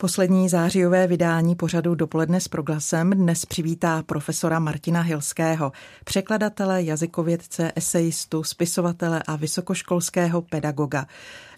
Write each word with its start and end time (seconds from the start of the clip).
Poslední 0.00 0.48
zářijové 0.48 1.06
vydání 1.06 1.54
pořadu 1.54 1.94
Dopoledne 1.94 2.40
s 2.40 2.48
proglasem 2.48 3.10
dnes 3.10 3.46
přivítá 3.46 4.02
profesora 4.02 4.58
Martina 4.58 5.00
Hilského, 5.00 5.72
překladatele, 6.04 6.82
jazykovědce, 6.82 7.72
esejistu, 7.76 8.44
spisovatele 8.44 9.22
a 9.26 9.36
vysokoškolského 9.36 10.42
pedagoga. 10.42 11.06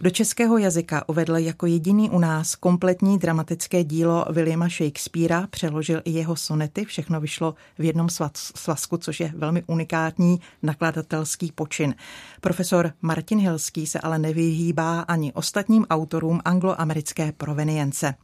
Do 0.00 0.10
českého 0.10 0.58
jazyka 0.58 1.08
uvedl 1.08 1.36
jako 1.36 1.66
jediný 1.66 2.10
u 2.10 2.18
nás 2.18 2.54
kompletní 2.54 3.18
dramatické 3.18 3.84
dílo 3.84 4.24
Williama 4.30 4.68
Shakespearea, 4.68 5.46
přeložil 5.50 6.02
i 6.04 6.10
jeho 6.10 6.36
sonety, 6.36 6.84
všechno 6.84 7.20
vyšlo 7.20 7.54
v 7.78 7.84
jednom 7.84 8.08
svazku, 8.54 8.96
což 8.96 9.20
je 9.20 9.32
velmi 9.36 9.62
unikátní 9.66 10.40
nakladatelský 10.62 11.52
počin. 11.52 11.94
Profesor 12.40 12.92
Martin 13.02 13.38
Hilský 13.38 13.86
se 13.86 14.00
ale 14.00 14.18
nevyhýbá 14.18 15.00
ani 15.00 15.32
ostatním 15.32 15.86
autorům 15.90 16.40
angloamerické 16.44 17.32
provenience. 17.32 18.14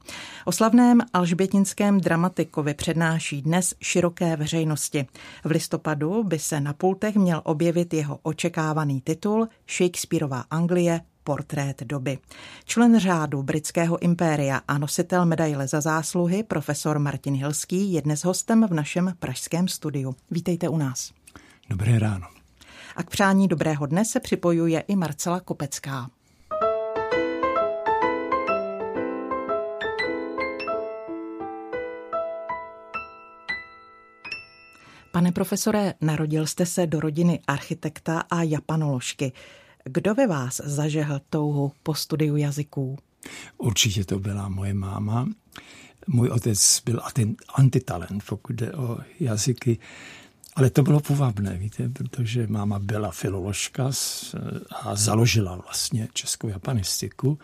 O 0.44 0.52
slavném 0.52 1.00
alžbětinském 1.12 2.00
dramatikovi 2.00 2.74
přednáší 2.74 3.42
dnes 3.42 3.74
široké 3.80 4.36
veřejnosti. 4.36 5.06
V 5.44 5.50
listopadu 5.50 6.24
by 6.24 6.38
se 6.38 6.60
na 6.60 6.72
pultech 6.72 7.14
měl 7.14 7.40
objevit 7.44 7.94
jeho 7.94 8.18
očekávaný 8.22 9.00
titul 9.00 9.48
Shakespeareova 9.68 10.44
Anglie 10.50 11.00
portrét 11.24 11.82
doby. 11.82 12.18
Člen 12.64 13.00
řádu 13.00 13.42
britského 13.42 14.02
impéria 14.02 14.60
a 14.68 14.78
nositel 14.78 15.26
medaile 15.26 15.68
za 15.68 15.80
zásluhy 15.80 16.42
profesor 16.42 16.98
Martin 16.98 17.34
Hilský 17.34 17.92
je 17.92 18.02
dnes 18.02 18.24
hostem 18.24 18.66
v 18.66 18.74
našem 18.74 19.14
pražském 19.18 19.68
studiu. 19.68 20.14
Vítejte 20.30 20.68
u 20.68 20.76
nás. 20.76 21.12
Dobré 21.70 21.98
ráno. 21.98 22.26
A 22.96 23.02
k 23.02 23.10
přání 23.10 23.48
dobrého 23.48 23.86
dne 23.86 24.04
se 24.04 24.20
připojuje 24.20 24.80
i 24.80 24.96
Marcela 24.96 25.40
Kopecká. 25.40 26.10
Pane 35.18 35.32
profesore, 35.32 35.94
narodil 36.00 36.46
jste 36.46 36.66
se 36.66 36.86
do 36.86 37.00
rodiny 37.00 37.40
architekta 37.46 38.20
a 38.20 38.42
japanoložky. 38.42 39.32
Kdo 39.84 40.14
ve 40.14 40.26
vás 40.26 40.60
zažehl 40.64 41.20
touhu 41.30 41.72
po 41.82 41.94
studiu 41.94 42.36
jazyků? 42.36 42.98
Určitě 43.56 44.04
to 44.04 44.18
byla 44.18 44.48
moje 44.48 44.74
máma. 44.74 45.28
Můj 46.06 46.28
otec 46.28 46.82
byl 46.84 47.00
antitalent, 47.54 48.24
pokud 48.28 48.56
jde 48.56 48.72
o 48.72 48.98
jazyky. 49.20 49.78
Ale 50.56 50.70
to 50.70 50.82
bylo 50.82 51.00
půvabné, 51.00 51.58
víte, 51.58 51.88
protože 51.88 52.46
máma 52.46 52.78
byla 52.78 53.10
filoložka 53.10 53.90
a 54.82 54.94
založila 54.94 55.56
vlastně 55.56 56.08
českou 56.12 56.48
japanistiku. 56.48 57.38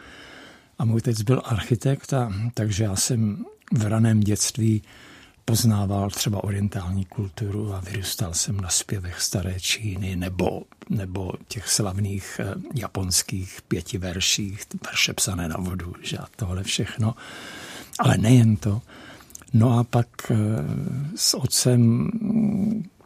A 0.79 0.85
můj 0.85 0.97
otec 0.97 1.23
byl 1.23 1.43
architekt, 1.45 2.13
a, 2.13 2.33
takže 2.55 2.85
já 2.85 2.97
jsem 2.97 3.45
v 3.73 3.87
raném 3.87 4.21
dětství 4.21 4.83
poznával 5.45 6.11
třeba 6.11 6.45
orientální 6.45 7.05
kulturu 7.05 7.75
a 7.75 7.81
vyrůstal 7.81 8.35
jsem 8.35 8.61
na 8.61 8.69
zpěvech 8.69 9.21
staré 9.21 9.61
Číny 9.61 10.17
nebo, 10.17 10.63
nebo 10.91 11.33
těch 11.49 11.69
slavných 11.69 12.41
eh, 12.41 12.55
japonských 12.75 13.63
pěti 13.69 13.99
verších, 13.99 14.63
verše 14.85 15.13
psané 15.13 15.49
na 15.49 15.57
vodu, 15.57 15.95
že 16.03 16.19
a 16.19 16.27
tohle 16.37 16.63
všechno. 16.63 17.15
Ale 17.99 18.19
nejen 18.19 18.57
to. 18.57 18.83
No 19.53 19.79
a 19.79 19.85
pak 19.85 20.09
eh, 20.31 20.37
s 21.17 21.35
otcem 21.35 22.11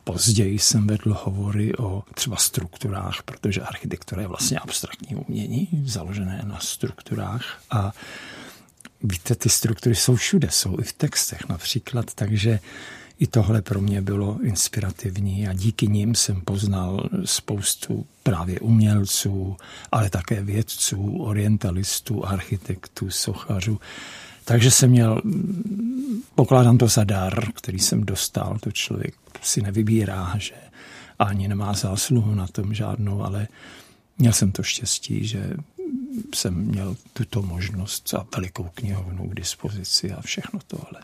Později 0.08 0.58
jsem 0.58 0.86
vedl 0.86 1.16
hovory 1.22 1.76
o 1.76 2.02
třeba 2.14 2.36
strukturách, 2.36 3.22
protože 3.22 3.60
architektura 3.60 4.22
je 4.22 4.28
vlastně 4.28 4.58
abstraktní 4.58 5.16
umění, 5.16 5.68
založené 5.84 6.42
na 6.44 6.58
strukturách. 6.60 7.62
A 7.70 7.92
víte, 9.02 9.34
ty 9.34 9.48
struktury 9.48 9.94
jsou 9.94 10.16
všude, 10.16 10.48
jsou 10.50 10.80
i 10.80 10.82
v 10.82 10.92
textech 10.92 11.48
například, 11.48 12.14
takže 12.14 12.60
i 13.18 13.26
tohle 13.26 13.62
pro 13.62 13.80
mě 13.80 14.02
bylo 14.02 14.38
inspirativní 14.42 15.48
a 15.48 15.52
díky 15.52 15.86
nim 15.86 16.14
jsem 16.14 16.40
poznal 16.40 17.08
spoustu 17.24 18.06
právě 18.22 18.60
umělců, 18.60 19.56
ale 19.92 20.10
také 20.10 20.42
vědců, 20.42 21.16
orientalistů, 21.18 22.26
architektů, 22.26 23.10
sochařů. 23.10 23.80
Takže 24.44 24.70
jsem 24.70 24.90
měl, 24.90 25.22
pokládám 26.34 26.78
to 26.78 26.88
za 26.88 27.04
dar, 27.04 27.52
který 27.52 27.78
jsem 27.78 28.04
dostal, 28.04 28.58
to 28.60 28.72
člověk 28.72 29.14
si 29.42 29.62
nevybírá, 29.62 30.34
že 30.38 30.54
ani 31.18 31.48
nemá 31.48 31.72
zásluhu 31.72 32.34
na 32.34 32.46
tom 32.46 32.74
žádnou, 32.74 33.24
ale 33.24 33.48
měl 34.18 34.32
jsem 34.32 34.52
to 34.52 34.62
štěstí, 34.62 35.26
že 35.26 35.54
jsem 36.34 36.54
měl 36.54 36.96
tuto 37.12 37.42
možnost 37.42 38.14
a 38.14 38.26
velikou 38.36 38.70
knihovnu 38.74 39.28
k 39.28 39.34
dispozici 39.34 40.12
a 40.12 40.20
všechno 40.20 40.60
tohle. 40.66 41.00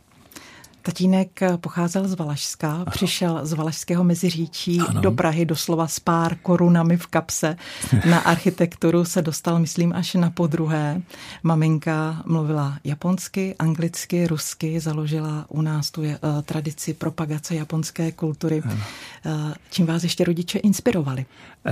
Tatínek 0.87 1.41
pocházel 1.57 2.09
z 2.09 2.15
Valašska, 2.15 2.73
ano. 2.73 2.85
přišel 2.91 3.47
z 3.47 3.53
Valašského 3.53 4.05
meziříčí 4.05 4.81
ano. 4.81 5.01
do 5.01 5.13
Prahy 5.13 5.45
doslova 5.47 5.89
s 5.89 6.01
pár 6.01 6.37
korunami 6.37 6.97
v 6.97 7.07
kapse. 7.07 7.57
Na 8.11 8.19
architekturu 8.19 9.05
se 9.05 9.23
dostal, 9.23 9.59
myslím, 9.59 9.93
až 9.93 10.15
na 10.15 10.31
podruhé. 10.31 11.03
Maminka 11.43 12.23
mluvila 12.27 12.79
japonsky, 12.85 13.55
anglicky, 13.59 14.27
rusky, 14.27 14.81
založila 14.81 15.47
u 15.49 15.63
nás 15.63 15.91
tu 15.91 16.03
je, 16.03 16.19
uh, 16.19 16.43
tradici 16.43 16.95
propagace 16.95 17.55
japonské 17.55 18.13
kultury. 18.13 18.63
Ano. 18.65 18.81
Uh, 19.25 19.53
čím 19.71 19.87
vás 19.87 20.03
ještě 20.03 20.25
rodiče 20.25 20.59
inspirovali? 20.59 21.27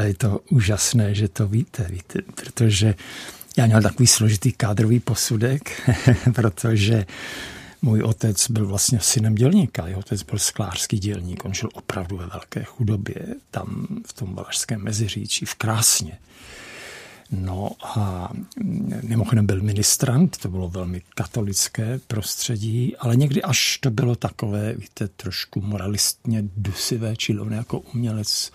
Je 0.04 0.14
to 0.14 0.40
úžasné, 0.50 1.14
že 1.14 1.28
to 1.28 1.46
víte, 1.48 1.86
víte 1.90 2.18
protože 2.34 2.94
já 3.56 3.66
měl 3.66 3.82
takový 3.82 4.06
složitý 4.06 4.52
kádrový 4.52 5.00
posudek, 5.00 5.90
protože 6.34 7.06
můj 7.82 8.02
otec 8.02 8.50
byl 8.50 8.66
vlastně 8.66 9.00
synem 9.00 9.34
dělníka, 9.34 9.86
jeho 9.86 10.00
otec 10.00 10.22
byl 10.22 10.38
sklářský 10.38 10.98
dělník, 10.98 11.44
on 11.44 11.54
žil 11.54 11.68
opravdu 11.74 12.16
ve 12.16 12.26
velké 12.26 12.64
chudobě, 12.64 13.26
tam 13.50 13.86
v 14.06 14.12
tom 14.12 14.34
Valašském 14.34 14.84
meziříčí, 14.84 15.44
v 15.44 15.54
Krásně. 15.54 16.18
No 17.30 17.70
a 17.82 18.28
mimochodem 19.02 19.46
byl 19.46 19.62
ministrant, 19.62 20.36
to 20.36 20.48
bylo 20.48 20.68
velmi 20.68 21.02
katolické 21.14 22.00
prostředí, 22.06 22.96
ale 22.96 23.16
někdy 23.16 23.42
až 23.42 23.78
to 23.78 23.90
bylo 23.90 24.16
takové, 24.16 24.74
víte, 24.74 25.08
trošku 25.08 25.60
moralistně 25.60 26.44
dusivé, 26.56 27.16
čili 27.16 27.40
on 27.40 27.52
jako 27.52 27.78
umělec 27.78 28.52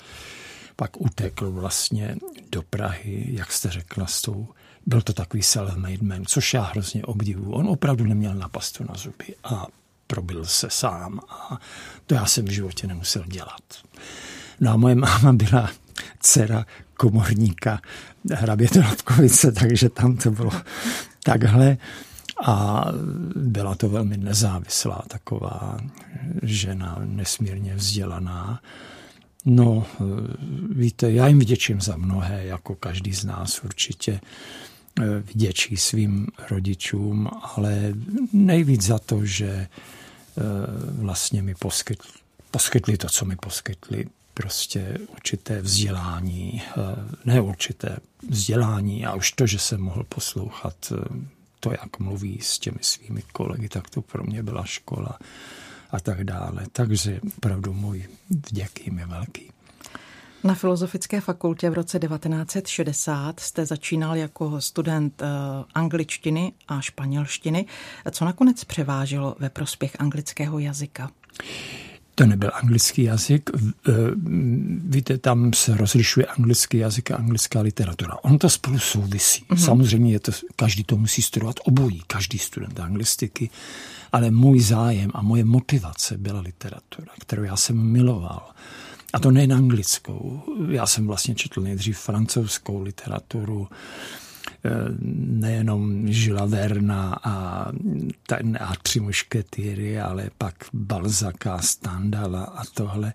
pak 0.75 1.01
utekl 1.01 1.51
vlastně 1.51 2.15
do 2.51 2.61
Prahy, 2.61 3.25
jak 3.27 3.51
jste 3.51 3.69
řekla, 3.69 4.07
s 4.07 4.21
tou 4.21 4.47
byl 4.88 5.02
to 5.02 5.14
takový 5.14 5.44
self-made 5.44 6.03
man, 6.03 6.25
což 6.25 6.53
já 6.53 6.62
hrozně 6.62 7.03
obdivu. 7.03 7.53
On 7.53 7.68
opravdu 7.68 8.06
neměl 8.06 8.36
napastu 8.36 8.84
na 8.90 8.96
zuby 8.96 9.36
a 9.44 9.66
probil 10.08 10.46
se 10.46 10.70
sám 10.70 11.20
a 11.30 11.59
to 12.06 12.16
já 12.16 12.25
jsem 12.25 12.46
v 12.46 12.52
životě 12.52 12.88
nemusel 12.88 13.24
dělat. 13.28 13.62
No 14.59 14.72
a 14.72 14.78
moje 14.78 14.96
máma 14.96 15.34
byla 15.34 15.70
dcera 16.20 16.66
komorníka 16.98 17.81
hrabě 18.34 18.68
Dolabkovice, 18.74 19.52
takže 19.52 19.90
tam 19.90 20.18
to 20.18 20.31
bylo 20.31 20.52
takhle. 21.24 21.78
A 22.46 22.86
byla 23.36 23.75
to 23.75 23.90
velmi 23.90 24.18
nezávislá 24.18 25.04
taková 25.08 25.78
žena, 26.44 26.98
nesmírně 27.06 27.75
vzdělaná. 27.75 28.62
No, 29.46 29.86
víte, 30.69 31.12
já 31.12 31.28
jim 31.28 31.40
vděčím 31.40 31.81
za 31.81 31.98
mnohé, 31.98 32.46
jako 32.46 32.75
každý 32.75 33.14
z 33.14 33.25
nás 33.25 33.59
určitě 33.64 34.19
vděčí 35.19 35.78
svým 35.78 36.28
rodičům, 36.50 37.30
ale 37.41 37.94
nejvíc 38.34 38.81
za 38.81 39.00
to, 39.00 39.25
že 39.25 39.47
eh, 39.47 39.68
vlastně 40.92 41.42
mi 41.42 41.56
poskytli, 41.56 42.12
poskytli 42.51 42.98
to, 42.98 43.07
co 43.07 43.25
mi 43.25 43.36
poskytli, 43.36 44.06
prostě 44.33 44.98
určité 45.10 45.62
vzdělání, 45.62 46.62
eh, 46.62 46.81
ne 47.25 47.42
určité 47.42 47.98
vzdělání 48.30 49.06
a 49.06 49.16
už 49.16 49.31
to, 49.31 49.48
že 49.48 49.60
jsem 49.60 49.81
mohl 49.81 50.04
poslouchat 50.04 50.75
eh, 50.92 50.95
to, 51.60 51.71
jak 51.71 52.00
mluví 52.00 52.39
s 52.42 52.60
těmi 52.60 52.80
svými 52.81 53.21
kolegy, 53.33 53.69
tak 53.69 53.89
to 53.89 54.01
pro 54.01 54.24
mě 54.24 54.44
byla 54.44 54.66
škola 54.66 55.19
a 55.92 56.00
tak 56.00 56.24
dále. 56.24 56.66
Takže 56.71 57.19
opravdu 57.38 57.74
můj 57.74 58.07
vděk 58.30 58.86
jim 58.86 59.00
je 59.00 59.06
velký. 59.06 59.51
Na 60.44 60.56
Filozofické 60.56 61.22
fakultě 61.22 61.69
v 61.69 61.74
roce 61.74 62.00
1960 62.00 63.39
jste 63.39 63.66
začínal 63.66 64.16
jako 64.16 64.62
student 64.62 65.22
eh, 65.22 65.25
angličtiny 65.74 66.54
a 66.68 66.81
španělštiny. 66.81 67.66
Co 68.12 68.25
nakonec 68.25 68.63
převážilo 68.63 69.36
ve 69.39 69.50
prospěch 69.50 69.95
anglického 70.00 70.60
jazyka? 70.60 71.12
To 72.16 72.25
nebyl 72.25 72.51
anglický 72.54 73.04
jazyk. 73.04 73.50
E, 73.50 73.92
víte, 74.86 75.18
tam 75.18 75.54
se 75.54 75.78
rozlišuje 75.78 76.25
anglický 76.25 76.78
jazyk 76.78 77.12
a 77.12 77.16
anglická 77.16 77.62
literatura. 77.62 78.18
On 78.22 78.38
to 78.38 78.50
spolu 78.50 78.80
souvisí. 78.80 79.44
Mm-hmm. 79.44 79.66
Samozřejmě 79.66 80.12
je 80.12 80.19
to, 80.19 80.31
každý 80.56 80.83
to 80.83 80.98
musí 80.98 81.22
studovat 81.22 81.56
obojí, 81.63 82.01
každý 82.07 82.38
student 82.38 82.80
anglistiky, 82.80 83.50
ale 84.12 84.31
můj 84.31 84.60
zájem 84.60 85.12
a 85.13 85.22
moje 85.22 85.45
motivace 85.45 86.18
byla 86.18 86.40
literatura, 86.40 87.07
kterou 87.19 87.44
já 87.44 87.56
jsem 87.56 87.78
miloval. 87.78 88.50
A 89.13 89.19
to 89.19 89.31
nejen 89.31 89.54
anglickou. 89.54 90.42
Já 90.69 90.86
jsem 90.86 91.07
vlastně 91.07 91.36
četl 91.36 91.62
nejdřív 91.62 91.98
francouzskou 91.98 92.81
literaturu, 92.81 93.68
Eh, 94.65 94.69
nejenom 95.39 96.07
Žila 96.13 96.45
Verna 96.45 97.19
a, 97.24 97.65
a 98.59 98.75
tři 98.81 99.00
mušketýry, 99.00 100.00
ale 100.00 100.30
pak 100.38 100.56
Balzaka, 100.74 101.59
Standala 101.59 102.44
a 102.44 102.63
tohle. 102.74 103.13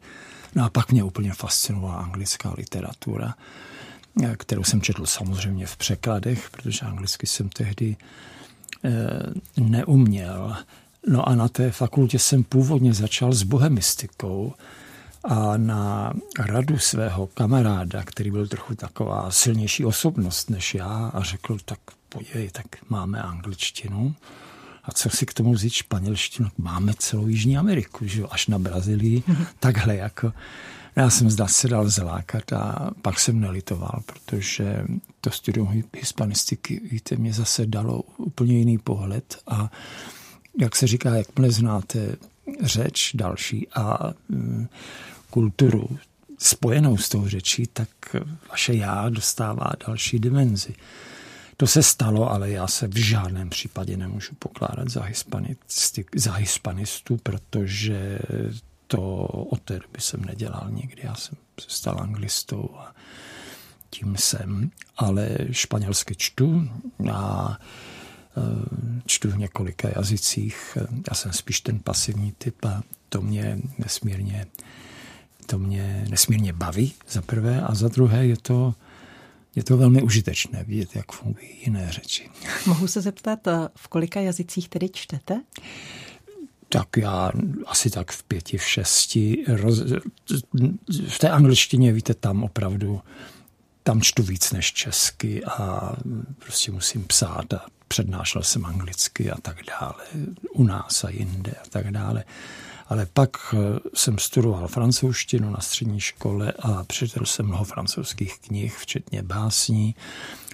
No 0.54 0.64
a 0.64 0.70
pak 0.70 0.92
mě 0.92 1.04
úplně 1.04 1.32
fascinovala 1.32 1.94
anglická 1.94 2.54
literatura, 2.56 3.34
eh, 4.22 4.36
kterou 4.36 4.64
jsem 4.64 4.82
četl 4.82 5.06
samozřejmě 5.06 5.66
v 5.66 5.76
překladech, 5.76 6.50
protože 6.50 6.80
anglicky 6.80 7.26
jsem 7.26 7.48
tehdy 7.48 7.96
eh, 8.84 8.90
neuměl. 9.60 10.56
No 11.06 11.28
a 11.28 11.34
na 11.34 11.48
té 11.48 11.70
fakultě 11.70 12.18
jsem 12.18 12.44
původně 12.44 12.94
začal 12.94 13.32
s 13.32 13.42
bohemistikou, 13.42 14.54
a 15.24 15.56
na 15.56 16.12
radu 16.38 16.78
svého 16.78 17.26
kamaráda, 17.26 18.04
který 18.04 18.30
byl 18.30 18.48
trochu 18.48 18.74
taková 18.74 19.30
silnější 19.30 19.84
osobnost 19.84 20.50
než 20.50 20.74
já 20.74 21.10
a 21.14 21.22
řekl, 21.22 21.56
tak 21.64 21.78
podívej, 22.08 22.50
tak 22.50 22.66
máme 22.88 23.22
angličtinu 23.22 24.14
a 24.84 24.92
co 24.92 25.10
si 25.10 25.26
k 25.26 25.34
tomu 25.34 25.52
vzít 25.52 25.72
španělštinu? 25.72 26.48
Máme 26.58 26.94
celou 26.98 27.26
Jižní 27.26 27.58
Ameriku, 27.58 28.06
že 28.06 28.20
jo, 28.20 28.28
až 28.30 28.46
na 28.46 28.58
Brazílii, 28.58 29.22
takhle 29.60 29.96
jako. 29.96 30.32
Já 30.96 31.10
jsem 31.10 31.30
zda 31.30 31.46
se 31.46 31.68
dal 31.68 31.88
zlákat 31.88 32.52
a 32.52 32.90
pak 33.02 33.20
jsem 33.20 33.40
nelitoval, 33.40 34.02
protože 34.06 34.84
to 35.20 35.30
studium 35.30 35.82
hispanistiky, 35.96 36.80
víte, 36.90 37.16
mě 37.16 37.32
zase 37.32 37.66
dalo 37.66 38.02
úplně 38.16 38.58
jiný 38.58 38.78
pohled 38.78 39.38
a 39.46 39.70
jak 40.60 40.76
se 40.76 40.86
říká, 40.86 41.14
jakmile 41.14 41.50
znáte 41.50 42.16
řeč 42.62 43.10
další 43.14 43.68
a 43.74 44.12
mm, 44.28 44.68
kulturu 45.30 45.98
spojenou 46.38 46.96
s 46.96 47.08
tou 47.08 47.28
řečí, 47.28 47.66
tak 47.72 47.88
vaše 48.50 48.74
já 48.74 49.08
dostává 49.08 49.70
další 49.86 50.18
dimenzi. 50.18 50.74
To 51.56 51.66
se 51.66 51.82
stalo, 51.82 52.30
ale 52.30 52.50
já 52.50 52.66
se 52.66 52.88
v 52.88 52.96
žádném 52.96 53.50
případě 53.50 53.96
nemůžu 53.96 54.34
pokládat 54.38 54.88
za, 54.88 55.08
za 56.16 56.32
hispanistu, 56.32 57.16
protože 57.22 58.18
to 58.86 59.02
od 59.26 59.60
té 59.60 59.74
doby 59.74 59.98
jsem 59.98 60.24
nedělal 60.24 60.70
nikdy. 60.70 61.02
Já 61.04 61.14
jsem 61.14 61.36
se 61.60 61.66
stal 61.68 62.00
anglistou 62.00 62.70
a 62.78 62.94
tím 63.90 64.16
jsem. 64.16 64.70
Ale 64.96 65.28
španělsky 65.50 66.14
čtu 66.16 66.68
a 67.12 67.56
čtu 69.06 69.30
v 69.30 69.38
několika 69.38 69.88
jazycích. 69.96 70.78
Já 71.10 71.14
jsem 71.14 71.32
spíš 71.32 71.60
ten 71.60 71.80
pasivní 71.80 72.32
typ 72.38 72.64
a 72.64 72.82
to 73.08 73.22
mě 73.22 73.58
nesmírně 73.78 74.46
to 75.46 75.58
mě 75.58 76.04
nesmírně 76.10 76.52
baví, 76.52 76.92
za 77.08 77.22
prvé, 77.22 77.60
a 77.60 77.74
za 77.74 77.88
druhé 77.88 78.26
je 78.26 78.36
to, 78.36 78.74
je 79.56 79.64
to 79.64 79.76
velmi 79.76 80.02
užitečné 80.02 80.64
vidět, 80.64 80.96
jak 80.96 81.12
fungují 81.12 81.48
jiné 81.64 81.92
řeči. 81.92 82.30
Mohu 82.66 82.86
se 82.86 83.00
zeptat, 83.00 83.46
eh, 83.46 83.68
v 83.76 83.88
kolika 83.88 84.20
jazycích 84.20 84.68
tedy 84.68 84.88
čtete? 84.88 85.40
Tak 86.68 86.96
já 86.96 87.32
asi 87.66 87.90
tak 87.90 88.12
v 88.12 88.22
pěti, 88.22 88.58
v 88.58 88.62
šesti. 88.62 89.44
Roz, 89.48 89.80
v 91.08 91.18
té 91.18 91.30
angličtině, 91.30 91.92
víte, 91.92 92.14
tam 92.14 92.42
opravdu 92.42 93.00
tam 93.82 94.00
čtu 94.00 94.22
víc 94.22 94.52
než 94.52 94.72
česky 94.72 95.44
a 95.44 95.92
prostě 96.38 96.72
musím 96.72 97.04
psát 97.04 97.54
a 97.54 97.66
přednášel 97.88 98.42
jsem 98.42 98.66
anglicky 98.66 99.30
a 99.30 99.40
tak 99.42 99.56
dále. 99.80 100.04
U 100.52 100.64
nás 100.64 101.04
a 101.04 101.10
jinde 101.10 101.52
a 101.52 101.68
tak 101.68 101.90
dále. 101.90 102.24
Ale 102.88 103.06
pak 103.12 103.30
eh, 103.54 103.58
jsem 103.94 104.18
studoval 104.18 104.68
francouzštinu 104.68 105.50
na 105.50 105.60
střední 105.60 106.00
škole 106.00 106.52
a 106.58 106.84
přečetl 106.84 107.26
jsem 107.26 107.46
mnoho 107.46 107.64
francouzských 107.64 108.38
knih, 108.38 108.76
včetně 108.76 109.22
básní. 109.22 109.94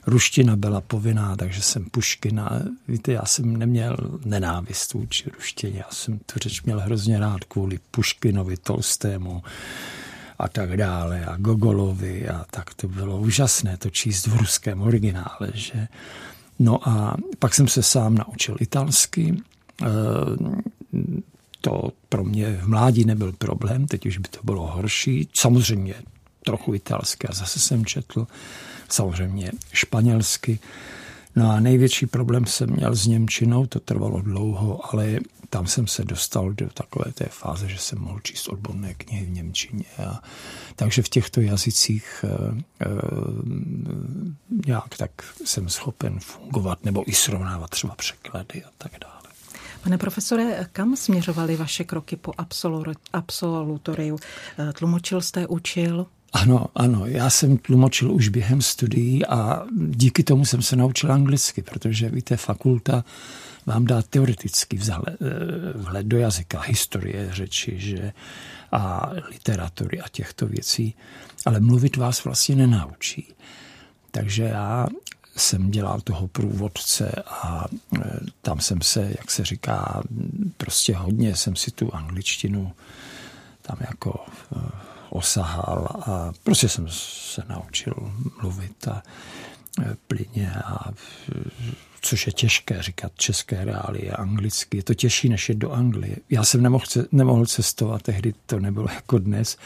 Ruština 0.07 0.57
byla 0.57 0.81
povinná, 0.81 1.37
takže 1.37 1.63
jsem 1.63 1.85
Puškina. 1.85 2.51
Víte, 2.89 3.13
já 3.13 3.25
jsem 3.25 3.57
neměl 3.57 3.97
nenávist 4.25 4.93
vůči 4.93 5.31
ruštině. 5.31 5.79
Já 5.79 5.91
jsem 5.91 6.19
tu 6.19 6.39
řeč 6.39 6.63
měl 6.63 6.81
hrozně 6.81 7.21
rád 7.21 7.45
kvůli 7.45 7.79
Puškinovi, 7.91 8.57
Tolstému 8.57 9.43
a 10.39 10.49
tak 10.49 10.77
dále 10.77 11.27
a 11.27 11.37
Gogolovi 11.37 12.29
a 12.29 12.47
tak 12.51 12.75
to 12.75 12.89
bylo 12.89 13.19
úžasné 13.19 13.77
to 13.77 13.91
číst 13.91 14.27
v 14.27 14.37
ruském 14.37 14.83
originále, 14.83 15.51
že? 15.55 15.89
No 16.59 16.89
a 16.89 17.17
pak 17.39 17.55
jsem 17.55 17.69
se 17.69 17.83
sám 17.83 18.15
naučil 18.15 18.57
italsky, 18.61 19.37
eh, 19.83 19.87
to 21.61 21.93
pro 22.09 22.25
mě 22.25 22.53
v 22.63 22.69
mládí 22.69 23.05
nebyl 23.05 23.33
problém, 23.33 23.87
teď 23.87 24.07
už 24.07 24.19
by 24.19 24.29
to 24.29 24.39
bylo 24.45 24.67
horší. 24.67 25.29
Samozřejmě 25.35 25.95
trochu 26.45 26.75
italsky 26.75 27.29
a 27.29 27.35
zase 27.35 27.59
jsem 27.59 27.85
četl, 27.85 28.27
samozřejmě 28.89 29.53
španělsky. 29.73 30.59
No 31.37 31.51
a 31.51 31.61
největší 31.61 32.07
problém 32.07 32.47
jsem 32.47 32.71
měl 32.71 32.95
s 32.95 33.07
Němčinou, 33.07 33.67
to 33.67 33.81
trvalo 33.81 34.21
dlouho, 34.21 34.95
ale 34.95 35.19
tam 35.51 35.67
jsem 35.67 35.87
se 35.87 36.05
dostal 36.05 36.53
do 36.53 36.69
takové 36.69 37.13
té 37.13 37.25
fáze, 37.25 37.69
že 37.69 37.79
jsem 37.79 37.99
mohl 37.99 38.21
číst 38.21 38.49
odborné 38.49 38.95
knihy 38.95 39.27
v 39.27 39.31
Němčině. 39.31 39.85
A, 40.07 40.23
takže 40.77 41.03
v 41.03 41.09
těchto 41.09 41.41
jazycích 41.41 42.25
e, 42.25 42.29
e, 42.85 42.89
nějak 44.67 44.97
tak 44.97 45.11
jsem 45.45 45.69
schopen 45.69 46.21
fungovat 46.21 46.85
nebo 46.85 47.11
i 47.11 47.13
srovnávat 47.13 47.71
třeba 47.71 47.95
překlady 47.95 48.65
a 48.65 48.69
tak 48.79 48.93
dále. 49.01 49.15
Pane 49.83 49.99
profesore, 49.99 50.67
kam 50.73 50.97
směřovaly 50.97 51.57
vaše 51.57 51.85
kroky 51.85 52.17
po 52.17 52.33
absolutoriu? 53.13 54.19
Tlumočil 54.75 55.21
jste, 55.21 55.47
učil? 55.47 56.07
Ano, 56.33 56.67
ano, 56.75 57.07
já 57.07 57.31
jsem 57.31 57.59
tlumočil 57.59 58.13
už 58.13 58.29
během 58.29 58.63
studií 58.63 59.27
a 59.27 59.63
díky 59.89 60.23
tomu 60.23 60.45
jsem 60.45 60.63
se 60.63 60.77
naučil 60.77 61.13
anglicky, 61.13 61.63
protože 61.63 62.09
víte, 62.09 62.37
fakulta 62.37 63.05
vám 63.67 63.85
dá 63.85 64.03
teoreticky 64.03 64.77
vhled, 64.77 65.17
eh, 65.21 65.79
vhled 65.79 66.07
do 66.07 66.19
jazyka, 66.19 66.61
historie 66.61 67.29
řeči 67.33 67.75
že, 67.79 68.13
a 68.73 69.11
literatury 69.31 70.01
a 70.01 70.09
těchto 70.09 70.47
věcí, 70.47 70.95
ale 71.47 71.61
mluvit 71.61 71.97
vás 71.97 72.25
vlastně 72.25 72.57
nenaučí. 72.57 73.35
Takže 74.11 74.43
já 74.43 74.87
jsem 75.37 75.71
dělal 75.71 76.01
toho 76.01 76.29
průvodce 76.29 77.23
a 77.27 77.65
e, 77.97 77.99
tam 78.43 78.61
jsem 78.61 78.81
se, 78.83 79.15
jak 79.19 79.31
se 79.31 79.45
říká, 79.45 80.03
prostě 80.57 80.97
hodně 80.97 81.37
jsem 81.37 81.57
si 81.57 81.71
tu 81.71 81.95
angličtinu 81.95 82.73
tam 83.63 83.77
jako 83.81 84.25
e, 84.57 84.88
osahal 85.11 85.89
a 85.93 86.33
prostě 86.43 86.69
jsem 86.69 86.87
se 86.91 87.43
naučil 87.49 87.95
mluvit 88.43 88.89
a 88.89 89.03
e, 89.83 89.97
plyně 90.07 90.53
a 90.65 90.91
což 92.01 92.27
je 92.27 92.33
těžké 92.33 92.83
říkat 92.83 93.13
české 93.17 93.65
reálie 93.65 94.13
anglicky. 94.13 94.77
Je 94.77 94.83
to 94.83 94.95
těžší, 94.95 95.29
než 95.29 95.49
je 95.49 95.55
do 95.55 95.73
Anglie. 95.73 96.17
Já 96.31 96.45
jsem 96.45 96.63
nemohl, 96.63 96.85
nemohl 97.13 97.47
cestovat, 97.47 98.03
tehdy 98.03 98.35
to 98.47 98.61
nebylo 98.61 98.87
jako 98.95 99.19
dnes, 99.19 99.57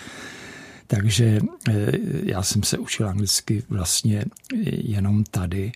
takže 0.86 1.40
eh, 1.68 1.92
já 2.22 2.42
jsem 2.42 2.62
se 2.62 2.78
učil 2.78 3.08
anglicky 3.08 3.62
vlastně 3.68 4.24
jenom 4.66 5.24
tady 5.24 5.72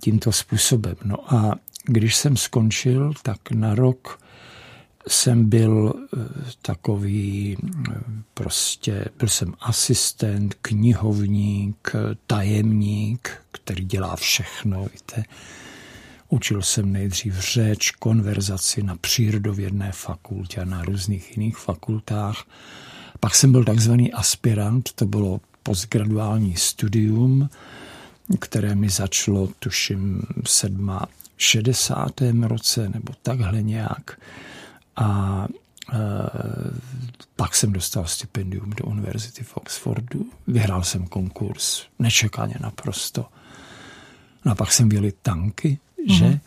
tímto 0.00 0.32
způsobem. 0.32 0.96
No 1.04 1.34
a 1.34 1.54
když 1.84 2.16
jsem 2.16 2.36
skončil, 2.36 3.12
tak 3.22 3.50
na 3.50 3.74
rok 3.74 4.20
jsem 5.08 5.48
byl 5.48 5.94
eh, 5.96 6.18
takový 6.62 7.56
eh, 7.62 7.94
prostě, 8.34 9.04
byl 9.18 9.28
jsem 9.28 9.54
asistent, 9.60 10.54
knihovník, 10.62 11.92
tajemník, 12.26 13.30
který 13.52 13.84
dělá 13.84 14.16
všechno, 14.16 14.86
víte. 14.92 15.24
Učil 16.28 16.62
jsem 16.62 16.92
nejdřív 16.92 17.34
řeč, 17.34 17.90
konverzaci 17.90 18.82
na 18.82 18.96
přírodovědné 18.96 19.92
fakultě 19.92 20.60
a 20.60 20.64
na 20.64 20.84
různých 20.84 21.36
jiných 21.36 21.56
fakultách. 21.56 22.44
Pak 23.20 23.34
jsem 23.34 23.52
byl 23.52 23.64
takzvaný 23.64 24.12
aspirant, 24.12 24.92
to 24.92 25.06
bylo 25.06 25.40
postgraduální 25.62 26.56
studium, 26.56 27.50
které 28.38 28.74
mi 28.74 28.90
začalo, 28.90 29.48
tuším, 29.58 30.22
v 30.44 30.48
67. 31.36 32.42
roce 32.42 32.88
nebo 32.88 33.12
takhle 33.22 33.62
nějak. 33.62 34.20
A 34.98 35.46
e, 35.92 35.98
pak 37.36 37.56
jsem 37.56 37.72
dostal 37.72 38.06
stipendium 38.06 38.70
do 38.70 38.84
univerzity 38.84 39.44
v 39.44 39.56
Oxfordu. 39.56 40.26
Vyhrál 40.46 40.84
jsem 40.84 41.06
konkurs, 41.06 41.82
nečekaně 41.98 42.54
naprosto. 42.60 43.26
No 44.44 44.52
a 44.52 44.54
pak 44.54 44.72
jsem 44.72 44.88
vyjeli 44.88 45.12
tanky, 45.22 45.78
že? 46.08 46.40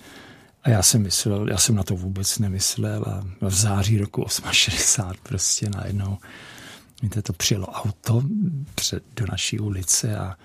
A 0.64 0.70
já 0.70 0.84
jsem 0.84 1.02
myslel, 1.02 1.50
já 1.50 1.58
jsem 1.58 1.76
na 1.76 1.84
to 1.84 1.96
vůbec 1.96 2.40
nemyslel 2.40 3.04
a 3.08 3.24
v 3.48 3.54
září 3.54 3.98
roku 3.98 4.26
68 4.52 5.20
prostě 5.24 5.70
najednou 5.70 6.18
víte, 7.02 7.22
to 7.22 7.34
přijelo 7.34 7.68
auto 7.68 8.24
před, 8.76 9.04
do 9.16 9.26
naší 9.32 9.60
ulice 9.60 10.18
a 10.18 10.36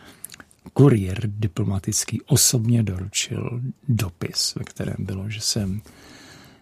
kuriér 0.72 1.20
diplomatický 1.26 2.22
osobně 2.22 2.82
doručil 2.82 3.60
dopis, 3.88 4.54
ve 4.54 4.64
kterém 4.64 4.96
bylo, 4.98 5.30
že 5.30 5.40
jsem 5.40 5.82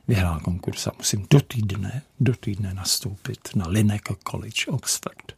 vyhrál 0.09 0.41
konkurs 0.41 0.87
a 0.87 0.93
musím 0.99 1.27
do 1.31 1.41
týdne, 1.41 2.03
do 2.21 2.35
týdne 2.37 2.75
nastoupit 2.75 3.49
na 3.55 3.69
Lincoln 3.69 4.19
College 4.31 4.67
Oxford. 4.69 5.33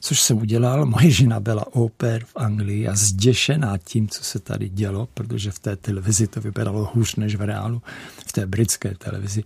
Což 0.00 0.20
jsem 0.20 0.38
udělal. 0.38 0.86
Moje 0.86 1.10
žena 1.10 1.40
byla 1.40 1.74
oper 1.74 2.24
v 2.24 2.36
Anglii 2.36 2.88
a 2.88 2.96
zděšená 2.96 3.78
tím, 3.78 4.08
co 4.08 4.24
se 4.24 4.38
tady 4.38 4.68
dělo, 4.68 5.08
protože 5.14 5.50
v 5.50 5.58
té 5.58 5.76
televizi 5.76 6.26
to 6.26 6.40
vypadalo 6.40 6.90
hůř 6.94 7.16
než 7.16 7.34
v 7.34 7.42
reálu, 7.42 7.82
v 8.26 8.32
té 8.32 8.46
britské 8.46 8.94
televizi 8.94 9.44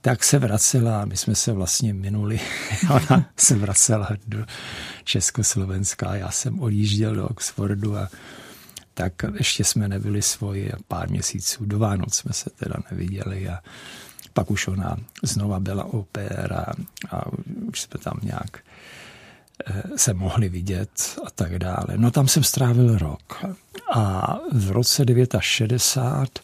tak 0.00 0.24
se 0.24 0.38
vracela, 0.38 1.04
my 1.04 1.16
jsme 1.16 1.34
se 1.34 1.52
vlastně 1.52 1.94
minuli, 1.94 2.40
ona 2.90 3.26
se 3.36 3.54
vracela 3.54 4.08
do 4.26 4.46
Československa, 5.04 6.14
já 6.14 6.30
jsem 6.30 6.60
odjížděl 6.60 7.14
do 7.14 7.28
Oxfordu 7.28 7.96
a 7.96 8.08
tak 9.00 9.12
ještě 9.38 9.64
jsme 9.64 9.88
nebyli 9.88 10.22
svoji 10.22 10.72
a 10.72 10.76
pár 10.88 11.10
měsíců 11.10 11.64
do 11.64 11.78
Vánoc 11.78 12.14
jsme 12.14 12.32
se 12.32 12.50
teda 12.50 12.74
neviděli 12.90 13.48
a 13.48 13.58
pak 14.32 14.50
už 14.50 14.68
ona 14.68 14.96
znova 15.22 15.60
byla 15.60 15.84
opera 15.84 16.66
a 17.10 17.22
už 17.68 17.80
jsme 17.80 18.00
tam 18.00 18.20
nějak 18.22 18.58
eh, 19.66 19.82
se 19.96 20.14
mohli 20.14 20.48
vidět 20.48 20.90
a 21.26 21.30
tak 21.30 21.58
dále. 21.58 21.86
No 21.96 22.10
tam 22.10 22.28
jsem 22.28 22.44
strávil 22.44 22.98
rok 22.98 23.44
a 23.94 24.36
v 24.52 24.70
roce 24.70 25.04
69 25.40 26.40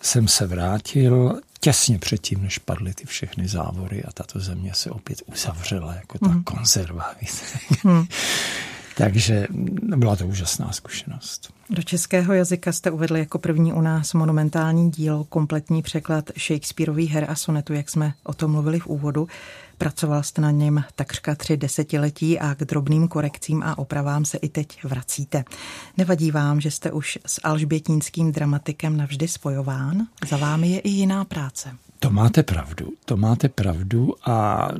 jsem 0.00 0.28
se 0.28 0.46
vrátil 0.46 1.40
těsně 1.60 1.98
předtím, 1.98 2.42
než 2.42 2.58
padly 2.58 2.94
ty 2.94 3.06
všechny 3.06 3.48
závory 3.48 4.04
a 4.04 4.12
tato 4.12 4.40
země 4.40 4.74
se 4.74 4.90
opět 4.90 5.22
uzavřela 5.26 5.94
jako 5.94 6.18
ta 6.18 6.28
mm. 6.28 6.44
konzerva. 6.44 7.14
Mm. 7.84 8.06
Takže 8.96 9.46
byla 9.96 10.16
to 10.16 10.26
úžasná 10.26 10.72
zkušenost. 10.72 11.54
Do 11.70 11.82
českého 11.82 12.32
jazyka 12.32 12.72
jste 12.72 12.90
uvedli 12.90 13.20
jako 13.20 13.38
první 13.38 13.72
u 13.72 13.80
nás 13.80 14.14
monumentální 14.14 14.90
dílo, 14.90 15.24
kompletní 15.24 15.82
překlad 15.82 16.30
Shakespeareových 16.38 17.10
her 17.10 17.26
a 17.28 17.34
sonetu, 17.34 17.72
jak 17.72 17.90
jsme 17.90 18.14
o 18.24 18.34
tom 18.34 18.50
mluvili 18.50 18.80
v 18.80 18.86
úvodu. 18.86 19.28
Pracoval 19.78 20.22
jste 20.22 20.42
na 20.42 20.50
něm 20.50 20.84
takřka 20.94 21.34
tři 21.34 21.56
desetiletí 21.56 22.38
a 22.38 22.54
k 22.54 22.58
drobným 22.58 23.08
korekcím 23.08 23.62
a 23.62 23.78
opravám 23.78 24.24
se 24.24 24.38
i 24.38 24.48
teď 24.48 24.84
vracíte. 24.84 25.44
Nevadí 25.96 26.30
vám, 26.30 26.60
že 26.60 26.70
jste 26.70 26.92
už 26.92 27.18
s 27.26 27.40
alžbětínským 27.44 28.32
dramatikem 28.32 28.96
navždy 28.96 29.28
spojován? 29.28 30.06
Za 30.28 30.36
vámi 30.36 30.70
je 30.70 30.80
i 30.80 30.88
jiná 30.88 31.24
práce. 31.24 31.76
To 31.98 32.10
máte 32.10 32.42
pravdu, 32.42 32.92
to 33.04 33.16
máte 33.16 33.48
pravdu 33.48 34.14
a 34.24 34.68
e, 34.72 34.78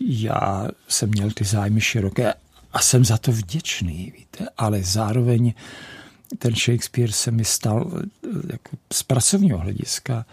já 0.00 0.68
jsem 0.88 1.08
měl 1.08 1.30
ty 1.30 1.44
zájmy 1.44 1.80
široké 1.80 2.34
a 2.76 2.78
jsem 2.78 3.04
za 3.04 3.18
to 3.18 3.32
vděčný, 3.32 4.12
víte, 4.18 4.46
ale 4.58 4.82
zároveň 4.82 5.54
ten 6.38 6.54
Shakespeare 6.54 7.12
se 7.12 7.30
mi 7.30 7.44
stal 7.44 7.92
e, 7.94 8.06
jako 8.52 8.76
z 8.92 9.02
pracovního 9.02 9.58
hlediska 9.58 10.26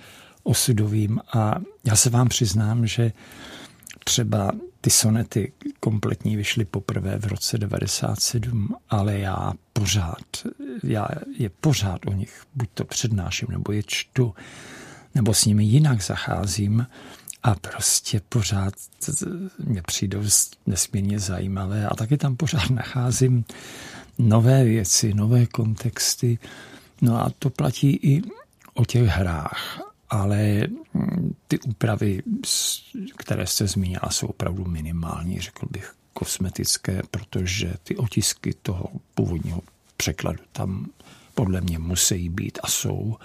osudovým. 0.44 1.20
A 1.34 1.56
já 1.84 1.96
se 1.96 2.10
vám 2.10 2.30
přiznám, 2.30 2.88
že 2.88 3.12
třeba 4.06 4.52
ty 4.82 4.90
sonety 4.90 5.52
kompletní 5.80 6.36
vyšly 6.36 6.66
poprvé 6.66 7.18
v 7.20 7.26
roce 7.26 7.58
97, 7.58 8.76
ale 8.90 9.20
já 9.20 9.54
pořád, 9.74 10.26
já 10.84 11.08
je 11.38 11.50
pořád 11.50 12.06
o 12.06 12.14
nich 12.14 12.44
buď 12.56 12.70
to 12.74 12.86
přednáším, 12.86 13.48
nebo 13.52 13.72
je 13.72 13.84
čtu, 13.86 14.36
nebo 15.16 15.34
s 15.34 15.46
nimi 15.46 15.64
jinak 15.64 16.04
zacházím 16.04 16.88
a 17.44 17.56
prostě 17.56 18.22
pořád 18.30 18.74
mě 19.58 19.82
přijdou 19.82 20.22
nesmírně 20.66 21.20
zajímavé 21.20 21.88
a 21.88 21.96
taky 21.96 22.18
tam 22.18 22.36
pořád 22.36 22.70
nacházím 22.70 23.46
nové 24.18 24.64
věci, 24.64 25.14
nové 25.14 25.46
kontexty. 25.46 26.40
No 27.02 27.26
a 27.26 27.32
to 27.40 27.50
platí 27.50 27.90
i 27.96 28.22
o 28.74 28.86
těch 28.86 29.08
hrách 29.08 29.94
ale 30.14 30.68
mm, 30.94 31.36
ty 31.48 31.60
úpravy, 31.60 32.24
které 33.18 33.48
jste 33.48 33.68
zmínila, 33.68 34.10
jsou 34.10 34.28
opravdu 34.28 34.66
minimální, 34.66 35.42
řekl 35.42 35.68
bych, 35.72 35.96
kosmetické, 36.14 37.02
protože 37.12 37.74
ty 37.84 37.98
otisky 37.98 38.54
toho 38.62 38.90
původního 39.16 39.62
překladu 39.98 40.44
tam 40.52 40.86
podle 41.36 41.62
mě 41.62 41.80
musí 41.80 42.30
být 42.30 42.60
a 42.64 42.68
jsou. 42.68 43.18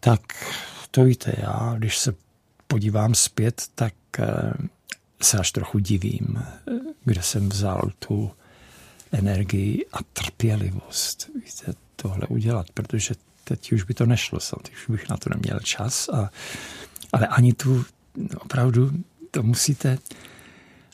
Tak 0.00 0.20
to 0.90 1.04
víte, 1.04 1.34
já, 1.38 1.74
když 1.78 1.98
se 1.98 2.14
podívám 2.70 3.14
zpět, 3.14 3.62
tak 3.74 3.94
eh, 4.18 4.52
se 5.22 5.38
až 5.38 5.52
trochu 5.52 5.78
divím, 5.78 6.42
kde 7.04 7.22
jsem 7.22 7.48
vzal 7.48 7.90
tu 7.98 8.30
energii 9.12 9.86
a 9.92 9.98
trpělivost, 10.12 11.30
víte, 11.34 11.74
tohle 11.96 12.26
udělat, 12.28 12.66
protože 12.74 13.14
teď 13.44 13.72
už 13.72 13.82
by 13.82 13.94
to 13.94 14.06
nešlo, 14.06 14.38
teď 14.62 14.74
už 14.74 14.86
bych 14.88 15.08
na 15.08 15.16
to 15.16 15.30
neměl 15.30 15.60
čas, 15.60 16.08
a, 16.08 16.30
ale 17.12 17.26
ani 17.26 17.52
tu 17.52 17.84
opravdu 18.36 18.92
to 19.30 19.42
musíte 19.42 19.98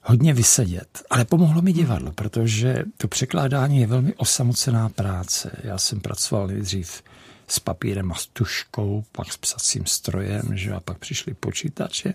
hodně 0.04 0.35
vysedět. 0.35 1.02
Ale 1.11 1.25
pomohlo 1.25 1.62
mi 1.62 1.73
divadlo, 1.73 2.12
protože 2.12 2.85
to 2.97 3.09
překládání 3.09 3.80
je 3.80 3.87
velmi 3.87 4.14
osamocená 4.14 4.88
práce. 4.88 5.50
Já 5.64 5.78
jsem 5.78 6.00
pracoval 6.00 6.47
nejdřív 6.47 7.02
s 7.47 7.59
papírem 7.59 8.12
a 8.12 8.15
s 8.15 8.26
tuškou, 8.26 9.05
pak 9.12 9.33
s 9.33 9.37
psacím 9.37 9.87
strojem, 9.87 10.43
že 10.53 10.73
a 10.73 10.81
pak 10.81 10.99
přišly 10.99 11.35
počítače. 11.35 12.15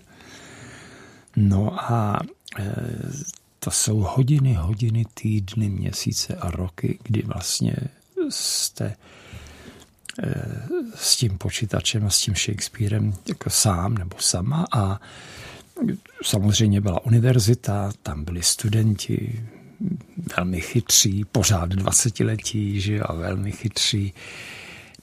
No 1.36 1.92
a 1.92 2.20
e, 2.58 2.74
to 3.58 3.70
jsou 3.70 3.98
hodiny, 3.98 4.54
hodiny, 4.54 5.04
týdny, 5.14 5.68
měsíce 5.68 6.36
a 6.36 6.50
roky, 6.50 6.98
kdy 7.02 7.22
vlastně 7.22 7.76
jste 8.28 8.96
s 10.94 11.16
tím 11.16 11.38
počítačem 11.38 12.06
a 12.06 12.10
s 12.10 12.18
tím 12.18 12.34
Shakespearem 12.34 13.14
jako 13.28 13.50
sám 13.50 13.94
nebo 13.94 14.16
sama 14.18 14.66
a 14.72 15.00
samozřejmě 16.22 16.80
byla 16.80 17.04
univerzita, 17.04 17.92
tam 18.02 18.24
byli 18.24 18.42
studenti, 18.42 19.44
velmi 20.36 20.60
chytří, 20.60 21.24
pořád 21.24 21.68
20 21.68 22.20
letí, 22.20 22.80
že 22.80 23.00
a 23.00 23.12
velmi 23.12 23.52
chytří. 23.52 24.14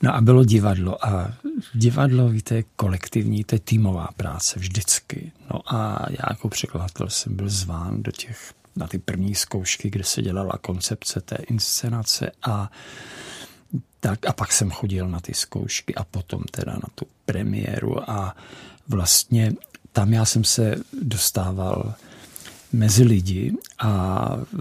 No 0.04 0.16
a 0.16 0.22
bylo 0.22 0.44
divadlo 0.44 1.06
a 1.06 1.34
divadlo, 1.74 2.30
víte, 2.30 2.56
je 2.56 2.64
kolektivní, 2.76 3.44
to 3.44 3.56
je 3.56 3.60
týmová 3.60 4.10
práce 4.18 4.60
vždycky. 4.60 5.32
No 5.54 5.76
a 5.76 6.06
já 6.10 6.26
jako 6.30 6.50
překladatel 6.50 7.10
jsem 7.10 7.36
byl 7.36 7.50
zván 7.50 8.04
do 8.04 8.12
těch, 8.12 8.54
na 8.76 8.88
ty 8.88 8.98
první 9.00 9.36
zkoušky, 9.36 9.90
kde 9.90 10.04
se 10.04 10.22
dělala 10.22 10.54
koncepce 10.62 11.22
té 11.22 11.36
inscenace 11.36 12.32
a 12.44 12.72
tak 14.00 14.26
a 14.26 14.34
pak 14.34 14.52
jsem 14.52 14.72
chodil 14.72 15.08
na 15.08 15.20
ty 15.20 15.34
zkoušky 15.34 15.96
a 15.96 16.04
potom 16.04 16.44
teda 16.52 16.74
na 16.74 16.90
tu 16.96 17.06
premiéru 17.26 18.10
a 18.10 18.36
vlastně 18.88 19.54
tam 19.92 20.14
já 20.14 20.26
jsem 20.26 20.44
se 20.44 20.76
dostával 21.02 21.94
mezi 22.74 23.04
lidi 23.04 23.54
a 23.80 24.26
e, 24.38 24.58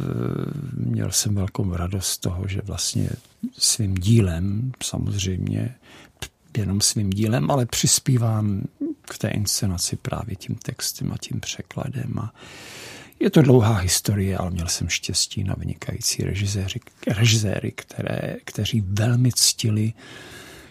měl 0.72 1.12
jsem 1.12 1.34
velkou 1.34 1.76
radost 1.76 2.08
z 2.08 2.18
toho, 2.18 2.48
že 2.48 2.60
vlastně 2.64 3.10
svým 3.58 3.94
dílem, 3.94 4.72
samozřejmě 4.84 5.74
jenom 6.56 6.80
svým 6.80 7.10
dílem, 7.10 7.50
ale 7.50 7.66
přispívám 7.66 8.62
k 9.02 9.18
té 9.18 9.28
inscenaci 9.28 9.96
právě 9.96 10.36
tím 10.36 10.54
textem 10.54 11.12
a 11.12 11.16
tím 11.18 11.40
překladem 11.40 12.18
a 12.18 12.34
je 13.20 13.30
to 13.30 13.42
dlouhá 13.42 13.76
historie, 13.76 14.36
ale 14.36 14.50
měl 14.50 14.68
jsem 14.68 14.88
štěstí 14.88 15.44
na 15.44 15.54
vynikající 15.58 16.24
režiséry, 16.24 16.80
režiséry 17.06 17.72
které, 17.72 18.36
kteří 18.44 18.80
velmi 18.86 19.32
ctili 19.32 19.92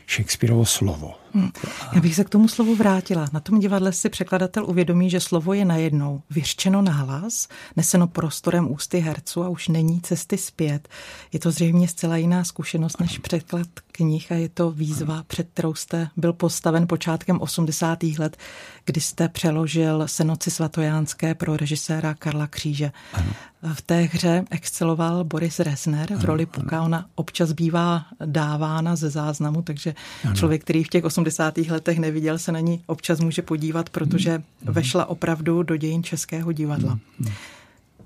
Shakespeareovo 0.10 0.66
slovo. 0.66 1.14
Hmm. 1.34 1.52
Já 1.94 2.02
bych 2.02 2.16
se 2.16 2.24
k 2.24 2.30
tomu 2.30 2.48
slovu 2.48 2.76
vrátila. 2.76 3.28
Na 3.34 3.40
tom 3.40 3.60
divadle 3.60 3.94
si 3.94 4.10
překladatel 4.10 4.66
uvědomí, 4.66 5.10
že 5.10 5.20
slovo 5.20 5.54
je 5.54 5.66
najednou 5.66 6.22
vyřčeno 6.30 6.84
hlas, 6.88 7.48
neseno 7.76 8.08
prostorem 8.08 8.72
ústy 8.72 9.00
herců 9.00 9.44
a 9.44 9.50
už 9.50 9.68
není 9.68 10.02
cesty 10.02 10.38
zpět. 10.38 10.88
Je 11.34 11.40
to 11.40 11.52
zřejmě 11.52 11.88
zcela 11.88 12.18
jiná 12.18 12.44
zkušenost 12.44 13.00
než 13.00 13.18
překlad 13.18 13.68
knih 13.92 14.32
a 14.32 14.36
je 14.36 14.50
to 14.50 14.72
výzva, 14.72 15.24
před 15.28 15.48
kterou 15.54 15.74
jste 15.74 16.10
byl 16.18 16.34
postaven 16.34 16.88
počátkem 16.88 17.42
80. 17.42 18.04
let, 18.04 18.38
kdy 18.86 19.02
jste 19.02 19.30
přeložil 19.30 20.04
Senoci 20.06 20.52
svatojánské 20.52 21.36
pro 21.36 21.58
režiséra 21.58 22.14
Karla 22.14 22.48
Kříže. 22.48 22.92
Ano. 23.14 23.34
V 23.74 23.82
té 23.82 24.02
hře 24.02 24.44
exceloval 24.52 25.24
Boris 25.24 25.60
Resner 25.60 26.16
v 26.16 26.26
roli 26.26 26.46
Puka. 26.46 26.82
Ona 26.82 27.06
občas 27.16 27.52
bývá 27.52 28.06
dávána 28.26 28.96
ze 28.96 29.10
záznamu, 29.10 29.62
takže 29.62 29.96
ano. 30.26 30.36
člověk, 30.36 30.62
který 30.62 30.84
v 30.84 30.88
těch 30.88 31.06
80. 31.18 31.58
letech 31.58 32.00
neviděl, 32.00 32.38
se 32.38 32.52
na 32.52 32.60
ní 32.60 32.84
občas 32.86 33.20
může 33.20 33.42
podívat, 33.42 33.90
protože 33.90 34.38
mm. 34.38 34.44
vešla 34.62 35.06
opravdu 35.06 35.64
do 35.64 35.78
dějin 35.78 36.04
českého 36.04 36.52
divadla. 36.52 37.00
Mm. 37.20 37.32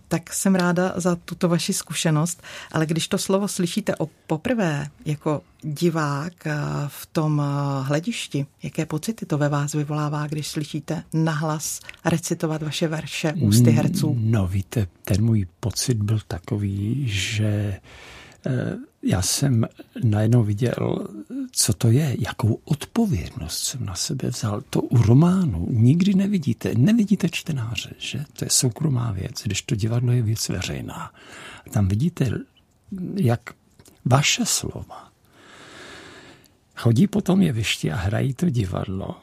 Tak 0.07 0.33
jsem 0.33 0.55
ráda 0.55 0.93
za 0.95 1.15
tuto 1.15 1.49
vaši 1.49 1.73
zkušenost, 1.73 2.43
ale 2.71 2.85
když 2.85 3.07
to 3.07 3.17
slovo 3.17 3.47
slyšíte 3.47 3.95
o 3.95 4.09
poprvé 4.27 4.87
jako 5.05 5.41
divák 5.61 6.47
eh, 6.47 6.55
v 6.87 7.05
tom 7.05 7.41
eh, 7.41 7.83
hledišti, 7.83 8.45
jaké 8.63 8.85
pocity 8.85 9.25
to 9.25 9.37
ve 9.37 9.49
vás 9.49 9.73
vyvolává, 9.73 10.27
když 10.27 10.47
slyšíte 10.47 11.03
nahlas 11.13 11.79
recitovat 12.05 12.63
vaše 12.63 12.87
verše 12.87 13.33
ústy 13.33 13.71
herců? 13.71 14.15
No 14.19 14.47
víte, 14.47 14.87
ten 15.03 15.23
můj 15.23 15.47
pocit 15.59 15.97
byl 15.97 16.19
takový, 16.27 17.03
že 17.07 17.79
Eh, 18.45 18.77
já 19.03 19.21
jsem 19.21 19.65
najednou 20.03 20.43
viděl, 20.43 21.07
co 21.51 21.73
to 21.73 21.91
je, 21.91 22.15
jakou 22.19 22.59
odpovědnost 22.65 23.63
jsem 23.63 23.85
na 23.85 23.95
sebe 23.95 24.29
vzal. 24.29 24.61
To 24.69 24.81
u 24.81 24.97
románu 24.97 25.67
nikdy 25.69 26.13
nevidíte. 26.13 26.71
Nevidíte 26.77 27.29
čtenáře, 27.29 27.93
že 27.97 28.25
to 28.33 28.45
je 28.45 28.49
soukromá 28.49 29.11
věc, 29.11 29.41
když 29.43 29.61
to 29.61 29.75
divadlo 29.75 30.11
je 30.11 30.21
věc 30.21 30.49
veřejná. 30.49 31.11
Tam 31.71 31.87
vidíte, 31.87 32.29
jak 33.15 33.41
vaše 34.05 34.45
slova 34.45 35.11
chodí 36.81 37.07
po 37.07 37.21
tom 37.21 37.41
jevišti 37.41 37.91
a 37.91 37.95
hrají 37.95 38.33
to 38.33 38.49
divadlo. 38.49 39.21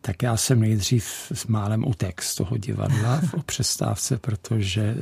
Tak 0.00 0.22
já 0.22 0.36
jsem 0.36 0.60
nejdřív 0.60 1.04
s 1.34 1.46
málem 1.46 1.86
utek 1.86 2.22
z 2.22 2.34
toho 2.34 2.56
divadla 2.56 3.20
v 3.20 3.44
přestávce, 3.46 4.18
protože 4.18 4.96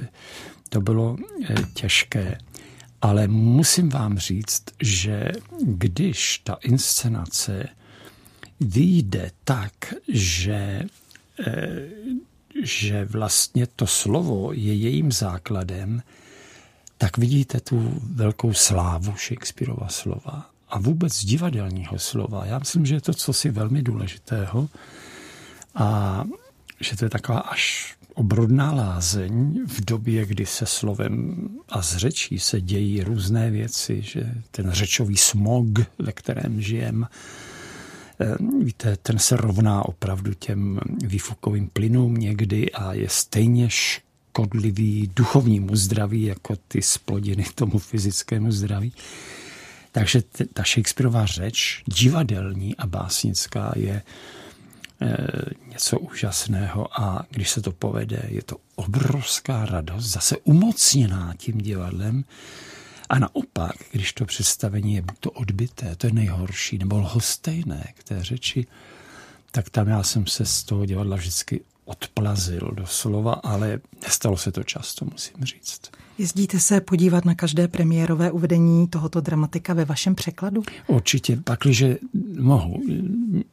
to 0.68 0.80
bylo 0.80 1.16
eh, 1.48 1.54
těžké. 1.74 2.38
Ale 3.02 3.28
musím 3.28 3.88
vám 3.88 4.18
říct, 4.18 4.62
že 4.80 5.32
když 5.60 6.38
ta 6.38 6.58
inscenace 6.62 7.68
vyjde 8.60 9.30
tak, 9.44 9.72
že, 10.12 10.82
eh, 11.46 11.88
že 12.64 13.04
vlastně 13.04 13.66
to 13.66 13.86
slovo 13.86 14.52
je 14.52 14.74
jejím 14.74 15.12
základem, 15.12 16.02
tak 16.98 17.18
vidíte 17.18 17.60
tu 17.60 18.00
velkou 18.02 18.52
slávu 18.52 19.14
Shakespeareova 19.16 19.88
slova 19.88 20.50
a 20.68 20.78
vůbec 20.78 21.24
divadelního 21.24 21.98
slova. 21.98 22.46
Já 22.46 22.58
myslím, 22.58 22.86
že 22.86 22.94
je 22.94 23.00
to 23.00 23.14
cosi 23.14 23.50
velmi 23.50 23.82
důležitého 23.82 24.68
a 25.74 26.24
že 26.80 26.96
to 26.96 27.04
je 27.04 27.08
taková 27.08 27.38
až 27.38 27.94
obrodná 28.20 28.72
lázeň 28.72 29.64
v 29.66 29.84
době, 29.84 30.26
kdy 30.26 30.46
se 30.46 30.66
slovem 30.66 31.48
a 31.68 31.82
z 31.82 31.96
řečí 31.96 32.38
se 32.38 32.60
dějí 32.60 33.02
různé 33.02 33.50
věci, 33.50 34.02
že 34.02 34.34
ten 34.50 34.70
řečový 34.70 35.16
smog, 35.16 35.66
ve 35.98 36.12
kterém 36.12 36.60
žijem, 36.60 37.06
eh, 38.20 38.36
víte, 38.64 38.96
ten 38.96 39.18
se 39.18 39.36
rovná 39.36 39.88
opravdu 39.88 40.34
těm 40.34 40.80
výfukovým 41.04 41.68
plynům 41.68 42.14
někdy 42.14 42.72
a 42.72 42.92
je 42.92 43.08
stejně 43.08 43.68
škodlivý 43.70 45.10
duchovnímu 45.16 45.76
zdraví, 45.76 46.22
jako 46.22 46.56
ty 46.68 46.82
splodiny 46.82 47.44
tomu 47.54 47.78
fyzickému 47.78 48.52
zdraví. 48.52 48.92
Takže 49.92 50.22
ta 50.52 50.62
Shakespeareová 50.62 51.26
řeč, 51.26 51.82
divadelní 51.86 52.76
a 52.76 52.86
básnická, 52.86 53.72
je 53.76 54.02
něco 55.66 55.98
úžasného 55.98 57.00
a 57.00 57.26
když 57.30 57.50
se 57.50 57.62
to 57.62 57.72
povede, 57.72 58.22
je 58.28 58.42
to 58.42 58.56
obrovská 58.74 59.66
radost, 59.66 60.04
zase 60.04 60.36
umocněná 60.36 61.34
tím 61.36 61.58
divadlem. 61.58 62.24
A 63.08 63.18
naopak, 63.18 63.72
když 63.92 64.12
to 64.12 64.26
představení 64.26 64.94
je 64.94 65.02
buď 65.02 65.18
to 65.20 65.30
odbité, 65.30 65.96
to 65.96 66.06
je 66.06 66.12
nejhorší, 66.12 66.78
nebo 66.78 66.98
lhostejné 66.98 67.92
k 67.94 68.04
té 68.04 68.24
řeči, 68.24 68.66
tak 69.50 69.70
tam 69.70 69.88
já 69.88 70.02
jsem 70.02 70.26
se 70.26 70.46
z 70.46 70.62
toho 70.62 70.86
divadla 70.86 71.16
vždycky 71.16 71.60
odplazil 71.90 72.70
doslova, 72.72 73.32
ale 73.32 73.80
nestalo 74.02 74.36
se 74.36 74.52
to 74.52 74.62
často, 74.62 75.04
musím 75.04 75.44
říct. 75.44 75.80
Jezdíte 76.18 76.60
se 76.60 76.80
podívat 76.80 77.24
na 77.24 77.34
každé 77.34 77.68
premiérové 77.68 78.30
uvedení 78.30 78.88
tohoto 78.88 79.20
dramatika 79.20 79.74
ve 79.74 79.84
vašem 79.84 80.14
překladu? 80.14 80.62
Určitě, 80.86 81.36
pakliže 81.36 81.98
mohu. 82.38 82.82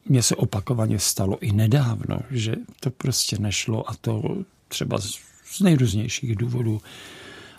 Mně 0.08 0.22
se 0.22 0.36
opakovaně 0.36 0.98
stalo 0.98 1.38
i 1.38 1.52
nedávno, 1.52 2.18
že 2.30 2.54
to 2.80 2.90
prostě 2.90 3.38
nešlo 3.38 3.90
a 3.90 3.94
to 4.00 4.22
třeba 4.68 4.98
z 5.44 5.60
nejrůznějších 5.60 6.36
důvodů. 6.36 6.80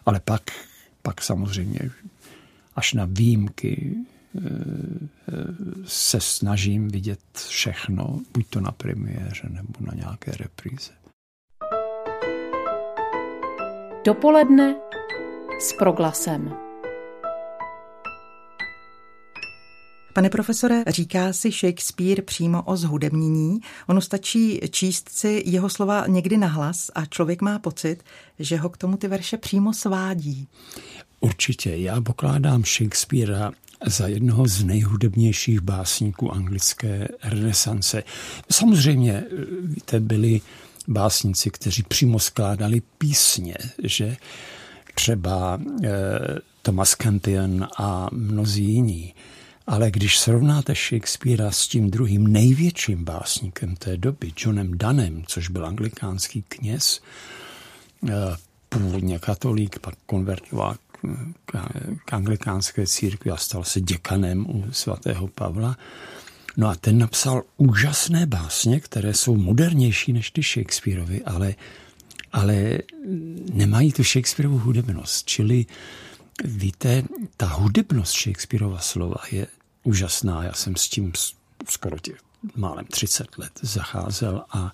Ale 0.05 0.19
pak, 0.19 0.41
pak 1.01 1.21
samozřejmě 1.21 1.79
až 2.75 2.93
na 2.93 3.05
výjimky 3.05 3.95
se 5.86 6.21
snažím 6.21 6.88
vidět 6.88 7.19
všechno, 7.48 8.19
buď 8.33 8.48
to 8.50 8.62
na 8.62 8.71
premiéře 8.71 9.50
nebo 9.50 9.74
na 9.79 9.93
nějaké 9.95 10.31
repríze. 10.31 10.91
Dopoledne 14.06 14.75
s 15.60 15.73
proglasem. 15.73 16.53
Pane 20.13 20.30
profesore, 20.30 20.84
říká 20.88 21.34
si 21.34 21.51
Shakespeare 21.51 22.21
přímo 22.21 22.63
o 22.63 22.77
zhudebnění. 22.77 23.60
Ono 23.88 24.01
stačí 24.01 24.60
číst 24.69 25.10
si 25.10 25.43
jeho 25.45 25.69
slova 25.69 26.08
někdy 26.08 26.38
nahlas 26.38 26.91
a 26.95 27.06
člověk 27.06 27.41
má 27.41 27.60
pocit, 27.60 28.03
že 28.39 28.58
ho 28.58 28.69
k 28.69 28.77
tomu 28.77 28.97
ty 28.97 29.08
verše 29.08 29.38
přímo 29.38 29.73
svádí. 29.73 30.47
Určitě. 31.19 31.75
Já 31.75 32.01
pokládám 32.01 32.63
Shakespearea 32.63 33.51
za 33.85 34.07
jednoho 34.07 34.47
z 34.47 34.63
nejhudebnějších 34.63 35.61
básníků 35.61 36.31
anglické 36.31 37.07
renesance. 37.23 38.03
Samozřejmě, 38.51 39.23
víte, 39.63 39.99
byli 39.99 40.41
básníci, 40.87 41.49
kteří 41.49 41.83
přímo 41.83 42.19
skládali 42.19 42.81
písně, 42.97 43.55
že 43.83 44.17
třeba 44.95 45.61
eh, 45.83 45.89
Thomas 46.61 46.95
Campion 46.95 47.67
a 47.77 48.07
mnozí 48.11 48.63
jiní. 48.63 49.13
Ale 49.67 49.91
když 49.91 50.19
srovnáte 50.19 50.73
Shakespearea 50.75 51.51
s 51.51 51.67
tím 51.67 51.91
druhým 51.91 52.27
největším 52.27 53.03
básníkem 53.03 53.75
té 53.75 53.97
doby, 53.97 54.33
Johnem 54.37 54.77
Dunnem, 54.77 55.23
což 55.27 55.49
byl 55.49 55.65
anglikánský 55.65 56.43
kněz, 56.47 57.01
eh, 58.09 58.13
původně 58.69 59.19
katolík, 59.19 59.79
pak 59.79 59.95
konvertoval 60.05 60.75
k 62.05 62.13
anglikánské 62.13 62.88
církvi 62.88 63.31
a 63.31 63.38
stal 63.38 63.63
se 63.63 63.81
děkanem 63.81 64.49
u 64.49 64.71
svatého 64.71 65.27
Pavla. 65.27 65.77
No 66.57 66.67
a 66.67 66.75
ten 66.75 66.97
napsal 66.97 67.43
úžasné 67.57 68.25
básně, 68.25 68.79
které 68.79 69.13
jsou 69.13 69.35
modernější 69.35 70.13
než 70.13 70.31
ty 70.31 70.43
Shakespeareovy, 70.43 71.23
ale 71.23 71.55
ale 72.31 72.77
nemají 73.53 73.93
tu 73.93 74.03
Shakespeareovu 74.03 74.57
hudebnost. 74.59 75.25
Čili 75.25 75.65
víte, 76.43 77.03
ta 77.38 77.45
hudebnost 77.45 78.13
Shakespeareova 78.13 78.79
slova 78.79 79.17
je 79.31 79.47
úžasná. 79.83 80.43
Já 80.43 80.53
jsem 80.53 80.75
s 80.75 80.89
tím 80.89 81.12
skoro 81.69 81.99
těch 81.99 82.17
málem 82.55 82.85
30 82.85 83.38
let 83.38 83.51
zacházel 83.62 84.43
a 84.49 84.73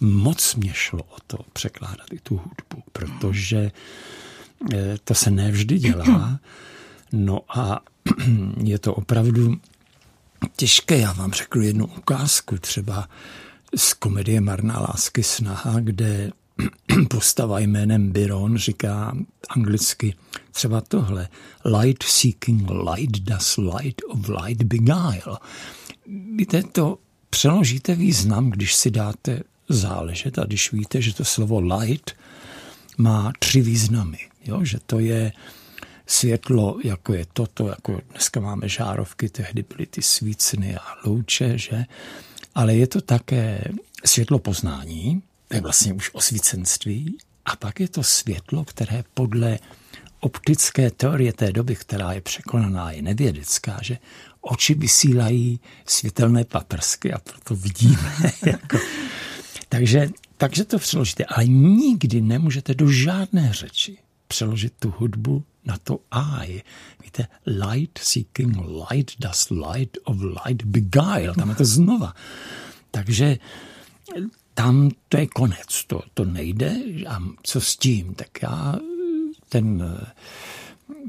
moc 0.00 0.54
mě 0.54 0.74
šlo 0.74 1.02
o 1.02 1.16
to 1.26 1.38
překládat 1.52 2.12
i 2.12 2.18
tu 2.18 2.36
hudbu, 2.36 2.82
protože 2.92 3.58
eh, 3.58 3.72
to 5.04 5.14
se 5.14 5.30
nevždy 5.30 5.78
dělá. 5.78 6.40
No 7.12 7.40
a 7.48 7.80
je 8.64 8.78
to 8.78 8.94
opravdu 8.94 9.56
těžké. 10.56 10.98
Já 10.98 11.12
vám 11.12 11.32
řeknu 11.32 11.62
jednu 11.62 11.86
ukázku, 11.86 12.58
třeba 12.58 13.08
z 13.76 13.94
komedie 13.94 14.40
Marná 14.40 14.78
lásky 14.78 15.22
snaha, 15.22 15.80
kde 15.80 16.30
postava 17.10 17.58
jménem 17.58 18.12
Byron 18.12 18.56
říká 18.56 19.16
anglicky 19.48 20.14
třeba 20.50 20.80
tohle. 20.80 21.28
Light 21.64 22.02
seeking 22.02 22.70
light 22.70 23.18
does 23.18 23.56
light 23.56 24.02
of 24.08 24.28
light 24.28 24.62
beguile. 24.62 25.38
Víte, 26.36 26.62
to 26.62 26.98
přeložíte 27.30 27.94
význam, 27.94 28.50
když 28.50 28.74
si 28.74 28.90
dáte 28.90 29.42
záležet 29.68 30.38
a 30.38 30.44
když 30.44 30.72
víte, 30.72 31.02
že 31.02 31.14
to 31.14 31.24
slovo 31.24 31.60
light 31.60 32.16
má 32.98 33.32
tři 33.38 33.60
významy. 33.60 34.29
Jo? 34.44 34.64
Že 34.64 34.78
to 34.86 34.98
je 34.98 35.32
světlo, 36.06 36.78
jako 36.84 37.14
je 37.14 37.26
toto, 37.32 37.68
jako 37.68 38.00
dneska 38.10 38.40
máme 38.40 38.68
žárovky, 38.68 39.28
tehdy 39.28 39.64
byly 39.68 39.86
ty 39.86 40.02
svícny 40.02 40.76
a 40.76 40.82
louče, 41.04 41.58
že? 41.58 41.84
Ale 42.54 42.74
je 42.74 42.86
to 42.86 43.00
také 43.00 43.64
světlo 44.04 44.38
poznání, 44.38 45.22
to 45.48 45.56
je 45.56 45.60
vlastně 45.60 45.92
už 45.92 46.10
osvícenství. 46.12 47.18
A 47.44 47.56
pak 47.56 47.80
je 47.80 47.88
to 47.88 48.02
světlo, 48.02 48.64
které 48.64 49.04
podle 49.14 49.58
optické 50.20 50.90
teorie 50.90 51.32
té 51.32 51.52
doby, 51.52 51.76
která 51.76 52.12
je 52.12 52.20
překonaná, 52.20 52.90
je 52.90 53.02
nevědecká, 53.02 53.78
že 53.82 53.98
oči 54.40 54.74
vysílají 54.74 55.60
světelné 55.86 56.44
paprsky 56.44 57.12
a 57.12 57.18
proto 57.18 57.54
vidíme. 57.54 58.14
jako. 58.46 58.78
takže, 59.68 60.08
takže 60.36 60.64
to 60.64 60.78
přeložíte, 60.78 61.24
ale 61.24 61.46
nikdy 61.46 62.20
nemůžete 62.20 62.74
do 62.74 62.90
žádné 62.90 63.52
řeči 63.52 63.98
přeložit 64.30 64.72
tu 64.78 64.94
hudbu 64.98 65.44
na 65.64 65.78
to 65.78 65.98
I. 66.42 66.62
Víte, 67.04 67.26
light 67.46 67.98
seeking 67.98 68.56
light 68.56 69.10
does 69.18 69.50
light 69.50 69.98
of 70.04 70.16
light 70.20 70.64
beguile. 70.64 71.34
Tam 71.34 71.50
je 71.50 71.54
to 71.54 71.64
znova. 71.64 72.14
Takže 72.90 73.38
tam 74.54 74.90
to 75.08 75.16
je 75.16 75.26
konec, 75.26 75.84
to, 75.86 76.02
to 76.14 76.24
nejde. 76.24 76.76
A 77.08 77.18
co 77.42 77.60
s 77.60 77.76
tím? 77.76 78.14
Tak 78.14 78.42
já 78.42 78.78
ten, 79.48 79.98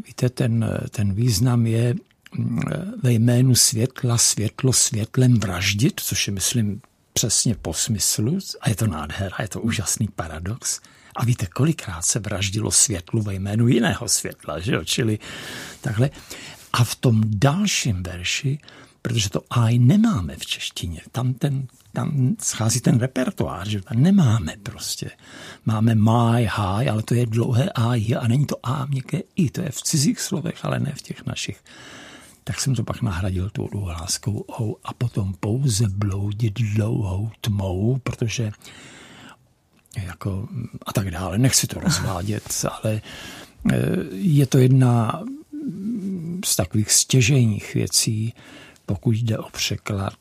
víte, 0.05 0.29
ten, 0.29 0.65
ten 0.89 1.13
význam 1.13 1.67
je 1.67 1.95
mm, 2.35 2.59
ve 3.03 3.13
jménu 3.13 3.55
světla, 3.55 4.17
světlo 4.17 4.73
světlem 4.73 5.39
vraždit, 5.39 5.99
což 5.99 6.27
je, 6.27 6.33
myslím, 6.33 6.81
přesně 7.13 7.55
po 7.55 7.73
smyslu. 7.73 8.39
A 8.61 8.69
je 8.69 8.75
to 8.75 8.87
nádhera, 8.87 9.37
je 9.41 9.47
to 9.47 9.61
úžasný 9.61 10.07
paradox. 10.07 10.81
A 11.15 11.25
víte, 11.25 11.45
kolikrát 11.45 12.01
se 12.01 12.19
vraždilo 12.19 12.71
světlu 12.71 13.21
ve 13.21 13.33
jménu 13.33 13.67
jiného 13.67 14.09
světla, 14.09 14.59
že 14.59 14.73
jo? 14.73 14.83
Čili 14.83 15.19
takhle. 15.81 16.09
A 16.73 16.83
v 16.83 16.95
tom 16.95 17.21
dalším 17.25 18.03
verši, 18.03 18.59
protože 19.01 19.29
to 19.29 19.41
aj 19.49 19.79
nemáme 19.79 20.35
v 20.37 20.45
češtině, 20.45 21.01
tam, 21.11 21.33
ten, 21.33 21.67
tam 21.93 22.35
schází 22.39 22.79
ten 22.79 22.99
repertoár, 22.99 23.69
že 23.69 23.81
tam 23.81 24.01
nemáme 24.01 24.53
prostě. 24.63 25.11
Máme 25.65 25.95
my, 25.95 26.37
hi, 26.37 26.89
ale 26.89 27.03
to 27.03 27.13
je 27.13 27.25
dlouhé 27.25 27.69
a 27.75 27.93
a 28.19 28.27
není 28.27 28.45
to 28.45 28.55
a 28.63 28.85
měkké 28.85 29.19
i, 29.35 29.49
to 29.49 29.61
je 29.61 29.69
v 29.69 29.81
cizích 29.81 30.19
slovech, 30.19 30.65
ale 30.65 30.79
ne 30.79 30.93
v 30.95 31.01
těch 31.01 31.25
našich. 31.25 31.63
Tak 32.43 32.59
jsem 32.59 32.75
to 32.75 32.83
pak 32.83 33.01
nahradil 33.01 33.49
tou 33.49 33.67
dlouhláskou 33.67 34.45
ou 34.59 34.77
a 34.83 34.93
potom 34.93 35.33
pouze 35.33 35.87
bloudit 35.89 36.53
dlouhou 36.53 37.31
tmou, 37.41 37.99
protože 38.03 38.51
jako, 39.97 40.47
a 40.85 40.93
tak 40.93 41.11
dále. 41.11 41.37
Nechci 41.37 41.67
to 41.67 41.79
rozvádět, 41.79 42.65
ale 42.81 43.01
eh, 43.71 43.77
je 44.11 44.45
to 44.45 44.57
jedna 44.57 45.23
z 46.45 46.55
takových 46.55 46.91
stěžejních 46.91 47.73
věcí, 47.73 48.33
pokud 48.85 49.15
jde 49.15 49.37
o 49.37 49.49
překlad 49.49 50.13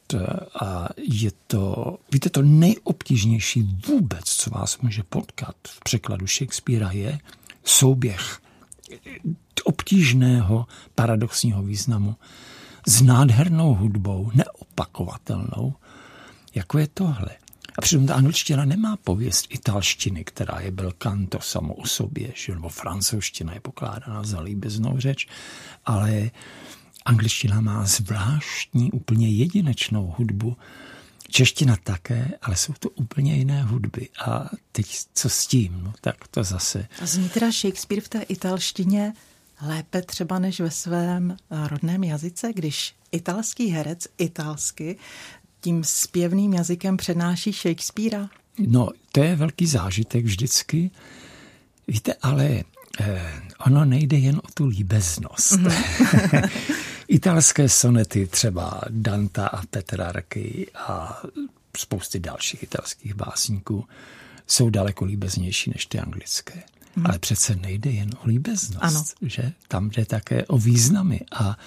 a 0.61 0.89
je 0.97 1.31
to, 1.47 1.97
víte, 2.13 2.31
to 2.31 2.43
nejobtížnější 2.43 3.63
vůbec, 3.87 4.25
co 4.25 4.51
vás 4.51 4.79
může 4.79 5.03
potkat 5.03 5.57
v 5.69 5.81
překladu 5.81 6.27
Shakespearea 6.27 6.93
je 6.93 7.19
souběh 7.65 8.41
obtížného 9.65 10.67
paradoxního 10.95 11.63
významu 11.63 12.17
s 12.89 13.03
nádhernou 13.03 13.75
hudbou, 13.75 14.31
neopakovatelnou, 14.35 15.75
jako 16.55 16.79
je 16.79 16.89
tohle. 16.95 17.40
A 17.81 17.83
přitom 17.83 18.07
ta 18.07 18.15
angličtina 18.15 18.65
nemá 18.65 18.97
pověst 18.97 19.47
italštiny, 19.51 20.25
která 20.25 20.61
je 20.61 20.71
byl 20.71 20.93
kanto 20.99 21.41
samo 21.41 21.75
o 21.75 21.87
sobě, 21.87 22.33
že? 22.35 22.55
nebo 22.55 22.69
francouzština 22.69 23.55
je 23.55 23.61
pokládána 23.61 24.23
za 24.23 24.41
líbeznou 24.41 24.99
řeč, 24.99 25.29
ale 25.87 26.31
angličtina 27.05 27.61
má 27.61 27.85
zvláštní, 27.85 28.93
úplně 28.93 29.29
jedinečnou 29.29 30.15
hudbu, 30.19 30.57
Čeština 31.29 31.77
také, 31.85 32.31
ale 32.43 32.57
jsou 32.57 32.73
to 32.79 32.91
úplně 32.91 33.35
jiné 33.37 33.63
hudby. 33.63 34.09
A 34.27 34.51
teď 34.73 34.87
co 35.15 35.29
s 35.29 35.47
tím? 35.47 35.81
No, 35.83 35.93
tak 36.01 36.29
to 36.29 36.45
zase. 36.45 36.87
A 37.03 37.07
zní 37.07 37.29
teda 37.29 37.53
Shakespeare 37.53 38.01
v 38.01 38.09
té 38.09 38.23
italštině 38.23 39.13
lépe 39.63 40.03
třeba 40.03 40.39
než 40.39 40.61
ve 40.61 40.71
svém 40.71 41.37
rodném 41.69 42.05
jazyce, 42.05 42.53
když 42.55 42.95
italský 43.13 43.69
herec 43.69 44.07
italsky 44.19 44.97
tím 45.61 45.85
zpěvným 45.85 46.53
jazykem 46.53 46.97
přenáší 46.97 47.53
Shakespearea? 47.53 48.29
No, 48.59 48.89
to 49.13 49.23
je 49.23 49.37
velký 49.37 49.67
zážitek 49.67 50.25
vždycky. 50.25 50.91
Víte, 51.89 52.15
ale 52.23 52.63
eh, 53.01 53.33
ono 53.67 53.85
nejde 53.85 54.17
jen 54.17 54.37
o 54.37 54.51
tu 54.55 54.67
líbeznost. 54.67 55.53
Mm-hmm. 55.53 56.51
Italské 57.09 57.69
sonety 57.69 58.27
třeba 58.27 58.81
Danta 58.89 59.47
a 59.47 59.67
Petrarky 59.67 60.67
a 60.75 61.23
spousty 61.77 62.21
dalších 62.21 62.63
italských 62.63 63.15
básníků 63.15 63.85
jsou 64.47 64.71
daleko 64.71 65.05
líbeznější 65.05 65.71
než 65.71 65.87
ty 65.87 65.99
anglické. 65.99 66.63
Hmm. 66.97 67.07
Ale 67.07 67.19
přece 67.19 67.57
nejde 67.57 67.91
jen 67.91 68.11
o 68.25 68.29
líbeznost, 68.29 68.83
ano. 68.83 69.05
že? 69.23 69.53
Tam 69.69 69.91
jde 69.91 70.05
také 70.05 70.47
o 70.47 70.59
významy 70.59 71.21
a 71.33 71.59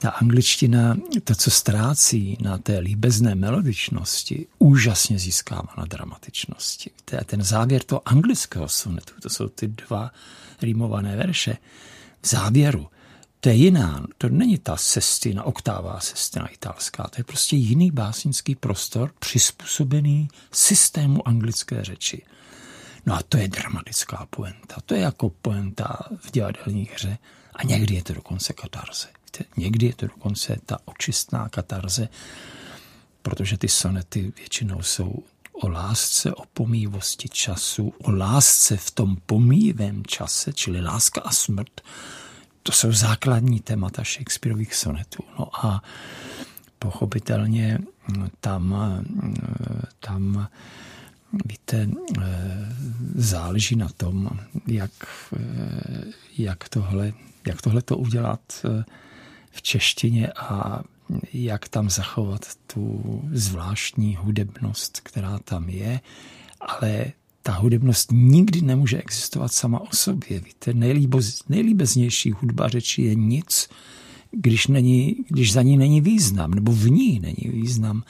ta 0.00 0.10
angličtina, 0.10 0.96
to, 1.24 1.34
co 1.34 1.50
ztrácí 1.50 2.38
na 2.40 2.58
té 2.58 2.78
líbezné 2.78 3.34
melodičnosti, 3.34 4.46
úžasně 4.58 5.18
získává 5.18 5.74
na 5.78 5.84
dramatičnosti. 5.84 6.90
Ten 7.24 7.42
závěr 7.42 7.82
toho 7.82 8.08
anglického 8.08 8.68
sonetu, 8.68 9.14
to 9.22 9.30
jsou 9.30 9.48
ty 9.48 9.68
dva 9.68 10.10
rýmované 10.62 11.16
verše, 11.16 11.56
v 12.22 12.28
závěru, 12.28 12.88
to 13.40 13.48
je 13.48 13.54
jiná, 13.54 14.06
to 14.18 14.28
není 14.28 14.58
ta 14.58 14.76
sestina, 14.76 15.44
oktává 15.44 16.00
sestina 16.00 16.46
italská, 16.46 17.02
to 17.02 17.20
je 17.20 17.24
prostě 17.24 17.56
jiný 17.56 17.90
básnický 17.90 18.54
prostor 18.54 19.10
přizpůsobený 19.18 20.28
systému 20.52 21.28
anglické 21.28 21.84
řeči. 21.84 22.22
No 23.06 23.14
a 23.14 23.22
to 23.28 23.36
je 23.36 23.48
dramatická 23.48 24.26
poenta. 24.30 24.76
To 24.86 24.94
je 24.94 25.00
jako 25.00 25.30
poenta 25.30 25.98
v 26.18 26.30
divadelní 26.30 26.88
hře 26.94 27.18
a 27.54 27.62
někdy 27.64 27.94
je 27.94 28.02
to 28.02 28.14
dokonce 28.14 28.52
katarze. 28.52 29.08
Někdy 29.56 29.86
je 29.86 29.94
to 29.94 30.06
dokonce 30.06 30.56
ta 30.66 30.78
očistná 30.84 31.48
katarze, 31.48 32.08
protože 33.22 33.58
ty 33.58 33.68
sonety 33.68 34.32
většinou 34.36 34.82
jsou 34.82 35.22
o 35.52 35.68
lásce, 35.68 36.34
o 36.34 36.42
pomývosti 36.54 37.28
času, 37.28 37.94
o 38.02 38.10
lásce 38.10 38.76
v 38.76 38.90
tom 38.90 39.16
pomývém 39.26 40.02
čase, 40.06 40.52
čili 40.52 40.80
láska 40.80 41.20
a 41.20 41.30
smrt, 41.30 41.80
to 42.62 42.72
jsou 42.72 42.92
základní 42.92 43.60
témata 43.60 44.02
Shakespeareových 44.04 44.74
sonetů. 44.74 45.24
No 45.38 45.66
a 45.66 45.82
pochopitelně 46.78 47.78
tam, 48.40 48.74
tam 50.00 50.48
víte, 51.44 51.88
záleží 53.14 53.76
na 53.76 53.88
tom, 53.88 54.30
jak, 54.66 54.90
jak, 56.38 56.68
tohle, 56.68 57.12
jak 57.46 57.62
tohle 57.62 57.82
to 57.82 57.96
udělat 57.96 58.40
v 59.50 59.62
češtině 59.62 60.28
a 60.36 60.82
jak 61.32 61.68
tam 61.68 61.90
zachovat 61.90 62.40
tu 62.66 63.02
zvláštní 63.32 64.16
hudebnost, 64.16 65.00
která 65.00 65.38
tam 65.38 65.68
je, 65.68 66.00
ale 66.60 67.12
ta 67.42 67.52
hudebnost 67.52 68.12
nikdy 68.12 68.60
nemůže 68.62 68.98
existovat 68.98 69.52
sama 69.52 69.80
o 69.80 69.88
sobě. 69.92 70.40
Víte, 70.40 70.74
nejlíboz, 70.74 71.48
nejlíbeznější 71.48 72.32
hudba 72.32 72.68
řeči 72.68 73.02
je 73.02 73.14
nic, 73.14 73.68
když, 74.30 74.66
není, 74.66 75.16
když 75.28 75.52
za 75.52 75.62
ní 75.62 75.76
není 75.76 76.00
význam, 76.00 76.50
nebo 76.50 76.72
v 76.72 76.90
ní 76.90 77.20
není 77.20 77.52
význam. 77.52 78.02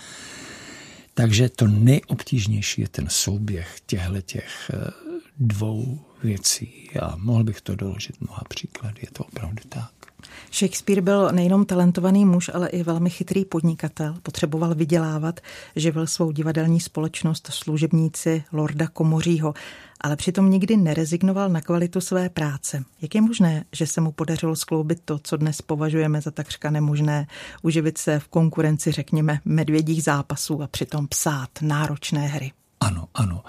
Takže 1.14 1.48
to 1.48 1.66
nejobtížnější 1.66 2.80
je 2.80 2.88
ten 2.88 3.08
souběh 3.08 3.76
těchto 3.86 4.20
těch 4.20 4.70
eh, 4.74 4.90
dvou 5.38 6.00
věcí. 6.22 6.90
A 7.02 7.16
mohl 7.16 7.44
bych 7.44 7.60
to 7.60 7.76
doložit 7.76 8.20
mnoha 8.20 8.42
příklady, 8.48 9.00
je 9.02 9.10
to 9.12 9.24
opravdu 9.24 9.62
tak. 9.68 10.09
Shakespeare 10.52 11.02
byl 11.02 11.28
nejenom 11.32 11.64
talentovaný 11.64 12.24
muž, 12.24 12.50
ale 12.54 12.68
i 12.68 12.82
velmi 12.82 13.10
chytrý 13.10 13.44
podnikatel. 13.44 14.16
Potřeboval 14.22 14.74
vydělávat, 14.74 15.40
živil 15.76 16.06
svou 16.06 16.32
divadelní 16.32 16.80
společnost 16.80 17.48
služebníci 17.52 18.44
Lorda 18.52 18.88
Komořího, 18.88 19.54
ale 20.00 20.16
přitom 20.16 20.50
nikdy 20.50 20.76
nerezignoval 20.76 21.48
na 21.48 21.60
kvalitu 21.60 22.00
své 22.00 22.28
práce. 22.28 22.84
Jak 23.02 23.14
je 23.14 23.20
možné, 23.20 23.64
že 23.72 23.86
se 23.86 24.00
mu 24.00 24.12
podařilo 24.12 24.56
skloubit 24.56 25.00
to, 25.04 25.18
co 25.22 25.36
dnes 25.36 25.62
považujeme 25.62 26.20
za 26.20 26.30
takřka 26.30 26.70
nemožné, 26.70 27.26
uživit 27.62 27.98
se 27.98 28.18
v 28.18 28.28
konkurenci, 28.28 28.92
řekněme, 28.92 29.40
medvědích 29.44 30.02
zápasů 30.02 30.62
a 30.62 30.66
přitom 30.66 31.06
psát 31.06 31.50
náročné 31.62 32.26
hry? 32.26 32.52
Ano, 32.80 33.08
ano. 33.14 33.42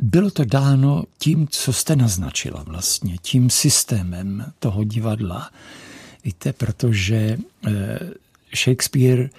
Bylo 0.00 0.30
to 0.30 0.44
dáno 0.44 1.04
tím, 1.18 1.48
co 1.48 1.72
jste 1.72 1.96
naznačila 1.96 2.62
vlastně, 2.62 3.16
tím 3.22 3.50
systémem 3.50 4.52
toho 4.58 4.84
divadla. 4.84 5.50
Víte, 6.24 6.52
protože 6.52 7.38
eh, 7.66 7.98
Shakespeare, 8.56 9.30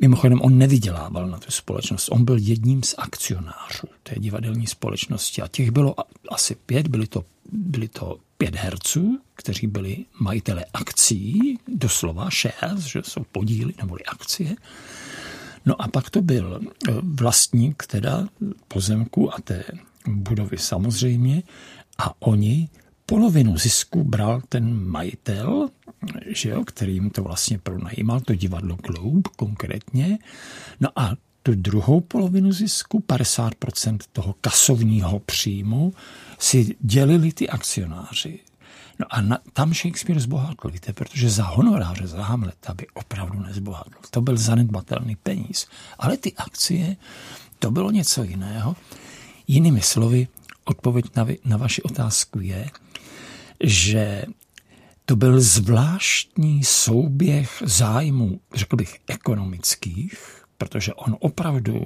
mimochodem, 0.00 0.40
on 0.40 0.58
nevydělával 0.58 1.28
na 1.28 1.38
tu 1.38 1.50
společnost. 1.50 2.08
On 2.12 2.24
byl 2.24 2.38
jedním 2.40 2.82
z 2.82 2.94
akcionářů 2.98 3.88
té 4.02 4.14
divadelní 4.18 4.66
společnosti 4.66 5.42
a 5.42 5.48
těch 5.48 5.70
bylo 5.70 5.94
asi 6.30 6.54
pět, 6.54 6.88
byly 6.88 7.06
to, 7.06 7.24
byly 7.52 7.88
to 7.88 8.18
pět 8.38 8.54
herců, 8.54 9.20
kteří 9.34 9.66
byli 9.66 10.04
majitele 10.20 10.64
akcí, 10.74 11.58
doslova 11.68 12.28
shares, 12.30 12.84
že 12.84 13.00
jsou 13.04 13.24
podíly 13.32 13.74
neboli 13.78 14.04
akcie. 14.04 14.56
No 15.66 15.82
a 15.82 15.88
pak 15.88 16.10
to 16.10 16.22
byl 16.22 16.60
eh, 16.62 16.92
vlastník 17.02 17.86
teda 17.86 18.28
pozemku 18.68 19.34
a 19.34 19.40
té 19.40 19.64
budovy 20.06 20.58
samozřejmě 20.58 21.42
a 21.98 22.22
oni 22.22 22.68
polovinu 23.10 23.58
zisku 23.58 24.04
bral 24.04 24.42
ten 24.48 24.86
majitel, 24.86 25.68
že 26.26 26.48
jo, 26.48 26.64
kterým 26.64 27.10
to 27.10 27.22
vlastně 27.22 27.58
pronajímal, 27.58 28.20
to 28.20 28.34
divadlo 28.34 28.76
Globe 28.76 29.30
konkrétně. 29.36 30.18
No 30.80 30.88
a 30.96 31.12
tu 31.42 31.54
druhou 31.54 32.00
polovinu 32.00 32.52
zisku, 32.52 32.98
50% 32.98 33.98
toho 34.12 34.34
kasovního 34.40 35.18
příjmu, 35.18 35.92
si 36.38 36.76
dělili 36.80 37.32
ty 37.32 37.48
akcionáři. 37.48 38.38
No 38.98 39.06
a 39.10 39.20
na, 39.20 39.38
tam 39.52 39.74
Shakespeare 39.74 40.20
zbohatl, 40.20 40.70
víte, 40.70 40.92
protože 40.92 41.30
za 41.30 41.44
honoráře, 41.44 42.06
za 42.06 42.22
Hamleta 42.22 42.74
by 42.74 42.86
opravdu 42.94 43.40
nezbohatl. 43.40 43.98
To 44.10 44.20
byl 44.20 44.36
zanedbatelný 44.36 45.16
peníz. 45.16 45.66
Ale 45.98 46.16
ty 46.16 46.32
akcie 46.36 46.96
to 47.58 47.70
bylo 47.70 47.90
něco 47.90 48.22
jiného. 48.22 48.76
Jinými 49.48 49.80
slovy, 49.80 50.28
odpověď 50.64 51.04
na, 51.16 51.26
na 51.44 51.56
vaši 51.56 51.82
otázku 51.82 52.40
je, 52.40 52.70
že 53.64 54.24
to 55.04 55.16
byl 55.16 55.40
zvláštní 55.40 56.64
souběh 56.64 57.62
zájmů, 57.66 58.40
řekl 58.54 58.76
bych, 58.76 58.98
ekonomických, 59.08 60.44
protože 60.58 60.94
on 60.94 61.16
opravdu 61.20 61.84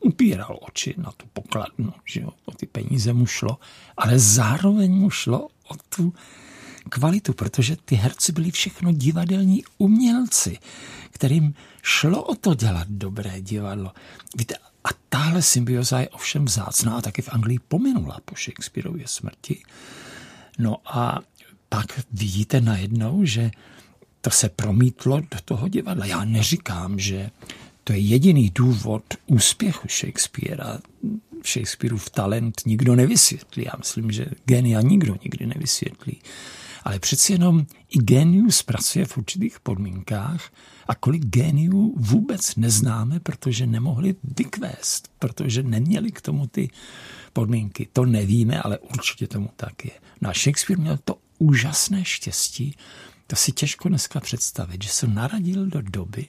upíral 0.00 0.58
oči 0.60 0.94
na 0.98 1.12
tu 1.12 1.26
pokladnu, 1.32 1.92
že 2.04 2.20
jo, 2.20 2.30
o 2.44 2.52
ty 2.52 2.66
peníze 2.66 3.12
mu 3.12 3.26
šlo, 3.26 3.58
ale 3.96 4.18
zároveň 4.18 4.92
mu 4.92 5.10
šlo 5.10 5.48
o 5.68 5.74
tu 5.88 6.14
kvalitu, 6.88 7.32
protože 7.32 7.76
ty 7.84 7.94
herci 7.96 8.32
byli 8.32 8.50
všechno 8.50 8.92
divadelní 8.92 9.64
umělci, 9.78 10.58
kterým 11.10 11.54
šlo 11.82 12.22
o 12.22 12.34
to 12.34 12.54
dělat 12.54 12.88
dobré 12.88 13.40
divadlo. 13.40 13.92
Víte, 14.36 14.54
a 14.84 14.88
tahle 15.08 15.42
symbioza 15.42 16.00
je 16.00 16.08
ovšem 16.08 16.44
vzácná 16.44 16.96
a 16.96 17.00
taky 17.00 17.22
v 17.22 17.28
Anglii 17.28 17.58
pominula 17.58 18.18
po 18.24 18.34
Shakespeareově 18.36 19.08
smrti. 19.08 19.62
No 20.58 20.76
a 20.84 21.20
pak 21.68 22.00
vidíte 22.12 22.60
najednou, 22.60 23.24
že 23.24 23.50
to 24.20 24.30
se 24.30 24.48
promítlo 24.48 25.20
do 25.20 25.38
toho 25.44 25.68
divadla. 25.68 26.06
Já 26.06 26.24
neříkám, 26.24 26.98
že 26.98 27.30
to 27.84 27.92
je 27.92 27.98
jediný 27.98 28.50
důvod 28.54 29.02
úspěchu 29.26 29.88
Shakespearea. 29.88 30.78
Shakespeareův 31.46 32.10
talent 32.10 32.62
nikdo 32.66 32.96
nevysvětlí. 32.96 33.64
Já 33.64 33.72
myslím, 33.78 34.10
že 34.10 34.26
genia 34.44 34.80
nikdo 34.80 35.16
nikdy 35.24 35.46
nevysvětlí. 35.46 36.20
Ale 36.84 36.98
přeci 36.98 37.32
jenom 37.32 37.66
i 37.94 37.98
genius 37.98 38.62
pracuje 38.62 39.04
v 39.04 39.18
určitých 39.18 39.60
podmínkách 39.60 40.52
a 40.88 40.94
kolik 40.94 41.24
geniů 41.24 41.94
vůbec 41.96 42.56
neznáme, 42.56 43.20
protože 43.20 43.66
nemohli 43.66 44.14
vykvést, 44.36 45.08
protože 45.18 45.62
neměli 45.62 46.12
k 46.12 46.20
tomu 46.20 46.46
ty 46.46 46.70
podmínky. 47.32 47.88
To 47.92 48.04
nevíme, 48.04 48.62
ale 48.62 48.78
určitě 48.78 49.26
tomu 49.26 49.50
tak 49.56 49.84
je. 49.84 49.90
No 50.20 50.30
a 50.30 50.32
Shakespeare 50.32 50.80
měl 50.80 50.98
to 51.04 51.18
úžasné 51.38 52.04
štěstí, 52.04 52.76
to 53.26 53.36
si 53.36 53.52
těžko 53.52 53.88
dneska 53.88 54.20
představit, 54.20 54.82
že 54.82 54.88
se 54.88 55.06
naradil 55.06 55.66
do 55.66 55.82
doby, 55.82 56.26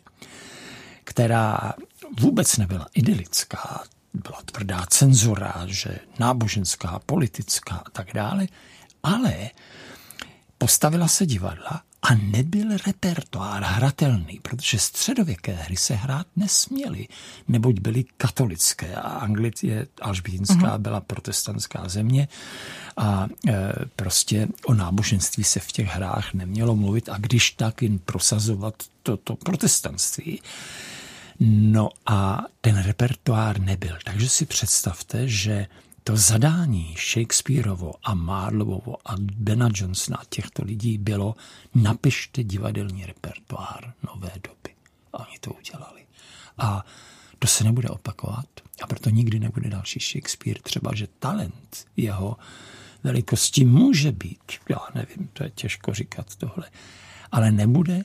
která 1.04 1.74
vůbec 2.20 2.58
nebyla 2.58 2.88
idylická, 2.94 3.84
byla 4.14 4.42
tvrdá 4.46 4.86
cenzura, 4.90 5.64
že 5.66 6.00
náboženská, 6.20 7.00
politická 7.06 7.76
a 7.76 7.90
tak 7.90 8.14
dále, 8.14 8.48
ale 9.04 9.50
postavila 10.58 11.08
se 11.08 11.26
divadla 11.26 11.82
a 12.02 12.16
nebyl 12.16 12.78
repertoár 12.86 13.64
hratelný, 13.64 14.40
protože 14.42 14.80
středověké 14.80 15.54
hry 15.54 15.78
se 15.78 15.96
hrát 15.96 16.28
nesměly, 16.36 17.08
neboť 17.48 17.80
byly 17.80 18.06
katolické 18.18 18.96
a 18.96 19.02
Anglie, 19.02 19.88
Alžbítinská 20.02 20.56
uh-huh. 20.56 20.78
byla 20.78 21.02
protestantská 21.02 21.90
země 21.90 22.28
a 22.98 23.28
e, 23.48 23.72
prostě 23.96 24.48
o 24.66 24.74
náboženství 24.74 25.44
se 25.44 25.60
v 25.60 25.72
těch 25.72 25.88
hrách 25.88 26.34
nemělo 26.34 26.76
mluvit 26.76 27.10
a 27.10 27.18
když 27.18 27.52
tak 27.52 27.82
jen 27.82 28.00
prosazovat 28.00 28.84
toto 29.04 29.18
to 29.18 29.36
protestantství. 29.36 30.42
No 31.40 31.90
a 32.06 32.44
ten 32.62 32.84
repertoár 32.84 33.60
nebyl. 33.60 33.98
Takže 34.04 34.30
si 34.30 34.46
představte, 34.46 35.28
že 35.28 35.68
to 36.08 36.18
zadání 36.18 36.96
Shakespeareovo 36.98 37.94
a 38.04 38.14
Marlowovo 38.14 38.98
a 39.06 39.16
Bena 39.20 39.70
Johnsona 39.74 40.18
těchto 40.30 40.64
lidí 40.64 40.98
bylo 40.98 41.36
napište 41.76 42.44
divadelní 42.44 43.06
repertoár 43.06 43.94
nové 44.04 44.32
doby. 44.44 44.76
A 45.14 45.28
oni 45.28 45.40
to 45.40 45.52
udělali. 45.52 46.06
A 46.58 46.86
to 47.40 47.48
se 47.48 47.64
nebude 47.64 47.90
opakovat 47.90 48.46
a 48.82 48.88
proto 48.88 49.10
nikdy 49.10 49.40
nebude 49.40 49.70
další 49.70 50.00
Shakespeare. 50.00 50.60
Třeba, 50.64 50.96
že 50.96 51.08
talent 51.20 51.86
jeho 51.98 52.38
velikosti 53.04 53.66
může 53.66 54.12
být, 54.12 54.52
já 54.70 54.80
nevím, 54.96 55.30
to 55.34 55.44
je 55.44 55.50
těžko 55.50 55.94
říkat 55.94 56.36
tohle, 56.36 56.70
ale 57.32 57.52
nebude, 57.52 58.04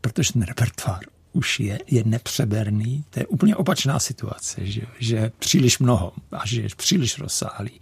protože 0.00 0.32
ten 0.32 0.42
repertoár 0.42 1.00
už 1.32 1.60
je, 1.60 1.78
je 1.86 2.04
nepřeberný. 2.04 3.04
To 3.10 3.20
je 3.20 3.26
úplně 3.26 3.56
opačná 3.56 3.98
situace, 3.98 4.66
že, 4.66 4.82
že 4.98 5.32
příliš 5.38 5.78
mnoho 5.78 6.12
a 6.32 6.46
že 6.46 6.62
je 6.62 6.68
příliš 6.76 7.18
rozsáhlý. 7.18 7.80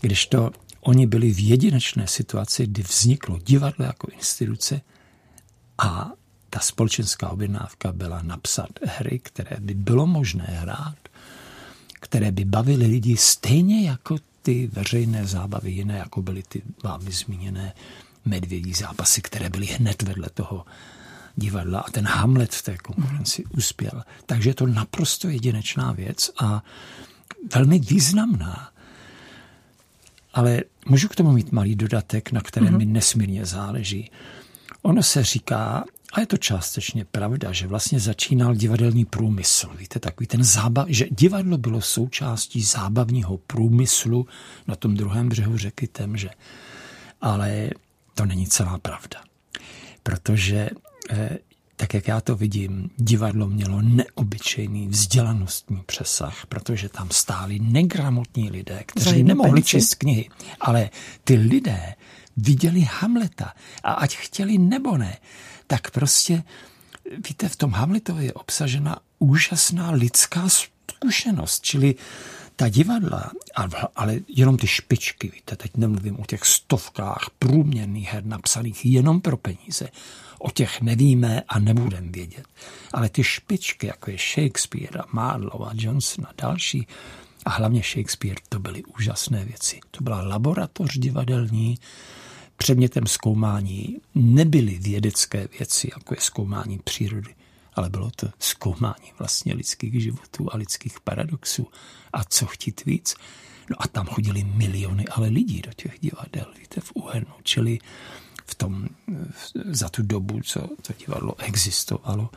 Když 0.00 0.26
to 0.26 0.50
oni 0.80 1.06
byli 1.06 1.32
v 1.32 1.48
jedinečné 1.48 2.06
situaci, 2.06 2.66
kdy 2.66 2.82
vzniklo 2.82 3.38
divadlo 3.38 3.84
jako 3.84 4.08
instituce 4.12 4.80
a 5.78 6.10
ta 6.50 6.60
společenská 6.60 7.28
objednávka 7.28 7.92
byla 7.92 8.22
napsat 8.22 8.68
hry, 8.84 9.18
které 9.18 9.56
by 9.60 9.74
bylo 9.74 10.06
možné 10.06 10.44
hrát, 10.48 10.98
které 12.00 12.32
by 12.32 12.44
bavily 12.44 12.86
lidi 12.86 13.16
stejně 13.16 13.88
jako 13.88 14.16
ty 14.42 14.66
veřejné 14.66 15.26
zábavy 15.26 15.70
jiné, 15.70 15.98
jako 15.98 16.22
byly 16.22 16.42
ty 16.42 16.62
vámi 16.84 17.10
zmíněné 17.10 17.72
medvědí 18.24 18.72
zápasy, 18.72 19.22
které 19.22 19.50
byly 19.50 19.66
hned 19.66 20.02
vedle 20.02 20.28
toho 20.34 20.64
divadla 21.38 21.80
a 21.80 21.90
ten 21.90 22.06
Hamlet 22.06 22.54
v 22.54 22.62
té 22.62 22.76
konkurenci 22.78 23.44
uspěl. 23.56 24.02
Takže 24.26 24.50
je 24.50 24.54
to 24.54 24.66
naprosto 24.66 25.28
jedinečná 25.28 25.92
věc 25.92 26.30
a 26.40 26.62
velmi 27.54 27.78
významná. 27.78 28.70
Ale 30.34 30.62
můžu 30.86 31.08
k 31.08 31.16
tomu 31.16 31.32
mít 31.32 31.52
malý 31.52 31.76
dodatek, 31.76 32.32
na 32.32 32.40
kterém 32.40 32.74
mm-hmm. 32.74 32.78
mi 32.78 32.86
nesmírně 32.86 33.46
záleží. 33.46 34.10
Ono 34.82 35.02
se 35.02 35.24
říká, 35.24 35.84
a 36.12 36.20
je 36.20 36.26
to 36.26 36.36
částečně 36.36 37.04
pravda, 37.04 37.52
že 37.52 37.66
vlastně 37.66 38.00
začínal 38.00 38.54
divadelní 38.54 39.04
průmysl. 39.04 39.68
Víte, 39.78 40.00
takový 40.00 40.26
ten 40.26 40.44
zábav, 40.44 40.86
že 40.88 41.06
divadlo 41.10 41.58
bylo 41.58 41.80
součástí 41.80 42.62
zábavního 42.62 43.38
průmyslu 43.38 44.26
na 44.66 44.76
tom 44.76 44.94
druhém 44.94 45.28
břehu 45.28 45.56
řeky 45.56 45.86
Temže. 45.86 46.30
Ale 47.20 47.70
to 48.14 48.24
není 48.24 48.46
celá 48.46 48.78
pravda. 48.78 49.20
Protože 50.02 50.70
tak 51.76 51.94
jak 51.94 52.08
já 52.08 52.20
to 52.20 52.36
vidím, 52.36 52.90
divadlo 52.96 53.48
mělo 53.48 53.82
neobyčejný 53.82 54.88
vzdělanostní 54.88 55.82
přesah, 55.86 56.46
protože 56.46 56.88
tam 56.88 57.10
stáli 57.10 57.58
negramotní 57.58 58.50
lidé, 58.50 58.82
kteří 58.86 59.22
nemohli 59.22 59.62
číst 59.62 59.94
knihy, 59.94 60.30
ale 60.60 60.90
ty 61.24 61.34
lidé 61.34 61.94
viděli 62.36 62.80
Hamleta. 62.80 63.52
A 63.82 63.92
ať 63.92 64.16
chtěli 64.16 64.58
nebo 64.58 64.96
ne, 64.96 65.16
tak 65.66 65.90
prostě, 65.90 66.42
víte, 67.28 67.48
v 67.48 67.56
tom 67.56 67.72
Hamletovi 67.72 68.24
je 68.24 68.32
obsažena 68.32 68.98
úžasná 69.18 69.90
lidská 69.90 70.48
zkušenost, 70.48 71.62
čili 71.62 71.94
ta 72.56 72.68
divadla, 72.68 73.30
ale 73.96 74.20
jenom 74.28 74.56
ty 74.56 74.66
špičky, 74.66 75.30
víte, 75.34 75.56
teď 75.56 75.76
nemluvím 75.76 76.20
o 76.20 76.26
těch 76.26 76.44
stovkách 76.44 77.30
průměrných 77.38 78.08
her 78.08 78.24
napsaných 78.24 78.86
jenom 78.86 79.20
pro 79.20 79.36
peníze, 79.36 79.88
O 80.38 80.50
těch 80.50 80.80
nevíme 80.80 81.42
a 81.48 81.58
nebudeme 81.58 82.08
vědět. 82.10 82.46
Ale 82.92 83.08
ty 83.08 83.24
špičky, 83.24 83.86
jako 83.86 84.10
je 84.10 84.18
Shakespeare 84.18 85.00
a 85.00 85.04
Marlowe 85.12 85.70
a 85.70 85.72
Johnson 85.74 86.26
a 86.28 86.32
další, 86.42 86.86
a 87.44 87.50
hlavně 87.50 87.82
Shakespeare, 87.82 88.40
to 88.48 88.58
byly 88.58 88.84
úžasné 88.84 89.44
věci. 89.44 89.80
To 89.90 90.04
byla 90.04 90.22
laboratoř 90.22 90.98
divadelní, 90.98 91.78
předmětem 92.56 93.06
zkoumání 93.06 93.96
nebyly 94.14 94.78
vědecké 94.78 95.48
věci, 95.58 95.90
jako 95.94 96.14
je 96.14 96.20
zkoumání 96.20 96.78
přírody, 96.84 97.34
ale 97.74 97.90
bylo 97.90 98.10
to 98.16 98.28
zkoumání 98.38 99.12
vlastně 99.18 99.54
lidských 99.54 100.02
životů 100.02 100.48
a 100.54 100.56
lidských 100.56 101.00
paradoxů. 101.00 101.66
A 102.12 102.24
co 102.24 102.46
chtít 102.46 102.84
víc? 102.84 103.14
No 103.70 103.76
a 103.78 103.88
tam 103.88 104.06
chodili 104.06 104.44
miliony 104.44 105.04
ale 105.06 105.28
lidí 105.28 105.62
do 105.62 105.72
těch 105.76 105.98
divadel, 106.00 106.46
víte, 106.60 106.80
v 106.80 106.92
Uhernu, 106.94 107.34
čili 107.42 107.78
v 108.50 108.54
tom, 108.54 108.88
za 109.64 109.88
tu 109.88 110.02
dobu, 110.02 110.40
co 110.44 110.60
to 110.60 110.92
divadlo 110.98 111.40
existovalo. 111.40 112.30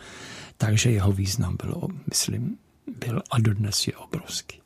Takže 0.58 0.92
jeho 0.92 1.12
význam 1.12 1.58
bylo, 1.64 1.88
myslím, 2.10 2.58
byl 3.00 3.22
a 3.32 3.40
dodnes 3.40 3.88
je 3.88 3.94
obrovský. 3.94 4.62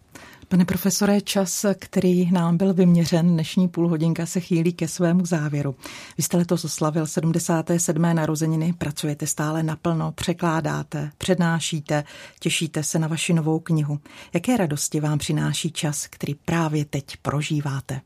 Pane 0.48 0.66
profesore, 0.66 1.22
čas, 1.22 1.66
který 1.80 2.32
nám 2.32 2.58
byl 2.58 2.74
vyměřen, 2.74 3.28
dnešní 3.28 3.68
půlhodinka 3.68 4.26
se 4.26 4.40
chýlí 4.40 4.74
ke 4.74 4.88
svému 4.88 5.26
závěru. 5.26 5.76
Vy 6.18 6.24
jste 6.24 6.38
letos 6.38 6.66
oslavil 6.66 7.08
77. 7.08 8.02
narozeniny, 8.02 8.74
pracujete 8.74 9.28
stále 9.28 9.64
naplno, 9.64 10.12
překládáte, 10.12 11.12
přednášíte, 11.18 12.04
těšíte 12.40 12.84
se 12.84 13.00
na 13.00 13.08
vaši 13.08 13.34
novou 13.34 13.60
knihu. 13.60 14.00
Jaké 14.34 14.58
radosti 14.58 15.00
vám 15.00 15.18
přináší 15.18 15.72
čas, 15.72 16.08
který 16.08 16.36
právě 16.36 16.86
teď 16.86 17.18
prožíváte? 17.18 18.02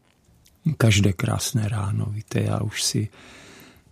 Každé 0.73 1.13
krásné 1.13 1.69
ráno. 1.69 2.05
Víte, 2.05 2.41
já 2.41 2.61
už 2.61 2.83
si, 2.83 3.09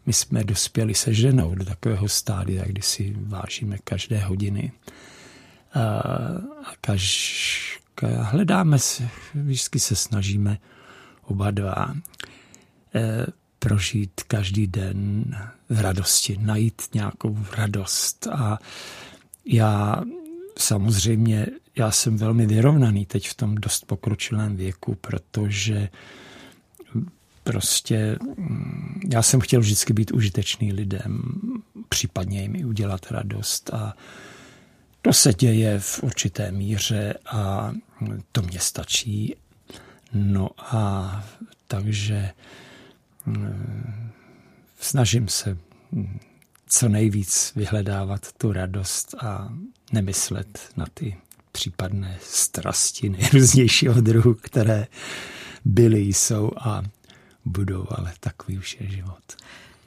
my 0.05 0.13
jsme 0.13 0.43
dospěli 0.43 0.93
se 0.93 1.13
ženou 1.13 1.55
do 1.55 1.65
takového 1.65 2.09
stádia, 2.09 2.65
kdy 2.65 2.81
si 2.81 3.15
vážíme 3.19 3.77
každé 3.83 4.19
hodiny. 4.19 4.71
A, 5.73 5.79
a 6.65 6.71
kaž, 6.81 7.79
hledáme 8.19 8.79
se, 8.79 9.09
vždycky 9.33 9.79
se 9.79 9.95
snažíme 9.95 10.57
oba 11.23 11.51
dva 11.51 11.95
e, 12.95 13.25
prožít 13.59 14.21
každý 14.27 14.67
den 14.67 15.25
v 15.69 15.79
radosti, 15.79 16.37
najít 16.41 16.81
nějakou 16.93 17.37
radost. 17.57 18.27
A 18.27 18.59
já 19.45 20.03
samozřejmě 20.57 21.47
já 21.77 21.91
jsem 21.91 22.17
velmi 22.17 22.45
vyrovnaný 22.45 23.05
teď 23.05 23.29
v 23.29 23.33
tom 23.33 23.55
dost 23.55 23.85
pokročilém 23.85 24.55
věku, 24.55 24.95
protože 24.95 25.89
prostě 27.47 28.17
mm, 28.37 29.01
já 29.13 29.21
jsem 29.21 29.39
chtěl 29.39 29.59
vždycky 29.59 29.93
být 29.93 30.11
užitečný 30.11 30.73
lidem, 30.73 31.21
případně 31.89 32.41
jim 32.41 32.55
i 32.55 32.65
udělat 32.65 33.11
radost 33.11 33.73
a 33.73 33.93
to 35.01 35.13
se 35.13 35.33
děje 35.33 35.79
v 35.79 36.03
určité 36.03 36.51
míře 36.51 37.13
a 37.25 37.73
to 38.31 38.41
mě 38.41 38.59
stačí. 38.59 39.35
No 40.13 40.49
a 40.57 41.23
takže 41.67 42.29
mm, 43.25 44.11
snažím 44.79 45.27
se 45.27 45.57
mm, 45.91 46.19
co 46.69 46.89
nejvíc 46.89 47.53
vyhledávat 47.55 48.31
tu 48.31 48.51
radost 48.51 49.15
a 49.19 49.53
nemyslet 49.91 50.59
na 50.77 50.85
ty 50.93 51.17
případné 51.51 52.19
strasti 52.21 53.09
nejrůznějšího 53.09 54.01
druhu, 54.01 54.33
které 54.33 54.87
byly, 55.65 55.99
jsou 55.99 56.51
a 56.57 56.83
budou, 57.47 57.87
ale 57.89 58.13
takový 58.19 58.57
už 58.57 58.77
je 58.79 58.89
život. 58.89 59.23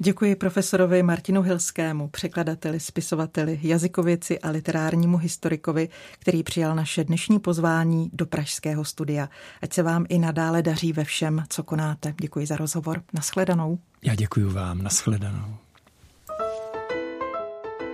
Děkuji 0.02 0.36
profesorovi 0.36 1.02
Martinu 1.02 1.42
Hilskému, 1.42 2.08
překladateli, 2.08 2.80
spisovateli, 2.80 3.58
jazykověci 3.62 4.38
a 4.38 4.50
literárnímu 4.50 5.16
historikovi, 5.16 5.88
který 6.18 6.42
přijal 6.42 6.74
naše 6.74 7.04
dnešní 7.04 7.38
pozvání 7.38 8.10
do 8.12 8.26
Pražského 8.26 8.84
studia. 8.84 9.28
Ať 9.62 9.72
se 9.72 9.82
vám 9.82 10.06
i 10.08 10.18
nadále 10.18 10.62
daří 10.62 10.92
ve 10.92 11.04
všem, 11.04 11.44
co 11.48 11.62
konáte. 11.62 12.14
Děkuji 12.20 12.46
za 12.46 12.56
rozhovor. 12.56 13.02
Naschledanou. 13.14 13.78
Já 14.02 14.14
děkuji 14.14 14.44
vám. 14.44 14.82
Naschledanou. 14.82 15.56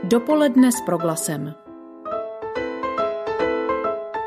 Dopoledne 0.05 0.73
s 0.73 0.81
proglasem. 0.81 1.55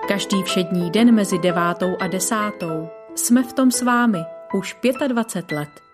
Každý 0.08 0.44
všední 0.44 0.92
den 0.92 1.16
mezi 1.16 1.40
devátou 1.40 1.98
a 2.00 2.08
desátou 2.08 2.90
jsme 3.16 3.44
v 3.44 3.54
tom 3.54 3.72
s 3.72 3.82
vámi 3.82 4.20
už 4.54 4.78
25 5.08 5.52
let. 5.52 5.89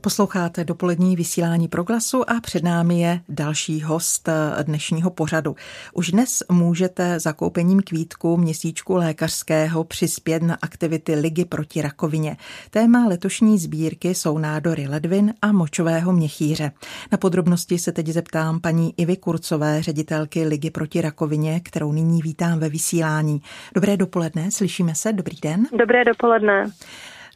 Posloucháte 0.00 0.64
dopolední 0.64 1.16
vysílání 1.16 1.68
proglasu 1.68 2.30
a 2.30 2.40
před 2.40 2.64
námi 2.64 3.00
je 3.00 3.20
další 3.28 3.82
host 3.82 4.28
dnešního 4.62 5.10
pořadu. 5.10 5.56
Už 5.92 6.10
dnes 6.10 6.42
můžete 6.52 7.20
zakoupením 7.20 7.80
kvítku 7.82 8.36
měsíčku 8.36 8.94
lékařského 8.94 9.84
přispět 9.84 10.42
na 10.42 10.58
aktivity 10.62 11.14
Ligy 11.14 11.44
proti 11.44 11.82
rakovině. 11.82 12.36
Téma 12.70 13.06
letošní 13.06 13.58
sbírky 13.58 14.14
jsou 14.14 14.38
nádory 14.38 14.86
ledvin 14.88 15.34
a 15.42 15.52
močového 15.52 16.12
měchýře. 16.12 16.72
Na 17.12 17.18
podrobnosti 17.18 17.78
se 17.78 17.92
teď 17.92 18.06
zeptám 18.06 18.60
paní 18.60 18.94
Ivy 18.96 19.16
Kurcové, 19.16 19.82
ředitelky 19.82 20.46
Ligy 20.46 20.70
proti 20.70 21.00
rakovině, 21.00 21.60
kterou 21.60 21.92
nyní 21.92 22.22
vítám 22.22 22.58
ve 22.58 22.68
vysílání. 22.68 23.42
Dobré 23.74 23.96
dopoledne, 23.96 24.50
slyšíme 24.50 24.94
se, 24.94 25.12
dobrý 25.12 25.36
den. 25.42 25.66
Dobré 25.78 26.04
dopoledne. 26.04 26.70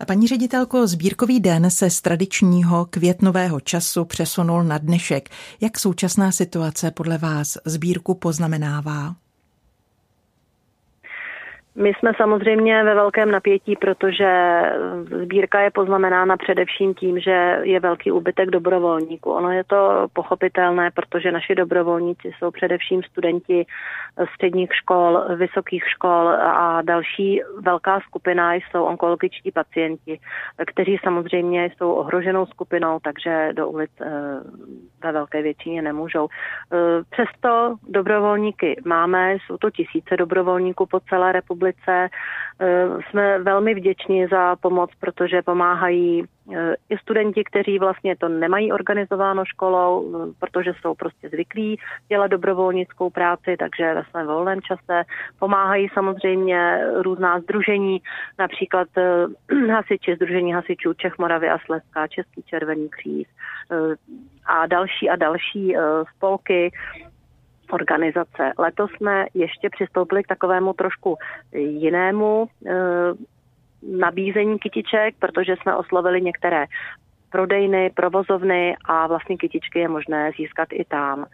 Paní 0.06 0.28
ředitelko, 0.28 0.86
sbírkový 0.86 1.40
den 1.40 1.70
se 1.70 1.90
z 1.90 2.00
tradičního 2.00 2.86
květnového 2.90 3.60
času 3.60 4.04
přesunul 4.04 4.64
na 4.64 4.78
dnešek. 4.78 5.28
Jak 5.60 5.78
současná 5.78 6.32
situace 6.32 6.90
podle 6.90 7.18
vás 7.18 7.58
sbírku 7.64 8.14
poznamenává? 8.14 9.14
My 11.80 11.92
jsme 11.98 12.12
samozřejmě 12.16 12.84
ve 12.84 12.94
velkém 12.94 13.30
napětí, 13.30 13.76
protože 13.76 14.62
sbírka 15.22 15.60
je 15.60 15.70
poznamenána 15.70 16.36
především 16.36 16.94
tím, 16.94 17.20
že 17.20 17.58
je 17.62 17.80
velký 17.80 18.12
úbytek 18.12 18.50
dobrovolníků. 18.50 19.32
Ono 19.32 19.50
je 19.50 19.64
to 19.64 20.06
pochopitelné, 20.12 20.90
protože 20.90 21.32
naši 21.32 21.54
dobrovolníci 21.54 22.32
jsou 22.38 22.50
především 22.50 23.02
studenti 23.02 23.66
středních 24.34 24.74
škol, 24.74 25.24
vysokých 25.36 25.84
škol 25.88 26.28
a 26.38 26.82
další 26.82 27.40
velká 27.60 28.00
skupina 28.00 28.54
jsou 28.54 28.84
onkologičtí 28.84 29.50
pacienti, 29.50 30.20
kteří 30.66 30.98
samozřejmě 31.04 31.70
jsou 31.76 31.92
ohroženou 31.92 32.46
skupinou, 32.46 32.98
takže 33.02 33.48
do 33.52 33.68
ulic 33.68 33.90
eh, 34.00 34.06
ve 35.04 35.12
velké 35.12 35.42
většině 35.42 35.82
nemůžou. 35.82 36.28
Eh, 36.28 36.76
přesto 37.10 37.76
dobrovolníky 37.88 38.80
máme, 38.84 39.32
jsou 39.34 39.56
to 39.56 39.70
tisíce 39.70 40.16
dobrovolníků 40.16 40.86
po 40.86 41.00
celé 41.00 41.32
republice. 41.32 41.69
Eh, 42.62 42.88
jsme 43.10 43.38
velmi 43.38 43.74
vděční 43.74 44.26
za 44.26 44.56
pomoc, 44.56 44.90
protože 45.00 45.42
pomáhají 45.42 46.24
eh, 46.54 46.74
i 46.90 46.98
studenti, 46.98 47.44
kteří 47.44 47.78
vlastně 47.78 48.16
to 48.16 48.28
nemají 48.28 48.72
organizováno 48.72 49.44
školou, 49.44 50.12
protože 50.40 50.72
jsou 50.80 50.94
prostě 50.94 51.28
zvyklí 51.28 51.78
dělat 52.08 52.26
dobrovolnickou 52.26 53.10
práci, 53.10 53.56
takže 53.58 53.94
ve 53.94 54.04
svém 54.10 54.26
volném 54.26 54.62
čase 54.62 55.04
pomáhají 55.38 55.88
samozřejmě 55.94 56.80
různá 56.96 57.40
združení, 57.40 58.02
například 58.38 58.88
hasiči, 59.70 60.16
Združení 60.16 60.52
hasičů 60.52 60.94
Čech, 60.94 61.18
Moravy 61.18 61.50
a 61.50 61.58
Slezská, 61.58 62.06
Český 62.06 62.42
červený 62.42 62.88
kříž, 62.88 63.28
a 64.46 64.66
další 64.66 65.10
a 65.10 65.16
další 65.16 65.76
spolky, 66.16 66.72
organizace. 67.72 68.52
Letos 68.58 68.90
jsme 68.96 69.26
ještě 69.34 69.70
přistoupili 69.70 70.22
k 70.22 70.26
takovému 70.26 70.72
trošku 70.72 71.16
jinému 71.52 72.46
eh, 72.66 72.72
nabízení 73.98 74.58
kytiček, 74.58 75.14
protože 75.18 75.54
jsme 75.62 75.76
oslovili 75.76 76.20
některé 76.20 76.64
prodejny, 77.30 77.90
provozovny 77.94 78.76
a 78.84 79.06
vlastně 79.06 79.36
kytičky 79.36 79.78
je 79.78 79.88
možné 79.88 80.30
získat 80.38 80.68
i 80.72 80.84
tam. 80.84 81.26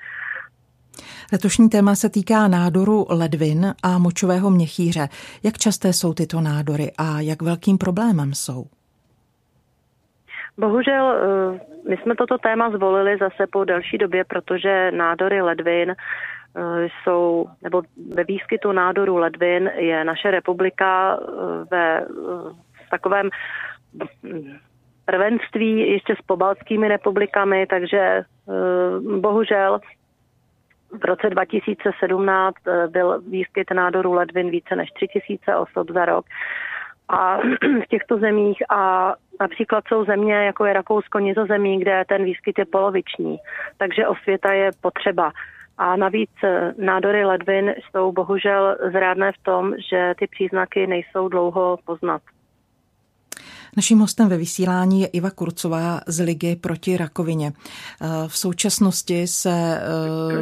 Letošní 1.32 1.68
téma 1.68 1.94
se 1.94 2.08
týká 2.08 2.48
nádoru 2.48 3.06
ledvin 3.08 3.74
a 3.82 3.98
močového 3.98 4.50
měchýře. 4.50 5.08
Jak 5.42 5.58
časté 5.58 5.92
jsou 5.92 6.14
tyto 6.14 6.40
nádory 6.40 6.90
a 6.98 7.20
jak 7.20 7.42
velkým 7.42 7.78
problémem 7.78 8.34
jsou? 8.34 8.64
Bohužel 10.58 11.12
eh, 11.12 11.60
my 11.88 11.96
jsme 11.96 12.14
toto 12.14 12.38
téma 12.38 12.70
zvolili 12.70 13.16
zase 13.18 13.46
po 13.52 13.64
delší 13.64 13.98
době, 13.98 14.24
protože 14.24 14.90
nádory 14.90 15.42
ledvin 15.42 15.90
eh, 15.90 16.88
jsou, 17.02 17.46
nebo 17.62 17.82
ve 18.14 18.24
výskytu 18.24 18.72
nádoru 18.72 19.16
ledvin 19.16 19.70
je 19.76 20.04
naše 20.04 20.30
republika 20.30 21.18
eh, 21.20 21.26
ve 21.70 22.06
takovém 22.90 23.30
prvenství 25.04 25.78
ještě 25.78 26.14
s 26.16 26.22
pobaltskými 26.26 26.88
republikami, 26.88 27.66
takže 27.66 28.24
bohužel 29.20 29.80
v 30.90 31.04
roce 31.04 31.30
2017 31.30 32.56
byl 32.88 33.20
výskyt 33.20 33.70
nádoru 33.70 34.12
ledvin 34.12 34.50
více 34.50 34.76
než 34.76 34.90
3000 34.90 35.56
osob 35.56 35.90
za 35.90 36.04
rok. 36.04 36.26
A 37.08 37.36
v 37.84 37.86
těchto 37.88 38.18
zemích 38.18 38.62
a 38.70 39.14
například 39.40 39.84
jsou 39.88 40.04
země, 40.04 40.34
jako 40.34 40.64
je 40.64 40.72
Rakousko, 40.72 41.18
Nizozemí, 41.18 41.80
kde 41.80 42.04
ten 42.08 42.24
výskyt 42.24 42.58
je 42.58 42.64
poloviční, 42.64 43.36
takže 43.78 44.06
osvěta 44.06 44.52
je 44.52 44.70
potřeba. 44.80 45.32
A 45.78 45.96
navíc 45.96 46.30
eh, 46.44 46.74
nádory 46.78 47.24
ledvin 47.24 47.74
jsou 47.80 48.12
bohužel 48.12 48.76
zrádné 48.92 49.32
v 49.32 49.42
tom, 49.42 49.74
že 49.90 50.14
ty 50.18 50.26
příznaky 50.26 50.86
nejsou 50.86 51.28
dlouho 51.28 51.78
poznat. 51.84 52.22
Naším 53.76 53.98
hostem 53.98 54.28
ve 54.28 54.36
vysílání 54.36 55.00
je 55.00 55.06
Iva 55.06 55.30
Kurcová 55.30 56.00
z 56.06 56.24
Ligy 56.24 56.56
proti 56.56 56.96
rakovině. 56.96 57.52
Eh, 57.52 58.06
v 58.28 58.38
současnosti 58.38 59.26
se 59.26 59.50
eh, 59.50 59.80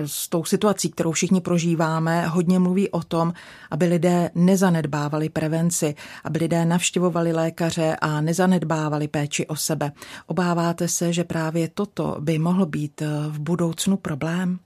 s 0.06 0.28
tou 0.28 0.44
situací, 0.44 0.90
kterou 0.90 1.12
všichni 1.12 1.40
prožíváme, 1.40 2.26
hodně 2.26 2.58
mluví 2.58 2.90
o 2.90 3.02
tom, 3.02 3.32
aby 3.70 3.84
lidé 3.84 4.30
nezanedbávali 4.34 5.28
prevenci, 5.28 5.94
aby 6.24 6.38
lidé 6.38 6.64
navštěvovali 6.64 7.32
lékaře 7.32 7.96
a 8.00 8.20
nezanedbávali 8.20 9.08
péči 9.08 9.46
o 9.46 9.56
sebe. 9.56 9.90
Obáváte 10.26 10.88
se, 10.88 11.12
že 11.12 11.24
právě 11.24 11.68
toto 11.68 12.16
by 12.20 12.38
mohl 12.38 12.66
být 12.66 13.02
eh, 13.02 13.06
v 13.28 13.38
budoucnu 13.40 13.96
problém? 13.96 14.58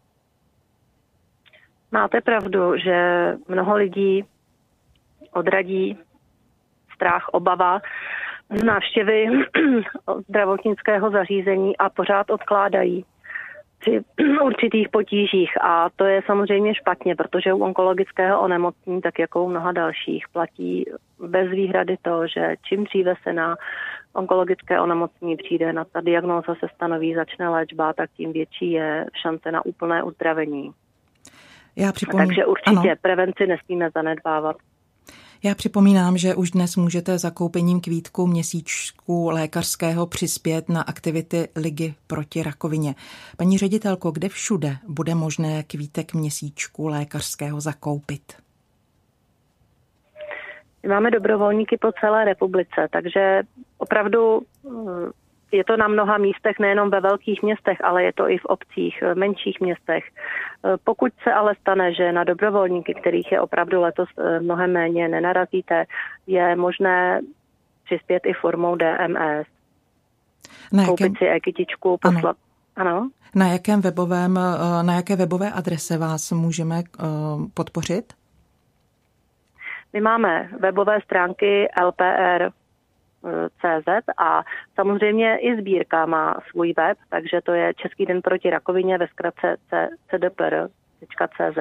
Máte 1.93 2.21
pravdu, 2.21 2.77
že 2.77 3.29
mnoho 3.49 3.77
lidí 3.77 4.25
odradí 5.33 5.99
strach, 6.95 7.29
obava 7.29 7.81
návštěvy 8.65 9.27
zdravotnického 10.29 11.11
zařízení 11.11 11.77
a 11.77 11.91
pořád 11.91 12.31
odkládají 12.31 13.05
při 13.79 14.01
určitých 14.43 14.89
potížích 14.89 15.63
a 15.63 15.89
to 15.97 16.05
je 16.05 16.23
samozřejmě 16.27 16.75
špatně, 16.75 17.17
protože 17.17 17.53
u 17.53 17.59
onkologického 17.59 18.41
onemocnění, 18.41 19.01
tak 19.01 19.19
jako 19.19 19.45
u 19.45 19.49
mnoha 19.49 19.73
dalších, 19.73 20.25
platí 20.33 20.85
bez 21.19 21.51
výhrady 21.51 21.97
to, 22.03 22.27
že 22.27 22.55
čím 22.63 22.85
dříve 22.85 23.15
se 23.23 23.33
na 23.33 23.57
onkologické 24.13 24.81
onemocnění 24.81 25.37
přijde, 25.37 25.73
na 25.73 25.85
ta 25.85 26.01
diagnóza 26.01 26.55
se 26.55 26.67
stanoví, 26.75 27.15
začne 27.15 27.49
léčba, 27.49 27.93
tak 27.93 28.11
tím 28.17 28.33
větší 28.33 28.71
je 28.73 29.07
šance 29.23 29.53
na 29.53 29.67
úplné 29.67 30.03
uzdravení. 30.03 30.73
Já 31.77 31.93
připomínám. 31.93 32.27
Takže 32.27 32.47
určitě 32.47 32.91
ano. 32.91 32.97
prevenci 33.03 33.47
nesmíme 33.47 33.91
zanedbávat. 33.95 34.57
Já 35.43 35.55
připomínám, 35.55 36.19
že 36.19 36.35
už 36.35 36.51
dnes 36.51 36.77
můžete 36.77 37.19
zakoupením 37.19 37.81
kvítku 37.81 38.27
měsíčku 38.27 39.31
lékařského 39.31 40.07
přispět 40.07 40.69
na 40.69 40.83
aktivity 40.83 41.49
Ligy 41.57 41.95
proti 42.07 42.43
rakovině. 42.43 42.95
Paní 43.37 43.59
ředitelko, 43.59 44.11
kde 44.11 44.29
všude 44.29 44.77
bude 44.89 45.15
možné 45.15 45.63
kvítek 45.63 46.15
měsíčku 46.15 46.87
lékařského 46.87 47.61
zakoupit? 47.61 48.33
Máme 50.89 51.11
dobrovolníky 51.11 51.79
po 51.81 51.93
celé 52.01 52.25
republice, 52.25 52.89
takže 52.93 53.43
opravdu 53.79 54.43
je 55.53 55.65
to 55.65 55.77
na 55.77 55.89
mnoha 55.89 56.19
místech, 56.19 56.59
nejenom 56.59 56.91
ve 56.91 57.01
velkých 57.01 57.43
městech, 57.43 57.79
ale 57.85 58.05
je 58.05 58.13
to 58.13 58.31
i 58.31 58.39
v 58.39 58.45
obcích, 58.45 59.03
eh, 59.03 59.15
menších 59.15 59.61
městech. 59.61 60.05
Eh, 60.05 60.77
pokud 60.85 61.13
se 61.23 61.33
ale 61.33 61.55
stane, 61.61 61.95
že 61.95 62.13
na 62.13 62.25
dobrovolníky, 62.25 62.95
kterých 62.95 63.33
je 63.33 63.41
opravdu 63.41 63.81
letos 63.81 64.09
eh, 64.19 64.41
mnohem 64.41 64.73
méně, 64.73 65.09
nenarazíte, 65.09 65.85
je 66.27 66.57
možné 66.57 67.21
přispět 67.85 68.23
i 68.27 68.33
formou 68.33 68.77
DMS. 68.77 69.47
Na 70.73 70.83
jakém... 70.83 70.87
Koupit 70.87 71.19
si 71.19 71.25
e-kytičku, 71.25 71.99
poslat. 72.03 72.37
Ano. 72.77 72.91
ano. 72.91 73.11
Na, 73.35 73.47
jakém 73.47 73.81
webovém, 73.81 74.35
na 74.83 74.95
jaké 74.95 75.17
webové 75.17 75.53
adrese 75.53 75.99
vás 75.99 76.33
můžeme 76.33 76.83
podpořit? 77.55 78.13
My 79.93 80.01
máme 80.01 80.49
webové 80.61 81.01
stránky 81.01 81.69
LPR 81.85 82.51
CZ 83.61 83.89
a 84.19 84.43
samozřejmě 84.75 85.39
i 85.39 85.57
sbírka 85.61 86.07
má 86.07 86.35
svůj 86.51 86.75
web, 86.77 86.99
takže 87.11 87.41
to 87.45 87.53
je 87.53 87.75
Český 87.75 88.07
den 88.07 88.23
proti 88.23 88.51
rakovině 88.51 88.99
ve 88.99 89.07
zkratce 89.07 89.57
CDPR. 90.11 90.69
CZ 91.17 91.59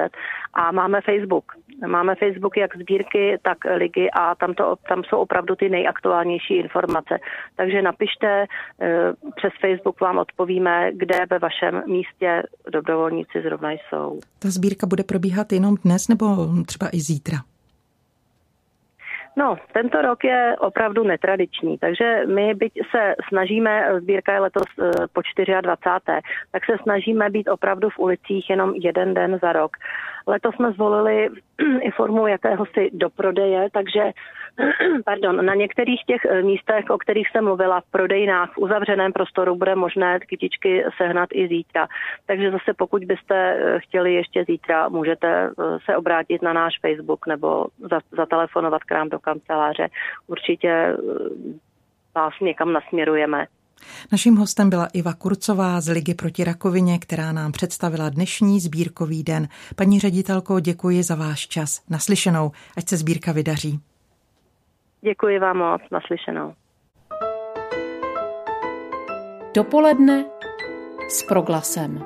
a 0.54 0.72
máme 0.72 1.00
Facebook. 1.00 1.44
Máme 1.86 2.14
Facebook 2.14 2.56
jak 2.56 2.76
sbírky, 2.76 3.38
tak 3.42 3.58
ligy 3.76 4.10
a 4.10 4.34
tam, 4.34 4.54
to, 4.54 4.76
tam 4.88 5.02
jsou 5.04 5.16
opravdu 5.16 5.54
ty 5.56 5.68
nejaktuálnější 5.70 6.54
informace. 6.54 7.18
Takže 7.56 7.82
napište, 7.82 8.46
eh, 8.80 9.12
přes 9.36 9.52
Facebook 9.60 10.00
vám 10.00 10.18
odpovíme, 10.18 10.90
kde 10.92 11.18
ve 11.30 11.38
vašem 11.38 11.82
místě 11.86 12.42
dobrovolníci 12.72 13.42
zrovna 13.42 13.70
jsou. 13.70 14.20
Ta 14.38 14.50
sbírka 14.50 14.86
bude 14.86 15.04
probíhat 15.04 15.52
jenom 15.52 15.74
dnes 15.84 16.08
nebo 16.08 16.26
třeba 16.66 16.88
i 16.92 17.00
zítra? 17.00 17.38
No, 19.38 19.56
tento 19.72 20.02
rok 20.02 20.24
je 20.24 20.56
opravdu 20.58 21.04
netradiční, 21.04 21.78
takže 21.78 22.22
my 22.26 22.54
byť 22.54 22.72
se 22.90 23.14
snažíme, 23.28 24.00
sbírka 24.00 24.32
je 24.32 24.40
letos 24.40 24.66
eh, 24.78 25.06
po 25.12 25.22
24. 25.60 26.20
tak 26.52 26.64
se 26.64 26.76
snažíme 26.82 27.30
být 27.30 27.48
opravdu 27.48 27.90
v 27.90 27.98
ulicích 27.98 28.50
jenom 28.50 28.74
jeden 28.74 29.14
den 29.14 29.38
za 29.42 29.52
rok. 29.52 29.76
Letos 30.26 30.54
jsme 30.54 30.72
zvolili 30.72 31.28
i 31.80 31.90
formu 31.90 32.26
jakéhosi 32.26 32.90
doprodeje, 32.92 33.68
takže 33.72 34.12
pardon, 35.04 35.46
na 35.46 35.54
některých 35.54 36.04
těch 36.06 36.24
eh, 36.24 36.42
místech, 36.42 36.84
o 36.90 36.98
kterých 36.98 37.28
jsem 37.30 37.44
mluvila, 37.44 37.80
v 37.80 37.90
prodejnách, 37.90 38.52
v 38.52 38.58
uzavřeném 38.58 39.12
prostoru 39.12 39.56
bude 39.56 39.74
možné 39.74 40.20
kytičky 40.20 40.84
sehnat 40.96 41.28
i 41.32 41.48
zítra. 41.48 41.88
Takže 42.26 42.50
zase 42.50 42.74
pokud 42.76 43.04
byste 43.04 43.34
eh, 43.34 43.80
chtěli 43.80 44.14
ještě 44.14 44.44
zítra, 44.44 44.88
můžete 44.88 45.28
eh, 45.28 45.78
se 45.84 45.96
obrátit 45.96 46.42
na 46.42 46.52
náš 46.52 46.74
Facebook 46.80 47.26
nebo 47.26 47.66
zatelefonovat 48.16 48.84
k 48.84 48.92
nám 48.92 49.08
do 49.08 49.18
kanceláře. 49.18 49.88
Určitě 50.26 50.96
vás 52.14 52.32
někam 52.40 52.72
nasměrujeme. 52.72 53.46
Naším 54.12 54.36
hostem 54.36 54.70
byla 54.70 54.86
Iva 54.86 55.12
Kurcová 55.12 55.80
z 55.80 55.88
Ligy 55.88 56.14
proti 56.14 56.44
rakovině, 56.44 56.98
která 56.98 57.32
nám 57.32 57.52
představila 57.52 58.08
dnešní 58.08 58.60
sbírkový 58.60 59.22
den. 59.22 59.48
Paní 59.76 60.00
ředitelko, 60.00 60.60
děkuji 60.60 61.02
za 61.02 61.14
váš 61.14 61.48
čas. 61.48 61.82
Naslyšenou, 61.90 62.50
ať 62.76 62.88
se 62.88 62.96
sbírka 62.96 63.32
vydaří. 63.32 63.80
Děkuji 65.00 65.38
vám 65.38 65.56
moc, 65.56 65.82
naslyšenou. 65.92 66.54
Dopoledne 69.54 70.24
s 71.08 71.22
proglasem. 71.22 72.04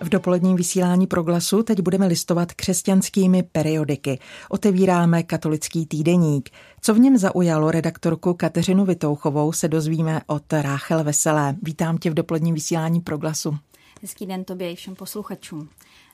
V 0.00 0.08
dopoledním 0.08 0.56
vysílání 0.56 1.06
proglasu 1.06 1.62
teď 1.62 1.80
budeme 1.80 2.06
listovat 2.06 2.52
křesťanskými 2.52 3.42
periodiky. 3.42 4.18
Otevíráme 4.50 5.22
katolický 5.22 5.86
týdeník. 5.86 6.50
Co 6.80 6.94
v 6.94 6.98
něm 6.98 7.18
zaujalo 7.18 7.70
redaktorku 7.70 8.34
Kateřinu 8.34 8.84
Vitouchovou, 8.84 9.52
se 9.52 9.68
dozvíme 9.68 10.20
od 10.26 10.52
Ráchel 10.52 11.04
Veselé. 11.04 11.56
Vítám 11.62 11.98
tě 11.98 12.10
v 12.10 12.14
dopoledním 12.14 12.54
vysílání 12.54 13.00
proglasu. 13.00 13.58
Hezký 14.02 14.26
den 14.26 14.44
tobě 14.44 14.72
i 14.72 14.76
všem 14.76 14.94
posluchačům. 14.94 15.68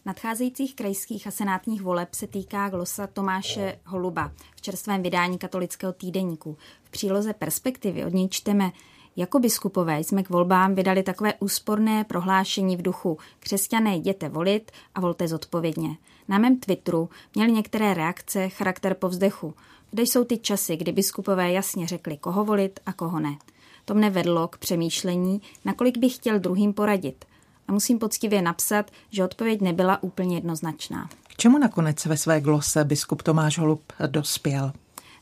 Nadcházejících 0.04 0.74
krajských 0.74 1.26
a 1.26 1.30
senátních 1.30 1.82
voleb 1.82 2.14
se 2.14 2.26
týká 2.26 2.68
glosa 2.68 3.06
Tomáše 3.06 3.78
Holuba 3.84 4.32
v 4.56 4.60
čerstvém 4.60 5.02
vydání 5.02 5.38
katolického 5.38 5.92
týdeníku. 5.92 6.56
V 6.84 6.90
příloze 6.90 7.32
Perspektivy 7.32 8.04
od 8.04 8.12
něj 8.12 8.28
čteme 8.28 8.72
jako 9.16 9.38
biskupové 9.38 10.00
jsme 10.00 10.22
k 10.22 10.30
volbám 10.30 10.74
vydali 10.74 11.02
takové 11.02 11.34
úsporné 11.34 12.04
prohlášení 12.04 12.76
v 12.76 12.82
duchu 12.82 13.18
křesťané 13.40 13.96
jděte 13.96 14.28
volit 14.28 14.72
a 14.94 15.00
volte 15.00 15.28
zodpovědně. 15.28 15.96
Na 16.28 16.38
mém 16.38 16.60
Twitteru 16.60 17.08
měly 17.34 17.52
některé 17.52 17.94
reakce 17.94 18.48
charakter 18.48 18.94
povzdechu. 18.94 19.54
Kde 19.90 20.02
jsou 20.02 20.24
ty 20.24 20.38
časy, 20.38 20.76
kdy 20.76 20.92
biskupové 20.92 21.52
jasně 21.52 21.86
řekli, 21.86 22.16
koho 22.16 22.44
volit 22.44 22.80
a 22.86 22.92
koho 22.92 23.20
ne. 23.20 23.36
To 23.84 23.94
mne 23.94 24.10
vedlo 24.10 24.48
k 24.48 24.58
přemýšlení, 24.58 25.42
nakolik 25.64 25.98
bych 25.98 26.14
chtěl 26.14 26.38
druhým 26.38 26.72
poradit. 26.72 27.24
A 27.68 27.72
musím 27.72 27.98
poctivě 27.98 28.42
napsat, 28.42 28.90
že 29.10 29.24
odpověď 29.24 29.60
nebyla 29.60 30.02
úplně 30.02 30.36
jednoznačná. 30.36 31.08
K 31.28 31.36
čemu 31.36 31.58
nakonec 31.58 32.04
ve 32.04 32.16
své 32.16 32.40
glose 32.40 32.84
biskup 32.84 33.22
Tomáš 33.22 33.58
Holub 33.58 33.92
dospěl? 34.06 34.72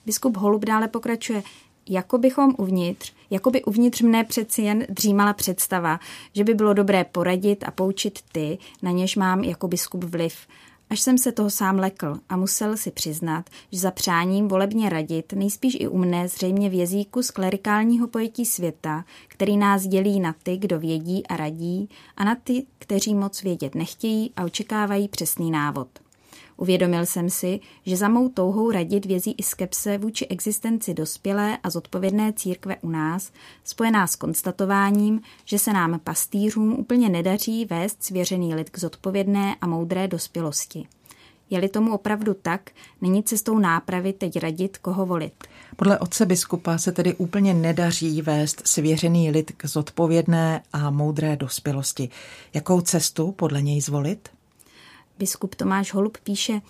Biskup 0.06 0.36
Holub 0.36 0.64
dále 0.64 0.88
pokračuje, 0.88 1.42
jako 1.88 2.18
bychom 2.18 2.54
uvnitř, 2.58 3.12
jako 3.30 3.50
by 3.50 3.64
uvnitř 3.64 4.00
mne 4.00 4.24
přeci 4.24 4.62
jen 4.62 4.86
dřímala 4.88 5.32
představa, 5.32 6.00
že 6.32 6.44
by 6.44 6.54
bylo 6.54 6.74
dobré 6.74 7.04
poradit 7.04 7.64
a 7.64 7.70
poučit 7.70 8.18
ty, 8.32 8.58
na 8.82 8.90
něž 8.90 9.16
mám 9.16 9.44
jako 9.44 9.68
biskup 9.68 10.04
vliv. 10.04 10.34
Až 10.92 11.00
jsem 11.00 11.18
se 11.18 11.32
toho 11.32 11.50
sám 11.50 11.78
lekl 11.78 12.20
a 12.28 12.36
musel 12.36 12.76
si 12.76 12.90
přiznat, 12.90 13.50
že 13.72 13.78
za 13.78 13.90
přáním 13.90 14.48
volebně 14.48 14.88
radit 14.88 15.32
nejspíš 15.32 15.76
i 15.80 15.88
u 15.88 15.98
mne 15.98 16.28
zřejmě 16.28 16.70
v 16.70 16.78
jazyku 16.78 17.22
z 17.22 17.30
klerikálního 17.30 18.08
pojetí 18.08 18.46
světa, 18.46 19.04
který 19.28 19.56
nás 19.56 19.82
dělí 19.82 20.20
na 20.20 20.34
ty, 20.42 20.56
kdo 20.56 20.78
vědí 20.78 21.26
a 21.26 21.36
radí, 21.36 21.88
a 22.16 22.24
na 22.24 22.34
ty, 22.34 22.66
kteří 22.78 23.14
moc 23.14 23.42
vědět 23.42 23.74
nechtějí 23.74 24.32
a 24.36 24.44
očekávají 24.44 25.08
přesný 25.08 25.50
návod. 25.50 25.88
Uvědomil 26.56 27.06
jsem 27.06 27.30
si, 27.30 27.60
že 27.86 27.96
za 27.96 28.08
mou 28.08 28.28
touhou 28.28 28.70
radit 28.70 29.06
vězí 29.06 29.34
i 29.38 29.42
skepse 29.42 29.98
vůči 29.98 30.26
existenci 30.26 30.94
dospělé 30.94 31.58
a 31.62 31.70
zodpovědné 31.70 32.32
církve 32.32 32.76
u 32.82 32.90
nás, 32.90 33.32
spojená 33.64 34.06
s 34.06 34.16
konstatováním, 34.16 35.20
že 35.44 35.58
se 35.58 35.72
nám 35.72 36.00
pastýřům 36.04 36.72
úplně 36.72 37.08
nedaří 37.08 37.64
vést 37.64 38.02
svěřený 38.02 38.54
lid 38.54 38.70
k 38.70 38.78
zodpovědné 38.78 39.56
a 39.60 39.66
moudré 39.66 40.08
dospělosti. 40.08 40.86
Je-li 41.50 41.68
tomu 41.68 41.94
opravdu 41.94 42.34
tak, 42.34 42.70
není 43.00 43.22
cestou 43.22 43.58
nápravy 43.58 44.12
teď 44.12 44.38
radit, 44.38 44.78
koho 44.78 45.06
volit. 45.06 45.32
Podle 45.76 45.98
otce 45.98 46.26
biskupa 46.26 46.78
se 46.78 46.92
tedy 46.92 47.14
úplně 47.14 47.54
nedaří 47.54 48.22
vést 48.22 48.62
svěřený 48.66 49.30
lid 49.30 49.52
k 49.56 49.66
zodpovědné 49.66 50.62
a 50.72 50.90
moudré 50.90 51.36
dospělosti. 51.36 52.08
Jakou 52.54 52.80
cestu 52.80 53.32
podle 53.32 53.62
něj 53.62 53.80
zvolit? 53.80 54.28
Biskup 55.18 55.54
Tomáš 55.54 55.94
Holub 55.94 56.18
píše, 56.18 56.60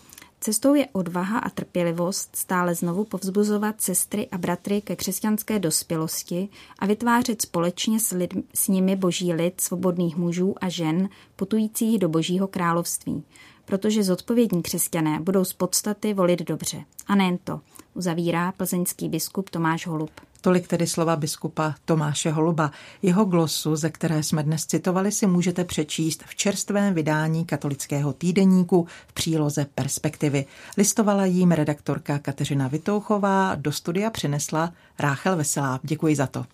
Cestou 0.45 0.75
je 0.75 0.89
odvaha 0.93 1.39
a 1.39 1.51
trpělivost 1.51 2.37
stále 2.37 2.75
znovu 2.75 3.05
povzbuzovat 3.05 3.81
sestry 3.81 4.29
a 4.33 4.39
bratry 4.39 4.81
ke 4.81 4.97
křesťanské 4.97 5.59
dospělosti 5.59 6.49
a 6.79 6.87
vytvářet 6.87 7.43
společně 7.43 8.01
s, 8.01 8.11
lid, 8.11 8.35
s 8.55 8.69
nimi 8.69 8.97
boží 8.97 9.33
lid 9.33 9.61
svobodných 9.61 10.17
mužů 10.17 10.55
a 10.61 10.69
žen 10.69 11.09
putujících 11.37 11.99
do 11.99 12.09
božího 12.09 12.49
království. 12.49 13.25
Protože 13.65 14.03
zodpovědní 14.03 14.63
křesťané 14.63 15.21
budou 15.21 15.45
z 15.45 15.53
podstaty 15.53 16.15
volit 16.15 16.43
dobře. 16.43 16.85
A 17.07 17.15
nejen 17.15 17.39
to, 17.39 17.61
uzavírá 17.95 18.53
plzeňský 18.53 19.09
biskup 19.09 19.51
Tomáš 19.51 19.87
Holub. 19.87 20.11
Tolik 20.41 20.69
tedy 20.69 20.87
slova 20.87 21.17
biskupa 21.17 21.75
Tomáše 21.85 22.31
Holuba. 22.31 22.71
Jeho 23.03 23.25
glosu, 23.25 23.77
ze 23.77 23.91
které 23.91 24.23
jsme 24.23 24.43
dnes 24.43 24.67
citovali, 24.67 25.13
si 25.13 25.27
můžete 25.27 25.65
přečíst 25.65 26.25
v 26.27 26.35
čerstvém 26.35 26.95
vydání 26.95 27.45
katolického 27.45 28.13
týdeníku 28.13 28.87
v 29.09 29.13
příloze 29.13 29.67
Perspektivy. 29.75 30.45
Listovala 30.79 31.25
jím 31.25 31.53
redaktorka 31.53 32.19
Kateřina 32.19 32.69
Vitouchová, 32.69 33.55
do 33.55 33.73
studia 33.73 34.11
přinesla 34.11 34.73
Ráchel 34.99 35.37
Veselá. 35.37 35.81
Děkuji 35.83 36.17
za 36.17 36.27
to. 36.27 36.45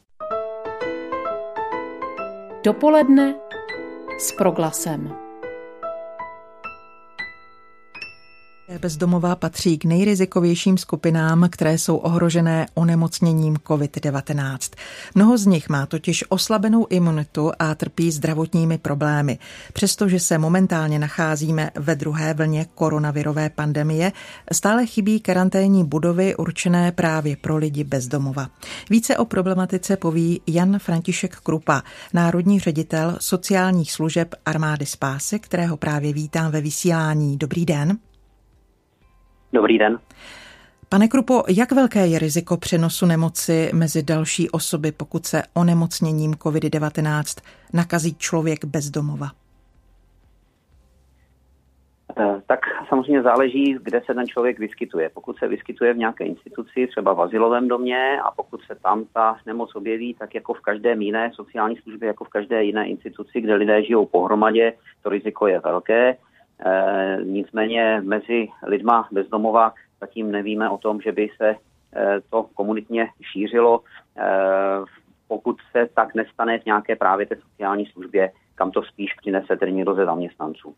Dopoledne 2.65 3.35
s 4.19 4.33
proglasem. 4.33 5.28
Bezdomová 8.79 9.37
patří 9.37 9.79
k 9.79 9.85
nejrizikovějším 9.85 10.79
skupinám, 10.79 11.49
které 11.51 11.79
jsou 11.79 11.97
ohrožené 11.97 12.67
onemocněním 12.75 13.57
COVID-19. 13.57 14.59
Mnoho 15.15 15.39
z 15.39 15.47
nich 15.47 15.69
má 15.69 15.87
totiž 15.87 16.25
oslabenou 16.29 16.87
imunitu 16.91 17.53
a 17.59 17.75
trpí 17.75 18.11
zdravotními 18.11 18.79
problémy. 18.79 19.39
Přestože 19.73 20.21
se 20.21 20.39
momentálně 20.39 20.99
nacházíme 20.99 21.71
ve 21.75 21.95
druhé 21.95 22.35
vlně 22.35 22.67
koronavirové 22.75 23.51
pandemie, 23.51 24.13
stále 24.53 24.87
chybí 24.87 25.21
karanténní 25.21 25.85
budovy 25.85 26.37
určené 26.37 26.93
právě 26.93 27.37
pro 27.37 27.57
lidi 27.57 27.85
bezdomova. 27.85 28.49
Více 28.91 29.17
o 29.17 29.25
problematice 29.25 29.97
poví 29.97 30.41
Jan 30.47 30.79
František 30.79 31.37
Krupa, 31.37 31.83
národní 32.13 32.61
ředitel 32.61 33.17
sociálních 33.21 33.93
služeb 33.93 34.35
armády 34.47 34.87
Spásy, 34.87 35.39
kterého 35.39 35.77
právě 35.77 36.13
vítám 36.13 36.51
ve 36.51 36.61
vysílání. 36.61 37.37
Dobrý 37.37 37.67
den. 37.67 37.99
Dobrý 39.53 39.79
den. 39.79 39.99
Pane 40.89 41.09
Krupo, 41.09 41.43
jak 41.49 41.73
velké 41.73 42.07
je 42.07 42.19
riziko 42.19 42.57
přenosu 42.57 43.07
nemoci 43.07 43.71
mezi 43.75 44.03
další 44.03 44.51
osoby, 44.51 44.93
pokud 44.93 45.27
se 45.27 45.43
onemocněním 45.55 46.33
COVID-19 46.33 47.43
nakazí 47.73 48.15
člověk 48.15 48.65
bezdomova? 48.65 49.27
Eh, 52.19 52.43
tak 52.47 52.61
samozřejmě 52.89 53.23
záleží, 53.23 53.77
kde 53.83 54.01
se 54.07 54.15
ten 54.15 54.27
člověk 54.27 54.59
vyskytuje. 54.59 55.11
Pokud 55.15 55.39
se 55.39 55.49
vyskytuje 55.49 55.95
v 55.95 55.97
nějaké 55.97 56.25
instituci, 56.25 56.87
třeba 56.87 57.13
v 57.13 57.21
asilovém 57.21 57.69
domě, 57.69 58.21
a 58.25 58.31
pokud 58.31 58.61
se 58.63 58.75
tam 58.75 59.05
ta 59.15 59.37
nemoc 59.47 59.75
objeví, 59.75 60.15
tak 60.15 60.35
jako 60.35 60.55
v 60.55 60.61
každé 60.61 60.95
jiné 60.99 61.31
sociální 61.35 61.77
službě, 61.77 62.07
jako 62.07 62.25
v 62.25 62.29
každé 62.29 62.65
jiné 62.65 62.89
instituci, 62.89 63.41
kde 63.41 63.55
lidé 63.55 63.85
žijou 63.85 64.07
pohromadě, 64.07 64.73
to 65.03 65.09
riziko 65.09 65.47
je 65.47 65.61
velké. 65.61 66.17
E, 66.67 67.25
nicméně 67.25 68.01
mezi 68.05 68.49
lidma 68.67 69.09
bezdomova 69.13 69.73
zatím 70.01 70.31
nevíme 70.31 70.71
o 70.71 70.79
tom, 70.79 71.01
že 71.01 71.13
by 71.13 71.29
se 71.37 71.49
e, 71.49 71.57
to 72.31 72.43
komunitně 72.55 73.09
šířilo. 73.33 73.81
E, 74.17 74.29
pokud 75.29 75.57
se 75.73 75.89
tak 75.95 76.15
nestane 76.15 76.59
v 76.59 76.67
nějaké 76.67 76.97
právě 76.97 77.27
té 77.27 77.37
sociální 77.37 77.87
službě, 77.87 78.31
kam 78.55 78.71
to 78.71 78.83
spíš 78.83 79.15
přinese 79.21 79.57
tedy 79.57 79.85
ze 79.97 80.05
zaměstnanců. 80.05 80.75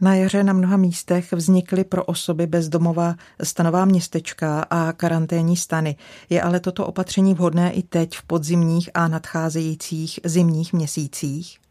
Na 0.00 0.14
jaře 0.14 0.44
na 0.44 0.52
mnoha 0.52 0.76
místech 0.76 1.32
vznikly 1.32 1.84
pro 1.84 2.04
osoby 2.04 2.46
bezdomova 2.46 3.14
stanová 3.42 3.84
městečka 3.84 4.66
a 4.70 4.92
karanténní 4.92 5.56
stany. 5.56 5.96
Je 6.30 6.42
ale 6.42 6.60
toto 6.60 6.86
opatření 6.86 7.34
vhodné 7.34 7.72
i 7.72 7.82
teď 7.82 8.16
v 8.16 8.26
podzimních 8.26 8.90
a 8.94 9.08
nadcházejících 9.08 10.20
zimních 10.24 10.72
měsících? 10.72 11.65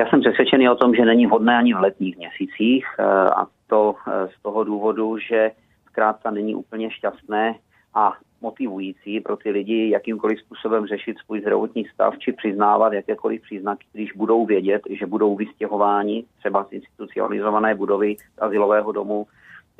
Já 0.00 0.06
jsem 0.06 0.20
přesvědčený 0.20 0.68
o 0.68 0.74
tom, 0.74 0.94
že 0.94 1.04
není 1.04 1.26
vhodné 1.26 1.58
ani 1.58 1.74
v 1.74 1.80
letních 1.80 2.16
měsících 2.16 2.86
eh, 2.98 3.04
a 3.36 3.46
to 3.66 3.94
eh, 4.08 4.28
z 4.28 4.42
toho 4.42 4.64
důvodu, 4.64 5.18
že 5.18 5.50
zkrátka 5.86 6.30
není 6.30 6.54
úplně 6.54 6.90
šťastné 6.90 7.54
a 7.94 8.12
motivující 8.40 9.20
pro 9.20 9.36
ty 9.36 9.50
lidi 9.50 9.90
jakýmkoliv 9.90 10.40
způsobem 10.40 10.86
řešit 10.86 11.16
svůj 11.18 11.40
zdravotní 11.40 11.84
stav 11.84 12.18
či 12.18 12.32
přiznávat 12.32 12.92
jakékoliv 12.92 13.42
příznaky, 13.42 13.86
když 13.92 14.12
budou 14.12 14.46
vědět, 14.46 14.82
že 14.90 15.06
budou 15.06 15.36
vystěhováni 15.36 16.24
třeba 16.38 16.64
z 16.64 16.72
institucionalizované 16.72 17.74
budovy 17.74 18.16
asilového 18.38 18.92
domu 18.92 19.26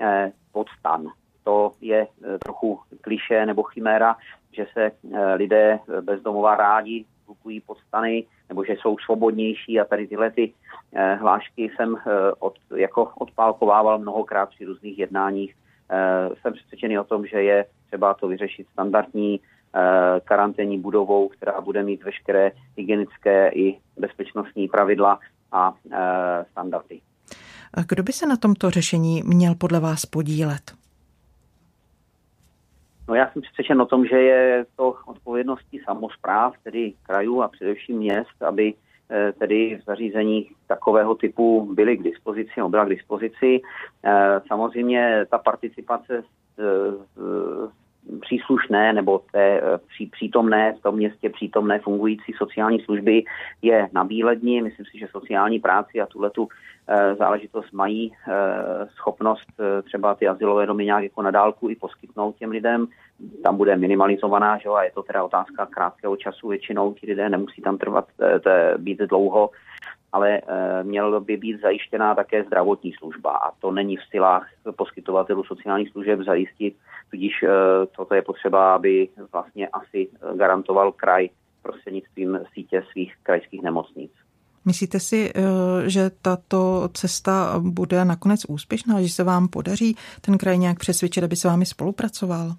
eh, 0.00 0.32
pod 0.52 0.66
stan. 0.78 1.06
To 1.44 1.72
je 1.80 2.06
trochu 2.44 2.80
kliše 3.00 3.46
nebo 3.46 3.62
chiméra, 3.62 4.16
že 4.52 4.66
se 4.72 4.90
lidé 5.36 5.78
bezdomová 6.00 6.56
rádi 6.56 7.04
kupují 7.26 7.60
pod 7.60 7.78
stany, 7.78 8.24
nebo 8.50 8.64
že 8.64 8.72
jsou 8.72 8.96
svobodnější 8.98 9.80
a 9.80 9.84
tady 9.84 10.06
tyhle 10.06 10.30
ty 10.30 10.52
eh, 10.92 11.14
hlášky 11.14 11.70
jsem 11.76 11.96
eh, 11.96 12.10
od, 12.38 12.54
jako 12.76 13.12
odpálkovával 13.18 13.98
mnohokrát 13.98 14.48
při 14.48 14.64
různých 14.64 14.98
jednáních. 14.98 15.54
Eh, 15.90 16.28
jsem 16.42 16.52
přesvědčený 16.52 16.98
o 16.98 17.04
tom, 17.04 17.26
že 17.26 17.42
je 17.42 17.66
třeba 17.86 18.14
to 18.14 18.28
vyřešit 18.28 18.66
standardní 18.72 19.40
karanténní 20.24 20.78
budovou, 20.78 21.28
která 21.28 21.60
bude 21.60 21.82
mít 21.82 22.04
veškeré 22.04 22.52
hygienické 22.76 23.50
i 23.54 23.78
bezpečnostní 23.96 24.68
pravidla 24.68 25.18
a 25.52 25.74
standardy. 26.50 27.00
Kdo 27.88 28.02
by 28.02 28.12
se 28.12 28.26
na 28.26 28.36
tomto 28.36 28.70
řešení 28.70 29.22
měl 29.26 29.54
podle 29.54 29.80
vás 29.80 30.06
podílet? 30.06 30.79
No 33.10 33.16
já 33.16 33.30
jsem 33.30 33.42
přesvědčen 33.42 33.80
o 33.80 33.86
tom, 33.86 34.06
že 34.06 34.16
je 34.16 34.66
to 34.76 34.94
odpovědností 35.06 35.80
samozpráv, 35.84 36.54
tedy 36.64 36.92
krajů 37.02 37.42
a 37.42 37.48
především 37.48 37.96
měst, 37.96 38.42
aby 38.42 38.74
eh, 39.10 39.32
tedy 39.32 39.78
v 39.82 39.84
zařízeních 39.84 40.52
takového 40.66 41.14
typu 41.14 41.74
byly 41.74 41.96
k 41.96 42.02
dispozici, 42.02 42.50
nebo 42.56 42.68
byla 42.68 42.84
k 42.84 42.88
dispozici. 42.88 43.60
Eh, 44.04 44.40
samozřejmě 44.48 45.26
ta 45.30 45.38
participace 45.38 46.24
příslušné 48.20 48.92
nebo 48.92 49.22
té 49.32 49.62
pří, 49.88 50.06
přítomné 50.06 50.72
v 50.72 50.82
tom 50.82 50.96
městě 50.96 51.30
přítomné 51.30 51.78
fungující 51.78 52.32
sociální 52.32 52.80
služby 52.80 53.24
je 53.62 53.88
na 53.92 54.04
bíledni. 54.04 54.62
Myslím 54.62 54.86
si, 54.86 54.98
že 54.98 55.08
sociální 55.12 55.58
práci 55.58 56.00
a 56.00 56.06
tuhle 56.06 56.30
tu 56.30 56.48
Eh, 56.79 56.79
záležitost 57.18 57.72
mají 57.72 58.12
eh, 58.12 58.32
schopnost 58.86 59.48
eh, 59.60 59.82
třeba 59.82 60.14
ty 60.14 60.28
asilové 60.28 60.66
domy 60.66 60.84
nějak 60.84 61.02
jako 61.02 61.22
nadálku 61.22 61.70
i 61.70 61.76
poskytnout 61.76 62.36
těm 62.36 62.50
lidem. 62.50 62.86
Tam 63.42 63.56
bude 63.56 63.76
minimalizovaná, 63.76 64.58
že 64.58 64.68
jo, 64.68 64.74
a 64.74 64.84
je 64.84 64.90
to 64.90 65.02
teda 65.02 65.24
otázka 65.24 65.66
krátkého 65.66 66.16
času. 66.16 66.48
Většinou 66.48 66.94
ti 66.94 67.06
lidé 67.06 67.28
nemusí 67.28 67.62
tam 67.62 67.78
trvat, 67.78 68.08
být 68.76 68.98
dlouho, 68.98 69.50
ale 70.12 70.40
měl 70.82 71.20
by 71.20 71.36
být 71.36 71.60
zajištěná 71.60 72.14
také 72.14 72.44
zdravotní 72.44 72.92
služba 72.92 73.30
a 73.30 73.50
to 73.60 73.70
není 73.70 73.96
v 73.96 74.04
silách 74.10 74.48
poskytovatelů 74.76 75.44
sociálních 75.44 75.90
služeb 75.90 76.20
zajistit, 76.20 76.76
tudíž 77.10 77.44
toto 77.96 78.14
je 78.14 78.22
potřeba, 78.22 78.74
aby 78.74 79.08
vlastně 79.32 79.68
asi 79.68 80.08
garantoval 80.34 80.92
kraj 80.92 81.28
prostřednictvím 81.62 82.40
sítě 82.52 82.82
svých 82.92 83.14
krajských 83.22 83.62
nemocnic. 83.62 84.12
Myslíte 84.64 85.00
si, 85.00 85.30
eh, 85.34 85.90
že 85.90 86.10
tato 86.22 86.88
cesta 86.92 87.54
bude 87.58 88.04
nakonec 88.04 88.40
úspěšná, 88.48 89.02
že 89.02 89.08
se 89.08 89.24
vám 89.24 89.48
podaří 89.48 89.96
ten 90.20 90.38
kraj 90.38 90.58
nějak 90.58 90.78
přesvědčit, 90.78 91.24
aby 91.24 91.36
se 91.36 91.48
vámi 91.48 91.66
spolupracoval? 91.66 92.52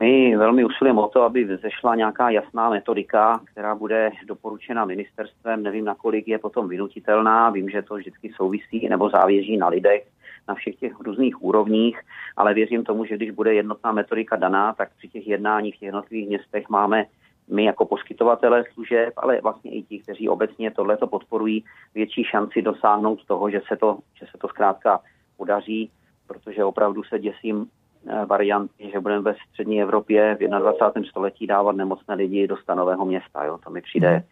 My 0.00 0.36
velmi 0.36 0.64
usilujeme 0.64 1.00
o 1.00 1.08
to, 1.08 1.22
aby 1.22 1.44
vzešla 1.44 1.94
nějaká 1.94 2.30
jasná 2.30 2.70
metodika, 2.70 3.40
která 3.44 3.74
bude 3.74 4.10
doporučena 4.26 4.84
ministerstvem. 4.84 5.62
Nevím, 5.62 5.84
nakolik 5.84 6.28
je 6.28 6.38
potom 6.38 6.68
vynutitelná. 6.68 7.50
Vím, 7.50 7.70
že 7.70 7.82
to 7.82 7.94
vždycky 7.94 8.32
souvisí 8.36 8.88
nebo 8.88 9.10
závěží 9.10 9.56
na 9.56 9.68
lidech 9.68 10.06
na 10.48 10.54
všech 10.54 10.76
těch 10.76 11.00
různých 11.00 11.42
úrovních, 11.42 12.00
ale 12.36 12.54
věřím 12.54 12.84
tomu, 12.84 13.04
že 13.04 13.16
když 13.16 13.30
bude 13.30 13.54
jednotná 13.54 13.92
metodika 13.92 14.36
daná, 14.36 14.72
tak 14.72 14.88
při 14.98 15.08
těch 15.08 15.26
jednáních 15.26 15.78
v 15.78 15.82
jednotlivých 15.82 16.28
městech 16.28 16.68
máme 16.68 17.04
my 17.48 17.64
jako 17.64 17.84
poskytovatelé 17.84 18.64
služeb, 18.72 19.14
ale 19.16 19.40
vlastně 19.40 19.70
i 19.70 19.82
ti, 19.82 19.98
kteří 19.98 20.28
obecně 20.28 20.70
tohleto 20.70 21.06
podporují, 21.06 21.64
větší 21.94 22.24
šanci 22.24 22.62
dosáhnout 22.62 23.24
toho, 23.24 23.50
že 23.50 23.60
se 23.68 23.76
to, 23.76 23.98
že 24.14 24.26
se 24.30 24.38
to 24.38 24.48
zkrátka 24.48 25.00
podaří, 25.36 25.90
protože 26.26 26.64
opravdu 26.64 27.02
se 27.02 27.18
děsím 27.18 27.66
eh, 28.08 28.24
varianty, 28.26 28.90
že 28.92 29.00
budeme 29.00 29.22
ve 29.22 29.34
střední 29.50 29.82
Evropě 29.82 30.34
v 30.40 30.48
21. 30.48 31.10
století 31.10 31.46
dávat 31.46 31.76
nemocné 31.76 32.14
lidi 32.14 32.46
do 32.46 32.56
stanového 32.56 33.04
města. 33.04 33.44
Jo? 33.44 33.58
To 33.64 33.70
mi 33.70 33.82
přijde 33.82 34.10
mhm. 34.10 34.22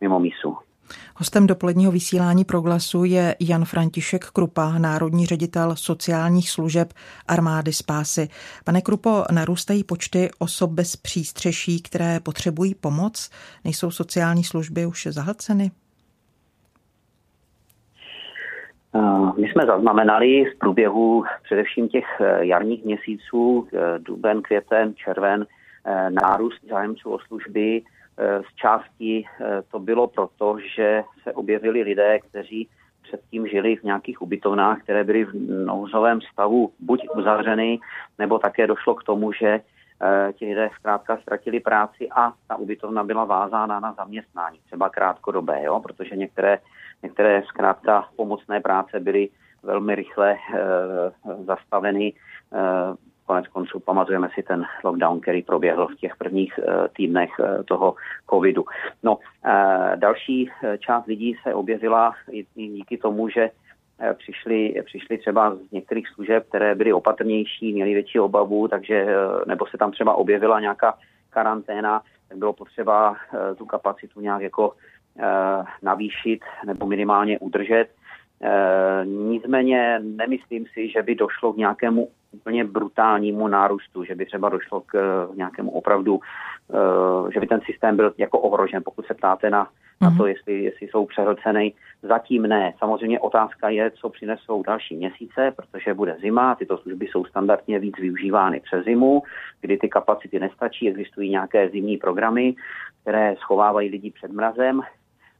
mimo 0.00 0.20
mísu. 0.20 0.56
Hostem 1.16 1.46
dopoledního 1.46 1.92
vysílání 1.92 2.44
proglasu 2.44 3.04
je 3.04 3.34
Jan 3.40 3.64
František 3.64 4.24
Krupa, 4.24 4.78
národní 4.78 5.26
ředitel 5.26 5.76
sociálních 5.76 6.50
služeb 6.50 6.92
armády 7.28 7.72
Spásy. 7.72 8.28
Pane 8.64 8.80
Krupo, 8.80 9.24
narůstají 9.32 9.84
počty 9.84 10.30
osob 10.38 10.70
bez 10.70 10.96
přístřeší, 10.96 11.82
které 11.82 12.20
potřebují 12.20 12.74
pomoc? 12.74 13.30
Nejsou 13.64 13.90
sociální 13.90 14.44
služby 14.44 14.86
už 14.86 15.06
zahlceny? 15.10 15.70
My 19.40 19.48
jsme 19.48 19.66
zaznamenali 19.66 20.44
v 20.44 20.58
průběhu 20.58 21.24
především 21.42 21.88
těch 21.88 22.04
eh, 22.20 22.46
jarních 22.46 22.84
měsíců, 22.84 23.68
eh, 23.72 23.98
duben, 23.98 24.42
květen, 24.42 24.94
červen, 24.94 25.46
eh, 25.86 26.10
nárůst 26.10 26.60
zájemců 26.68 27.10
o 27.10 27.18
služby 27.18 27.82
Eh, 27.86 27.93
z 28.18 28.54
části 28.54 29.24
eh, 29.24 29.62
to 29.70 29.78
bylo 29.78 30.06
proto, 30.06 30.56
že 30.76 31.04
se 31.22 31.32
objevili 31.32 31.82
lidé, 31.82 32.18
kteří 32.18 32.68
předtím 33.02 33.46
žili 33.46 33.76
v 33.76 33.82
nějakých 33.82 34.22
ubytovnách, 34.22 34.82
které 34.82 35.04
byly 35.04 35.24
v 35.24 35.34
nouzovém 35.66 36.20
stavu 36.20 36.72
buď 36.80 37.08
uzavřeny, 37.16 37.78
nebo 38.18 38.38
také 38.38 38.66
došlo 38.66 38.94
k 38.94 39.04
tomu, 39.04 39.32
že 39.32 39.60
eh, 39.60 40.32
ti 40.32 40.46
lidé 40.46 40.70
zkrátka 40.74 41.16
ztratili 41.16 41.60
práci 41.60 42.08
a 42.10 42.32
ta 42.48 42.56
ubytovna 42.56 43.04
byla 43.04 43.24
vázána 43.24 43.80
na 43.80 43.92
zaměstnání, 43.92 44.58
třeba 44.66 44.88
krátkodobé, 44.88 45.62
jo? 45.62 45.80
protože 45.80 46.16
některé, 46.16 46.58
některé 47.02 47.42
zkrátka 47.46 48.08
pomocné 48.16 48.60
práce 48.60 49.00
byly 49.00 49.28
velmi 49.64 49.94
rychle 49.94 50.32
e, 50.32 50.38
zastaveny. 51.44 52.12
E, 52.12 52.14
Konec 53.26 53.48
konců 53.48 53.80
pamatujeme 53.80 54.28
si 54.34 54.42
ten 54.42 54.64
lockdown, 54.84 55.20
který 55.20 55.42
proběhl 55.42 55.86
v 55.86 55.94
těch 55.94 56.16
prvních 56.16 56.58
eh, 56.58 56.88
týdnech 56.96 57.30
eh, 57.40 57.62
toho 57.64 57.94
covidu. 58.30 58.64
No, 59.02 59.18
eh, 59.44 59.92
další 59.96 60.50
část 60.78 61.06
lidí 61.06 61.36
se 61.42 61.54
objevila 61.54 62.14
díky 62.54 62.98
tomu, 62.98 63.28
že 63.28 63.50
přišli, 64.14 64.82
přišli 64.84 65.18
třeba 65.18 65.54
z 65.54 65.70
některých 65.70 66.08
služeb, 66.08 66.48
které 66.48 66.74
byly 66.74 66.92
opatrnější, 66.92 67.72
měly 67.72 67.94
větší 67.94 68.20
obavu, 68.20 68.68
takže 68.68 69.06
nebo 69.46 69.66
se 69.66 69.78
tam 69.78 69.92
třeba 69.92 70.14
objevila 70.14 70.60
nějaká 70.60 70.98
karanténa, 71.30 72.02
tak 72.28 72.38
bylo 72.38 72.52
potřeba 72.52 73.16
tu 73.56 73.66
kapacitu 73.66 74.20
nějak 74.20 74.42
jako 74.42 74.72
navýšit 75.82 76.40
nebo 76.66 76.86
minimálně 76.86 77.38
udržet. 77.38 77.86
Nicméně 79.04 80.00
nemyslím 80.02 80.66
si, 80.72 80.90
že 80.90 81.02
by 81.02 81.14
došlo 81.14 81.52
k 81.52 81.56
nějakému 81.56 82.08
úplně 82.34 82.64
brutálnímu 82.64 83.48
nárůstu, 83.48 84.04
že 84.04 84.14
by 84.14 84.26
třeba 84.26 84.48
došlo 84.48 84.80
k 84.80 85.28
nějakému 85.34 85.70
opravdu, 85.70 86.20
že 87.34 87.40
by 87.40 87.46
ten 87.46 87.60
systém 87.60 87.96
byl 87.96 88.14
jako 88.18 88.38
ohrožen, 88.38 88.82
pokud 88.84 89.06
se 89.06 89.14
ptáte 89.14 89.50
na 89.50 89.68
na 90.00 90.10
to, 90.10 90.22
mhm. 90.22 90.26
jestli, 90.26 90.62
jestli 90.62 90.88
jsou 90.88 91.06
přehlcený. 91.06 91.74
Zatím 92.02 92.42
ne. 92.42 92.74
Samozřejmě 92.78 93.20
otázka 93.20 93.68
je, 93.68 93.90
co 93.90 94.08
přinesou 94.08 94.62
další 94.62 94.96
měsíce, 94.96 95.52
protože 95.56 95.94
bude 95.94 96.16
zima, 96.20 96.54
tyto 96.54 96.78
služby 96.78 97.06
jsou 97.06 97.24
standardně 97.24 97.78
víc 97.78 97.94
využívány 97.98 98.60
přes 98.60 98.84
zimu, 98.84 99.22
kdy 99.60 99.78
ty 99.78 99.88
kapacity 99.88 100.40
nestačí, 100.40 100.88
existují 100.88 101.30
nějaké 101.30 101.68
zimní 101.68 101.96
programy, 101.96 102.54
které 103.02 103.36
schovávají 103.36 103.90
lidi 103.90 104.10
před 104.10 104.32
mrazem. 104.32 104.80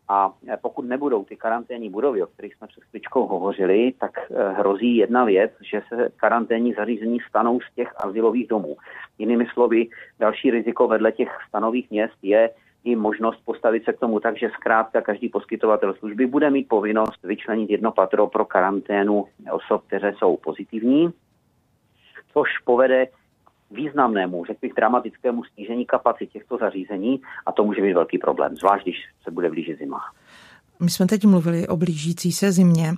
A 0.08 0.32
pokud 0.62 0.84
nebudou 0.84 1.24
ty 1.24 1.36
karanténní 1.36 1.90
budovy, 1.90 2.22
o 2.22 2.26
kterých 2.26 2.54
jsme 2.54 2.66
před 2.66 2.84
chvíličkou 2.84 3.26
hovořili, 3.26 3.92
tak 4.00 4.10
eh, 4.30 4.52
hrozí 4.52 4.96
jedna 4.96 5.24
věc, 5.24 5.52
že 5.70 5.82
se 5.88 6.08
karanténní 6.16 6.72
zařízení 6.72 7.18
stanou 7.28 7.60
z 7.60 7.74
těch 7.74 7.92
asilových 7.96 8.48
domů. 8.48 8.76
Jinými 9.18 9.46
slovy, 9.52 9.88
další 10.18 10.50
riziko 10.50 10.88
vedle 10.88 11.12
těch 11.12 11.28
stanových 11.48 11.90
měst 11.90 12.18
je, 12.22 12.50
i 12.84 12.96
možnost 12.96 13.40
postavit 13.44 13.84
se 13.84 13.92
k 13.92 13.98
tomu 13.98 14.20
tak, 14.20 14.38
že 14.38 14.50
zkrátka 14.54 15.00
každý 15.00 15.28
poskytovatel 15.28 15.94
služby 15.94 16.26
bude 16.26 16.50
mít 16.50 16.68
povinnost 16.68 17.22
vyčlenit 17.22 17.70
jedno 17.70 17.92
patro 17.92 18.26
pro 18.26 18.44
karanténu 18.44 19.24
osob, 19.52 19.86
které 19.86 20.14
jsou 20.14 20.36
pozitivní, 20.36 21.10
což 22.32 22.48
povede 22.64 23.06
významnému, 23.74 24.44
řekl 24.44 24.58
bych, 24.62 24.72
dramatickému 24.74 25.44
snížení 25.44 25.86
kapacit 25.86 26.30
těchto 26.30 26.56
zařízení 26.58 27.20
a 27.46 27.52
to 27.52 27.64
může 27.64 27.82
být 27.82 27.92
velký 27.92 28.18
problém, 28.18 28.56
zvlášť 28.56 28.84
když 28.84 28.96
se 29.24 29.30
bude 29.30 29.50
blížit 29.50 29.78
zima. 29.78 30.00
My 30.82 30.90
jsme 30.90 31.06
teď 31.06 31.24
mluvili 31.24 31.68
o 31.68 31.76
blížící 31.76 32.32
se 32.32 32.52
zimě. 32.52 32.92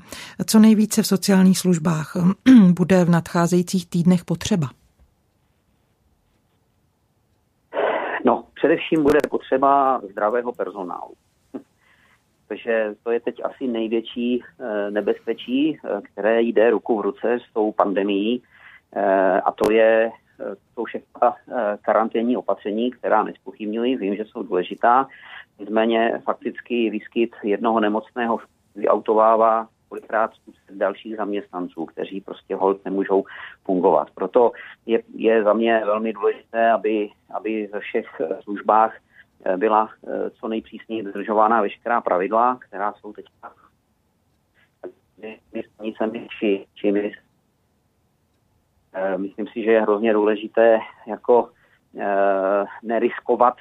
Co 0.47 0.59
nejvíce 0.59 1.03
v 1.03 1.07
sociálních 1.07 1.59
službách 1.59 2.17
bude 2.77 3.05
v 3.05 3.11
nadcházejících 3.11 3.87
týdnech 3.87 4.25
potřeba? 4.25 4.67
Především 8.57 9.03
bude 9.03 9.19
potřeba 9.31 10.01
zdravého 10.11 10.53
personálu. 10.53 11.13
Takže 12.49 12.95
to 13.03 13.11
je 13.11 13.21
teď 13.21 13.41
asi 13.45 13.67
největší 13.67 14.43
eh, 14.43 14.91
nebezpečí, 14.91 15.79
eh, 15.79 16.01
které 16.13 16.43
jde 16.43 16.71
ruku 16.71 16.99
v 16.99 17.01
ruce 17.01 17.39
s 17.51 17.53
tou 17.55 17.73
pandemií 17.73 18.43
eh, 18.97 19.41
a 19.41 19.53
to 19.53 19.73
je 19.73 20.11
to 20.75 20.85
všechna 20.85 21.35
karanténní 21.83 22.37
opatření, 22.37 22.91
která 22.91 23.23
nespochybňuji, 23.23 23.97
vím, 23.97 24.17
že 24.17 24.25
jsou 24.25 24.43
důležitá. 24.43 25.09
Nicméně 25.59 26.21
fakticky 26.25 26.91
výskyt 26.91 27.37
jednoho 27.43 27.81
nemocného 27.81 28.39
vyautovává 28.75 29.69
kolikrát 29.89 30.31
dalších 30.71 31.17
zaměstnanců, 31.17 31.87
kteří 31.87 32.21
prostě 32.21 32.57
hold 32.57 32.85
nemůžou 32.85 33.25
fungovat. 33.65 34.09
Proto 34.15 34.53
je, 34.87 35.03
je 35.15 35.45
za 35.45 35.53
mě 35.53 35.83
velmi 35.85 36.13
důležité, 36.13 36.71
aby, 36.71 37.11
aby 37.35 37.69
ve 37.73 37.81
všech 37.81 38.07
službách 38.43 38.97
eh, 39.45 39.57
byla 39.57 39.91
eh, 40.09 40.31
co 40.31 40.49
nejpřísněji 40.49 41.03
dodržována 41.03 41.63
veškerá 41.63 42.01
pravidla, 42.01 42.59
která 42.69 42.93
jsou 42.93 43.13
teď 43.13 43.27
či, 46.39 46.67
či 46.75 46.89
eh, 46.89 47.11
myslím 49.17 49.47
si, 49.47 49.63
že 49.63 49.71
je 49.71 49.83
hrozně 49.83 50.13
důležité 50.13 50.79
jako 51.07 51.49
neriskovat 52.83 53.55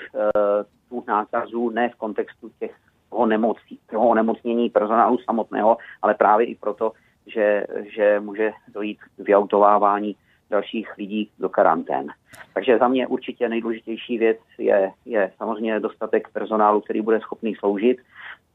tu 0.89 1.03
nákazu 1.07 1.69
ne 1.69 1.89
v 1.89 1.95
kontextu 1.95 2.51
těch 2.59 2.75
toho, 3.09 3.25
nemocí, 3.25 3.79
toho 3.91 4.09
onemocnění 4.09 4.69
personálu 4.69 5.17
samotného, 5.17 5.77
ale 6.01 6.13
právě 6.13 6.47
i 6.47 6.55
proto, 6.55 6.91
že, 7.27 7.65
že 7.95 8.19
může 8.19 8.51
dojít 8.67 8.99
k 9.17 9.19
vyautovávání 9.19 10.15
dalších 10.49 10.97
lidí 10.97 11.29
do 11.39 11.49
karantén. 11.49 12.07
Takže 12.53 12.77
za 12.77 12.87
mě 12.87 13.07
určitě 13.07 13.49
nejdůležitější 13.49 14.17
věc 14.17 14.37
je, 14.57 14.91
je 15.05 15.31
samozřejmě 15.37 15.79
dostatek 15.79 16.27
personálu, 16.33 16.81
který 16.81 17.01
bude 17.01 17.19
schopný 17.19 17.55
sloužit. 17.55 17.97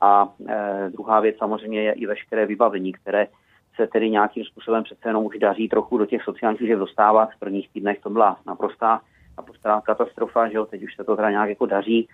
A 0.01 0.29
e, 0.49 0.91
druhá 0.91 1.21
věc 1.21 1.37
samozřejmě 1.39 1.83
je 1.83 1.93
i 1.93 2.07
veškeré 2.07 2.47
vybavení, 2.47 2.93
které 2.93 3.27
se 3.77 3.87
tedy 3.87 4.11
nějakým 4.11 4.45
způsobem 4.45 4.85
přece 4.85 5.09
jenom 5.09 5.25
už 5.25 5.39
daří 5.39 5.69
trochu 5.69 5.99
do 5.99 6.07
těch 6.07 6.23
sociálních 6.23 6.59
služeb 6.59 6.79
dostávat. 6.79 7.31
V 7.37 7.39
prvních 7.39 7.69
týdnech 7.73 8.01
to 8.01 8.11
byla 8.11 8.37
naprostá, 8.47 9.01
naprostá 9.39 9.81
katastrofa, 9.81 10.49
že 10.49 10.57
jo, 10.57 10.67
teď 10.67 10.83
už 10.83 10.95
se 10.97 11.05
to 11.05 11.17
teda 11.17 11.31
nějak 11.31 11.49
jako 11.49 11.67
daří 11.67 12.09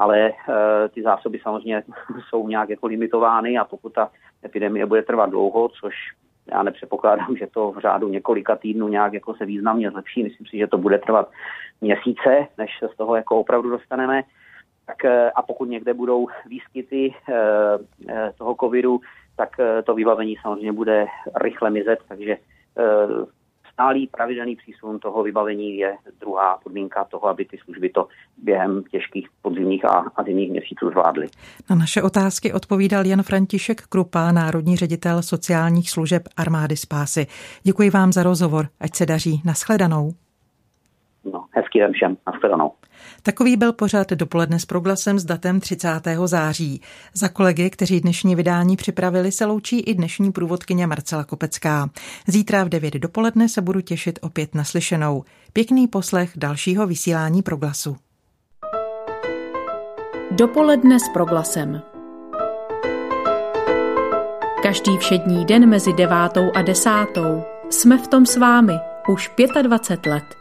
ale 0.00 0.28
eh, 0.28 0.88
ty 0.88 1.02
zásoby 1.02 1.38
samozřejmě 1.42 1.82
jsou 2.28 2.48
nějak 2.48 2.68
jako 2.68 2.86
limitovány 2.86 3.58
a 3.58 3.64
pokud 3.64 3.92
ta 3.92 4.10
epidemie 4.44 4.86
bude 4.86 5.02
trvat 5.02 5.30
dlouho, 5.30 5.68
což 5.68 5.94
já 6.52 6.62
nepředpokládám, 6.62 7.36
že 7.36 7.46
to 7.46 7.72
v 7.72 7.78
řádu 7.78 8.08
několika 8.08 8.56
týdnů 8.56 8.88
nějak 8.88 9.12
jako 9.12 9.34
se 9.34 9.46
významně 9.46 9.90
zlepší. 9.90 10.22
Myslím 10.22 10.46
si, 10.46 10.58
že 10.58 10.66
to 10.66 10.78
bude 10.78 10.98
trvat 10.98 11.30
měsíce, 11.80 12.46
než 12.58 12.70
se 12.78 12.88
z 12.94 12.96
toho 12.96 13.16
jako 13.16 13.40
opravdu 13.40 13.70
dostaneme. 13.70 14.22
Tak, 14.86 15.04
eh, 15.04 15.30
a 15.30 15.42
pokud 15.42 15.64
někde 15.64 15.94
budou 15.94 16.28
výskyty 16.46 17.14
eh, 17.28 18.32
toho 18.38 18.56
covidu, 18.60 19.00
tak 19.40 19.56
to 19.84 19.94
vybavení 19.94 20.36
samozřejmě 20.42 20.72
bude 20.72 21.06
rychle 21.42 21.70
mizet, 21.70 21.98
takže 22.08 22.36
stálý 23.72 24.06
pravidelný 24.06 24.56
přísun 24.56 24.98
toho 24.98 25.22
vybavení 25.22 25.76
je 25.76 25.96
druhá 26.20 26.58
podmínka 26.62 27.04
toho, 27.04 27.26
aby 27.26 27.44
ty 27.44 27.58
služby 27.64 27.88
to 27.88 28.08
během 28.42 28.82
těžkých 28.90 29.28
podzimních 29.42 29.84
a, 29.84 30.04
a 30.16 30.22
zimních 30.22 30.50
měsíců 30.50 30.90
zvládly. 30.90 31.26
Na 31.70 31.76
naše 31.76 32.02
otázky 32.02 32.52
odpovídal 32.52 33.06
Jan 33.06 33.22
František 33.22 33.80
Krupa, 33.82 34.32
národní 34.32 34.76
ředitel 34.76 35.22
sociálních 35.22 35.90
služeb 35.90 36.22
Armády 36.36 36.76
Spásy. 36.76 37.26
Děkuji 37.62 37.90
vám 37.90 38.12
za 38.12 38.22
rozhovor, 38.22 38.66
ať 38.80 38.94
se 38.94 39.06
daří. 39.06 39.42
Naschledanou. 39.44 40.10
No, 41.32 41.44
hezký 41.50 41.78
den 41.78 41.92
všem. 41.92 42.16
Naschledanou. 42.26 42.72
Takový 43.22 43.56
byl 43.56 43.72
pořad 43.72 44.10
dopoledne 44.10 44.58
s 44.58 44.66
proglasem 44.66 45.18
s 45.18 45.24
datem 45.24 45.60
30. 45.60 45.88
září. 46.24 46.80
Za 47.14 47.28
kolegy, 47.28 47.70
kteří 47.70 48.00
dnešní 48.00 48.36
vydání 48.36 48.76
připravili, 48.76 49.32
se 49.32 49.44
loučí 49.44 49.80
i 49.80 49.94
dnešní 49.94 50.32
průvodkyně 50.32 50.86
Marcela 50.86 51.24
Kopecká. 51.24 51.90
Zítra 52.26 52.64
v 52.64 52.68
9 52.68 52.94
dopoledne 52.94 53.48
se 53.48 53.62
budu 53.62 53.80
těšit 53.80 54.18
opět 54.22 54.54
na 54.54 54.64
slyšenou. 54.64 55.24
Pěkný 55.52 55.88
poslech 55.88 56.32
dalšího 56.36 56.86
vysílání 56.86 57.42
proglasu. 57.42 57.96
Dopoledne 60.30 61.00
s 61.00 61.08
proglasem. 61.08 61.82
Každý 64.62 64.96
všední 64.96 65.44
den 65.44 65.68
mezi 65.68 65.92
devátou 65.92 66.50
a 66.54 66.62
desátou 66.62 67.42
jsme 67.70 67.98
v 67.98 68.08
tom 68.08 68.26
s 68.26 68.36
vámi 68.36 68.74
už 69.08 69.30
25 69.62 70.10
let. 70.10 70.39